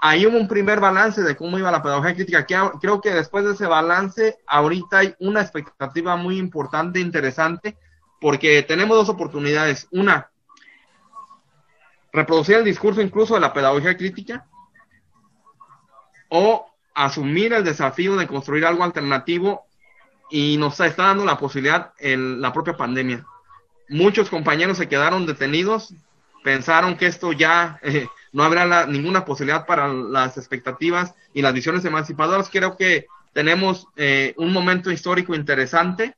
[0.00, 2.46] ahí hubo un primer balance de cómo iba la pedagogía crítica.
[2.80, 7.76] Creo que después de ese balance, ahorita hay una expectativa muy importante, interesante,
[8.20, 9.86] porque tenemos dos oportunidades.
[9.90, 10.30] Una,
[12.12, 14.46] reproducir el discurso incluso de la pedagogía crítica,
[16.28, 19.66] o asumir el desafío de construir algo alternativo
[20.30, 23.26] y nos está dando la posibilidad en la propia pandemia.
[23.88, 25.92] Muchos compañeros se quedaron detenidos,
[26.44, 31.84] pensaron que esto ya eh, no habrá ninguna posibilidad para las expectativas y las visiones
[31.84, 32.48] emancipadoras.
[32.50, 36.14] Creo que tenemos eh, un momento histórico interesante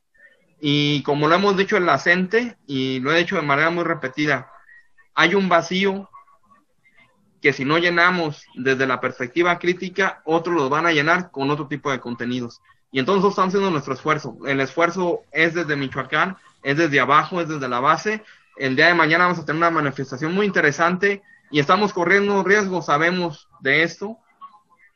[0.59, 3.83] y como lo hemos dicho en la CENTE y lo he dicho de manera muy
[3.83, 4.51] repetida,
[5.13, 6.09] hay un vacío
[7.41, 11.67] que si no llenamos desde la perspectiva crítica, otros los van a llenar con otro
[11.67, 12.61] tipo de contenidos.
[12.91, 14.37] Y entonces estamos haciendo nuestro esfuerzo.
[14.45, 18.23] El esfuerzo es desde Michoacán, es desde abajo, es desde la base.
[18.55, 21.21] El día de mañana vamos a tener una manifestación muy interesante
[21.53, 24.17] y estamos corriendo riesgos, sabemos de esto,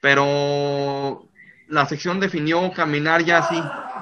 [0.02, 1.30] pero
[1.68, 3.62] la sección definió caminar ya así,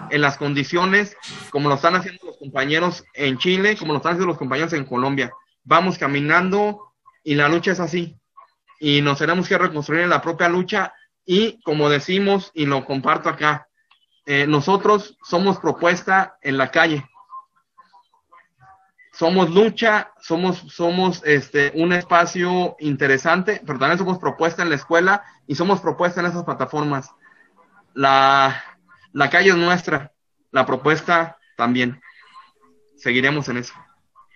[0.10, 1.18] en las condiciones
[1.49, 4.86] como lo están haciendo los compañeros en Chile, como lo están haciendo los compañeros en
[4.86, 5.34] Colombia.
[5.65, 6.94] Vamos caminando
[7.26, 8.18] y la lucha es así.
[8.80, 10.94] y nos tenemos que reconstruir en la propia lucha
[11.26, 13.68] y como decimos y lo comparto acá,
[14.26, 17.06] eh, nosotros somos propuesta en la calle.
[19.18, 25.24] Somos lucha, somos, somos este, un espacio interesante, pero también somos propuesta en la escuela
[25.48, 27.12] y somos propuesta en esas plataformas.
[27.94, 28.62] La,
[29.14, 30.12] la calle es nuestra,
[30.52, 32.02] la propuesta también.
[32.98, 33.74] Seguiremos en eso.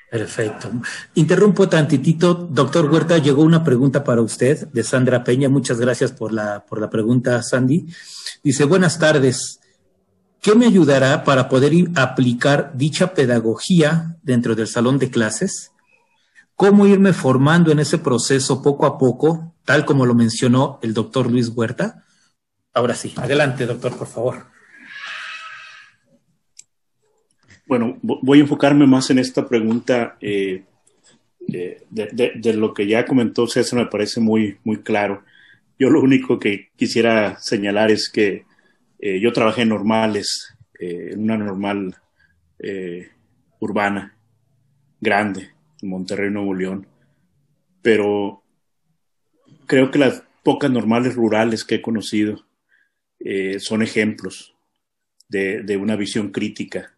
[0.10, 0.72] Perfecto.
[1.16, 2.34] Interrumpo tantitito.
[2.34, 5.50] Doctor Huerta, llegó una pregunta para usted de Sandra Peña.
[5.50, 7.86] Muchas gracias por la, por la pregunta, Sandy.
[8.42, 9.60] Dice, buenas tardes.
[10.42, 15.72] ¿Qué me ayudará para poder aplicar dicha pedagogía dentro del salón de clases?
[16.56, 21.30] ¿Cómo irme formando en ese proceso poco a poco, tal como lo mencionó el doctor
[21.30, 22.06] Luis Huerta?
[22.74, 24.46] Ahora sí, adelante, doctor, por favor.
[27.66, 30.18] Bueno, voy a enfocarme más en esta pregunta.
[30.22, 30.66] Eh,
[31.48, 35.24] de, lo que ya comentó César me parece muy, muy claro.
[35.78, 38.46] Yo lo único que quisiera señalar es que
[39.00, 41.96] eh, yo trabajé en normales, eh, en una normal
[43.60, 44.18] urbana,
[45.00, 45.52] grande,
[45.82, 46.88] en Monterrey, Nuevo León,
[47.82, 48.44] pero
[49.66, 52.46] creo que las pocas normales rurales que he conocido
[53.60, 54.56] son ejemplos
[55.30, 56.94] de, una visión crítica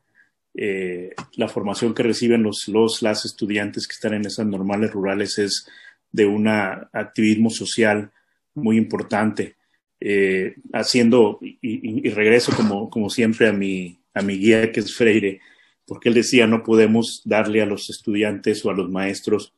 [0.53, 5.37] eh, la formación que reciben los, los, las estudiantes que están en esas normales rurales
[5.37, 5.67] es
[6.11, 8.11] de un activismo social
[8.53, 9.55] muy importante.
[10.03, 15.39] Eh, haciendo, y, regreso como, como siempre a mi, a mi guía que es Freire,
[15.85, 19.53] porque él decía no podemos darle a los estudiantes o a los maestros,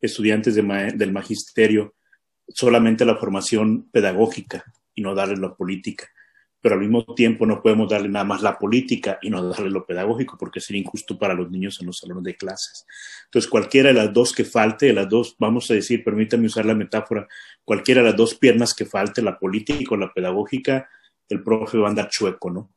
[0.00, 1.94] estudiantes del magisterio,
[2.48, 6.08] solamente la formación pedagógica y no darle la política
[6.66, 9.86] pero al mismo tiempo no podemos darle nada más la política y no darle lo
[9.86, 12.84] pedagógico porque sería injusto para los niños en los salones de clases.
[13.26, 16.66] Entonces, cualquiera de las dos que falte, de las dos, vamos a decir, permítame usar
[16.66, 17.28] la metáfora,
[17.64, 20.88] cualquiera de las dos piernas que falte, la política o la pedagógica,
[21.28, 22.68] el profe va a andar chueco, ¿no?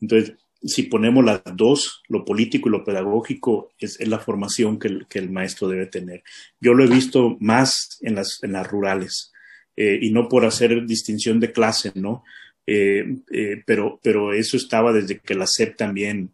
[0.00, 5.30] Entonces, si ponemos las dos, lo político y lo pedagógico, es, la formación que el,
[5.30, 6.24] maestro debe tener.
[6.60, 9.32] Yo lo he visto más en las, en las rurales,
[9.76, 12.24] eh, y no por hacer distinción de clase, ¿no?
[12.70, 16.32] Eh, eh, pero, pero eso estaba desde que la SEP también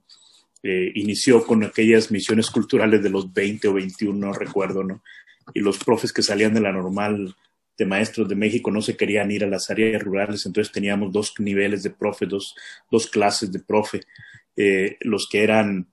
[0.65, 5.01] eh, inició con aquellas misiones culturales de los 20 o 21, no recuerdo, ¿no?
[5.55, 7.37] Y los profes que salían de la normal
[7.79, 11.35] de maestros de México no se querían ir a las áreas rurales, entonces teníamos dos
[11.39, 12.57] niveles de profe, dos,
[12.91, 14.01] dos clases de profe,
[15.03, 15.87] los que eran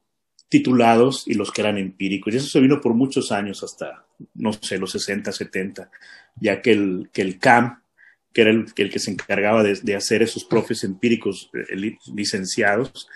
[0.49, 2.33] titulados y los que eran empíricos.
[2.33, 5.91] Y eso se vino por muchos años, hasta, no sé, los 60, 70,
[6.39, 7.80] ya que el, que el CAM,
[8.33, 13.07] que era el, que se encargaba de, hacer esos profes empíricos eh, licenciados,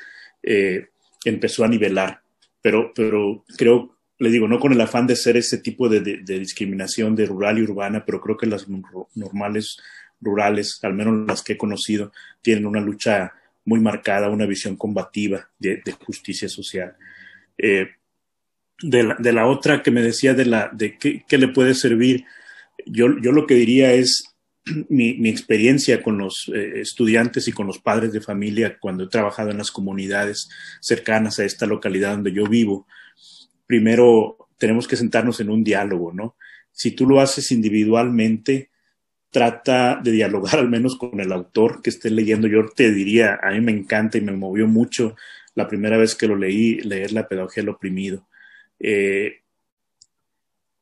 [0.44, 0.88] eh,
[1.24, 2.22] empezó a nivelar.
[2.62, 7.16] Pero, pero creo, le digo, no con el afán de ser ese tipo de, discriminación
[7.16, 8.68] de rural y urbana, pero creo que las
[9.16, 9.78] normales
[10.20, 12.12] rurales, al menos las que he conocido,
[12.42, 13.34] tienen una lucha
[13.64, 16.96] muy marcada, una visión combativa de, justicia social.
[17.58, 17.88] Eh,
[18.82, 21.74] de, la, de, la, otra que me decía de, la, de qué, qué le puede
[21.74, 22.26] servir,
[22.86, 24.35] yo, yo lo que diría es
[24.90, 29.52] mi, experiencia con los eh, estudiantes y con los padres de familia cuando he trabajado
[29.52, 30.50] en las comunidades
[30.82, 32.88] cercanas a esta localidad donde yo vivo,
[33.68, 36.36] primero tenemos que sentarnos en un diálogo, ¿no?
[36.72, 38.70] Si tú lo haces individualmente,
[39.30, 42.48] trata de dialogar al menos con el autor que esté leyendo.
[42.48, 45.16] Yo te diría, a mí me encanta y me movió mucho
[45.54, 48.28] la primera vez que lo leí, leer La Pedagogía del Oprimido.
[48.80, 49.42] Eh,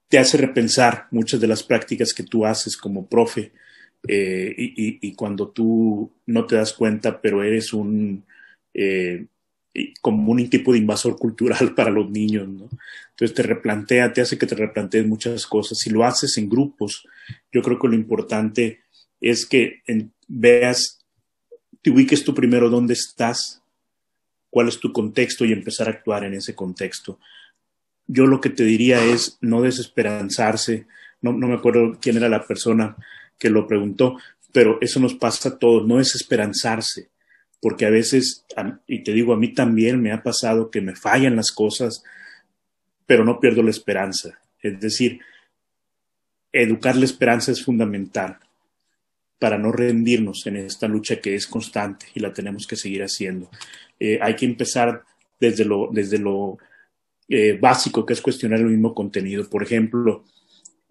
[0.07, 3.51] te hace repensar muchas de las prácticas que tú haces como profe
[4.07, 8.25] eh, y, cuando tú no te das cuenta, pero eres un
[8.73, 9.27] eh,
[10.49, 12.69] tipo de invasor cultural para los niños, ¿no?
[13.11, 15.77] Entonces te replantea, te hace que te replantees muchas cosas.
[15.77, 17.07] Si lo haces en grupos,
[17.51, 18.81] yo creo que lo importante
[19.21, 19.81] es que
[20.27, 21.05] veas,
[21.81, 23.61] te ubiques tú primero dónde estás,
[24.49, 27.19] cuál es tu contexto y empezar a actuar en ese contexto.
[28.07, 30.87] Yo lo que te diría es no desesperanzarse,
[31.21, 32.97] no, no me acuerdo quién era la persona,
[33.37, 34.17] que lo preguntó,
[34.51, 37.09] pero eso nos pasa a todos, no es esperanzarse,
[37.61, 38.45] porque a veces,
[38.87, 42.03] y te digo, a mí también me ha pasado que me fallan las cosas,
[43.05, 44.39] pero no pierdo la esperanza.
[44.61, 45.19] Es decir,
[46.51, 48.39] educar la esperanza es fundamental
[49.39, 53.49] para no rendirnos en esta lucha que es constante y la tenemos que seguir haciendo.
[53.99, 55.03] Eh, hay que empezar
[55.39, 56.57] desde lo, desde lo
[57.27, 59.49] eh, básico, que es cuestionar el mismo contenido.
[59.49, 60.23] Por ejemplo,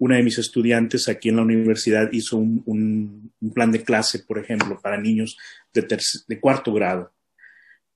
[0.03, 4.81] una de mis estudiantes aquí en la universidad hizo un, plan de clase, por ejemplo,
[4.83, 5.39] para niños
[5.73, 7.13] de, cuarto grado.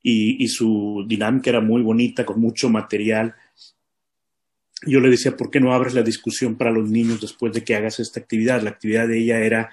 [0.01, 3.35] Y, su dinámica era muy bonita, con mucho material.
[4.87, 7.75] yo le decía, ¿por qué no abres la discusión para los niños después de que
[7.75, 8.63] hagas esta actividad?
[8.63, 9.71] La actividad de ella era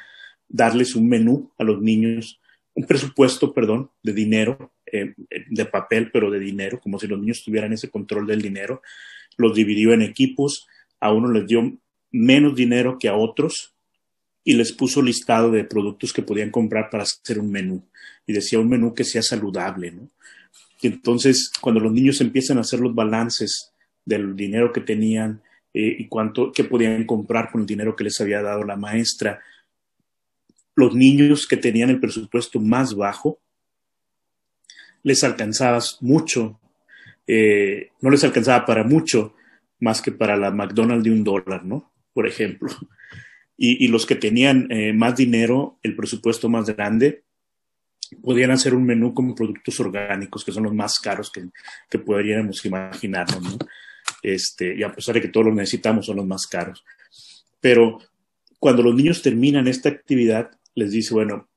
[0.49, 2.41] darles un menú a los niños,
[2.73, 5.13] un presupuesto, perdón, de dinero, eh,
[5.51, 8.81] de papel, pero de dinero, como si los niños tuvieran ese control del dinero.
[9.37, 10.65] Los dividió en equipos,
[10.99, 11.77] a uno les dio
[12.13, 13.73] menos dinero que a otros
[14.45, 17.83] y les puso listado de productos que podían comprar para hacer un menú.
[18.25, 20.09] Y decía un menú que sea saludable, ¿no?
[20.81, 23.71] Y entonces, cuando los niños empiezan a hacer los balances
[24.05, 25.41] del dinero que tenían
[25.73, 29.41] eh, y cuánto que podían comprar con el dinero que les había dado la maestra.
[30.75, 33.39] Los niños que tenían el presupuesto más bajo
[35.03, 36.59] les alcanzaba mucho,
[37.27, 39.35] eh, no les alcanzaba para mucho
[39.79, 41.92] más que para la McDonald's de un dólar, ¿no?
[42.13, 42.69] Por ejemplo.
[43.57, 47.23] Y, los que tenían eh, más dinero, el presupuesto más grande,
[48.21, 51.45] podían hacer un menú con productos orgánicos, que son los más caros que,
[51.89, 53.57] que podríamos imaginarnos, ¿no?
[54.23, 56.83] este, y a pesar de que todos los necesitamos, son los más caros.
[57.59, 57.99] Pero
[58.59, 61.49] cuando los niños terminan esta actividad, les dice, bueno,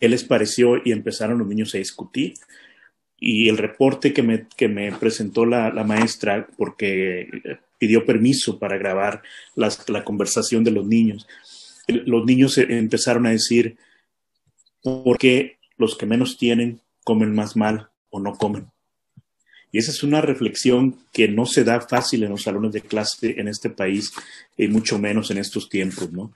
[0.00, 0.76] ¿qué les pareció?
[0.84, 2.34] Y empezaron los niños a discutir.
[3.18, 7.28] Y el reporte que me, que me presentó la, la maestra, porque
[7.78, 9.22] pidió permiso para grabar
[9.54, 11.26] la conversación de los niños,
[11.86, 13.76] los niños empezaron a decir,
[14.82, 18.68] ¿por qué los que menos tienen comen más mal o no comen?
[19.74, 23.34] Y esa es una reflexión que no se da fácil en los salones de clase
[23.40, 24.12] en este país,
[24.56, 26.32] y mucho menos en estos tiempos, ¿no?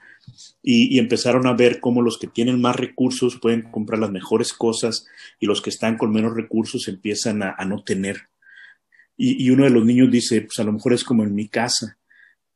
[0.61, 5.07] Y, empezaron a ver cómo los que tienen más recursos pueden comprar las mejores cosas
[5.39, 8.27] y los que están con menos recursos empiezan a, no tener.
[9.21, 11.97] Y, uno de los niños dice, pues a lo mejor es como en mi casa.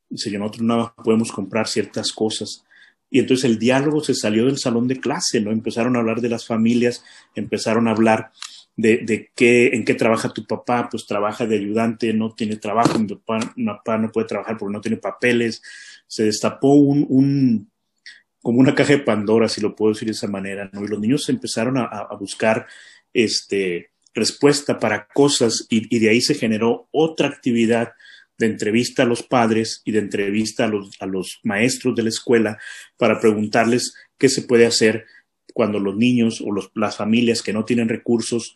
[0.09, 2.63] Dice, yo nosotros no podemos comprar ciertas cosas.
[3.09, 5.51] Y entonces el diálogo se salió del salón de clase, ¿no?
[5.51, 7.03] Empezaron a hablar de las familias,
[7.35, 8.31] empezaron a hablar
[8.77, 12.97] de, de qué, en qué trabaja tu papá, pues trabaja de ayudante, no tiene trabajo,
[12.97, 15.61] mi papá, no puede trabajar porque no tiene papeles.
[16.07, 17.71] Se destapó un, un,
[18.41, 20.85] como una caja de Pandora, si lo puedo decir de esa manera, ¿no?
[20.85, 22.67] Y los niños empezaron a, a buscar
[23.13, 27.93] este, respuesta para cosas y, de ahí se generó otra actividad
[28.37, 32.09] de entrevista a los padres y de entrevista a los, a los maestros de la
[32.09, 32.57] escuela
[32.97, 35.05] para preguntarles qué se puede hacer
[35.53, 38.55] cuando los niños o los, las familias que no tienen recursos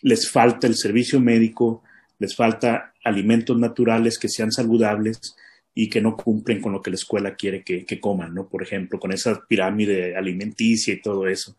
[0.00, 1.82] les falta el servicio médico,
[2.18, 5.36] les falta alimentos naturales que sean saludables
[5.74, 8.48] y que no cumplen con lo que la escuela quiere que, que coman, ¿no?
[8.48, 11.56] Por ejemplo, con esa pirámide alimenticia y todo eso.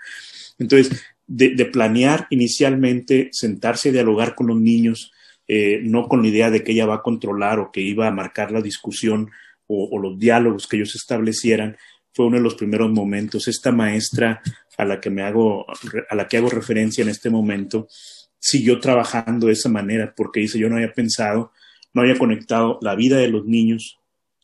[0.57, 5.11] Entonces, de, de planear inicialmente, sentarse y dialogar con los niños,
[5.47, 8.11] eh, no con la idea de que ella va a controlar o que iba a
[8.11, 9.29] marcar la discusión
[9.67, 11.77] o, o los diálogos que ellos establecieran,
[12.13, 13.47] fue uno de los primeros momentos.
[13.47, 14.41] Esta maestra
[14.77, 15.67] a la que me hago,
[16.09, 17.87] a la que hago referencia en este momento,
[18.39, 21.51] siguió trabajando de esa manera porque dice, yo no había pensado,
[21.93, 23.99] no había conectado la vida de los niños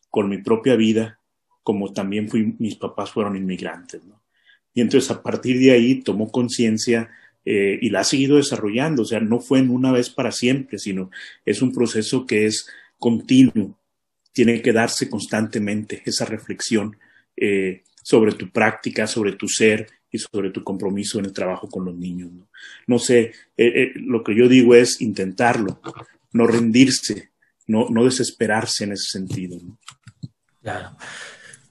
[0.08, 1.18] con mi propia vida,
[1.64, 4.25] como también fui, mis papás fueron inmigrantes, ¿no?
[4.76, 7.10] Y entonces a partir de ahí tomó conciencia
[7.44, 10.78] eh, y la ha seguido desarrollando, o sea, no fue en una vez para siempre,
[10.78, 11.10] sino
[11.44, 13.76] es un proceso que es continuo,
[14.32, 16.96] tiene que darse constantemente esa reflexión
[17.36, 21.84] eh, sobre tu práctica, sobre tu ser y sobre tu compromiso en el trabajo con
[21.84, 22.30] los niños.
[22.32, 22.48] No,
[22.86, 25.80] no sé, eh, eh, lo que yo digo es intentarlo,
[26.32, 27.30] no rendirse,
[27.66, 29.58] no, no desesperarse en ese sentido.
[29.62, 29.78] ¿no?
[30.62, 30.96] Claro.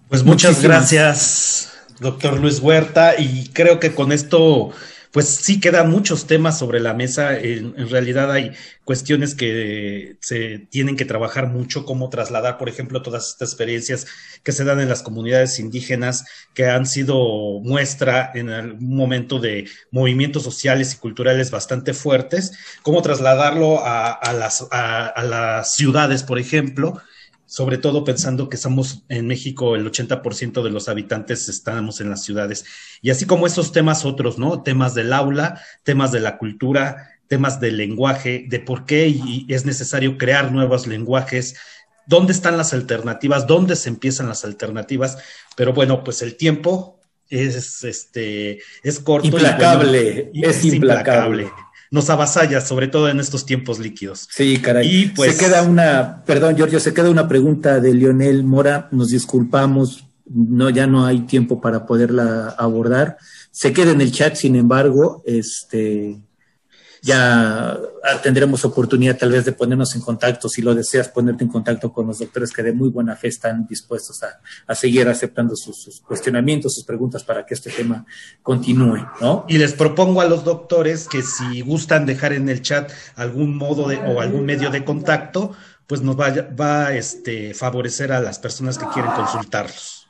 [0.10, 4.72] Pues muchas gracias, doctor Luis Huerta, y creo que con esto
[5.16, 7.40] pues sí quedan muchos temas sobre la mesa.
[7.40, 8.52] En, realidad hay
[8.84, 14.08] cuestiones que se tienen que trabajar mucho, cómo trasladar, por ejemplo, todas estas experiencias
[14.44, 19.70] que se dan en las comunidades indígenas, que han sido muestra en algún momento de
[19.90, 22.52] movimientos sociales y culturales bastante fuertes,
[22.82, 27.02] cómo trasladarlo a, las, a las ciudades, por ejemplo,
[27.46, 32.24] sobre todo pensando que somos en México el 80% de los habitantes estamos en las
[32.24, 32.66] ciudades.
[33.02, 34.64] Y así como esos temas otros, ¿no?
[34.64, 39.14] Temas del aula, temas de la cultura, temas del lenguaje, de por qué
[39.48, 41.56] es necesario crear nuevos lenguajes,
[42.08, 45.18] dónde están las alternativas, dónde se empiezan las alternativas.
[45.56, 47.00] Pero bueno, pues el tiempo
[47.30, 49.28] es este es corto.
[49.28, 51.52] Implacable, es, implacable
[51.96, 54.28] nos avasalla, sobre todo en estos tiempos líquidos.
[54.30, 54.86] Sí, caray.
[54.88, 59.10] Y pues, se queda una, perdón, Giorgio, se queda una pregunta de Lionel Mora, nos
[59.12, 63.18] disculpamos, no, ya no hay tiempo para poderla abordar.
[63.50, 66.18] Se queda en el chat, sin embargo, este,
[67.06, 67.78] ya
[68.24, 72.08] tendremos oportunidad tal vez de ponernos en contacto, si lo deseas, ponerte en contacto con
[72.08, 76.84] los doctores que de muy buena fe están dispuestos a, seguir aceptando sus, cuestionamientos, sus
[76.84, 78.08] preguntas para que este tema
[78.42, 79.46] continúe, ¿no?
[79.48, 83.88] Y les propongo a los doctores que si gustan dejar en el chat algún modo
[83.88, 85.52] de, o algún medio de contacto,
[85.86, 90.08] pues nos va, va a este, favorecer a las personas que quieren consultarlos.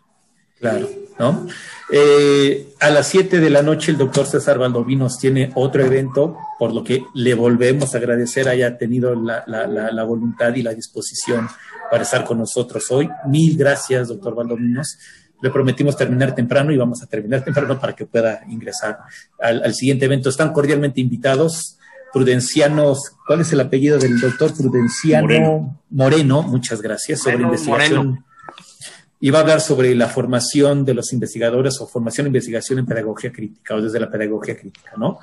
[0.61, 0.89] Claro,
[1.19, 1.45] ¿no?
[1.91, 6.73] Eh, a las 7 de la noche el doctor César Valdovinos tiene otro evento, por
[6.73, 11.47] lo que le volvemos a agradecer haya tenido la, la, la, voluntad y la disposición
[11.91, 13.07] para estar con nosotros hoy.
[13.27, 14.97] Mil gracias, doctor Valdovinos.
[15.41, 18.97] Le prometimos terminar temprano y vamos a terminar temprano para que pueda ingresar
[19.39, 20.29] al, al siguiente evento.
[20.29, 21.77] Están cordialmente invitados
[22.15, 26.43] Prudencianos, ¿cuál es el apellido del doctor Prudenciano Moreno?
[26.43, 28.24] muchas gracias, sobre investigación.
[29.19, 33.31] Iba a hablar sobre la formación de los investigadores o formación e investigación en pedagogía
[33.31, 35.19] crítica o desde la pedagogía crítica, ¿no?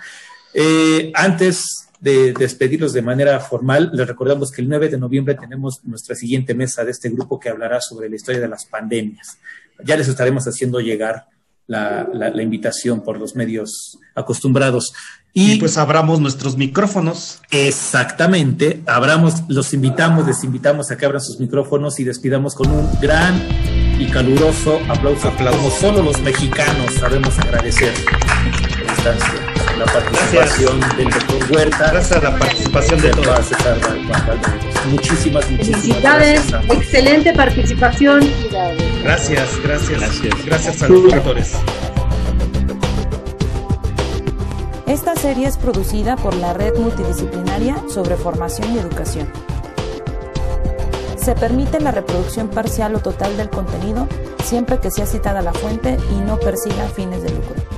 [0.55, 5.85] Eh, antes de despedirlos de manera formal, les recordamos que el 9 de noviembre tenemos
[5.85, 9.39] nuestra siguiente mesa de este grupo que hablará sobre la historia de las pandemias.
[9.85, 11.27] Ya les estaremos haciendo llegar
[11.67, 14.93] la, la, invitación por los medios acostumbrados.
[15.33, 17.41] Y, pues abramos nuestros micrófonos.
[17.51, 22.89] Exactamente, abramos, los invitamos, les invitamos a que abran sus micrófonos y despidamos con un
[23.01, 23.41] gran
[24.03, 25.59] y caluroso aplauso, aplauso.
[25.59, 27.93] como solo los mexicanos sabemos agradecer
[29.79, 31.91] la participación del doctor Huerta.
[31.93, 33.51] Gracias a la participación de todos.
[34.91, 38.29] Muchísimas, muchísimas Felicidades, excelente participación.
[39.03, 40.01] Gracias, gracias.
[40.01, 41.53] Gracias, gracias a los doctores.
[44.87, 49.52] Esta serie es producida por la Red Multidisciplinaria sobre Formación y Educación.
[51.23, 54.09] Se permite la reproducción parcial o total del contenido
[54.43, 57.72] siempre que sea citada la fuente y no persiga fines de lucro.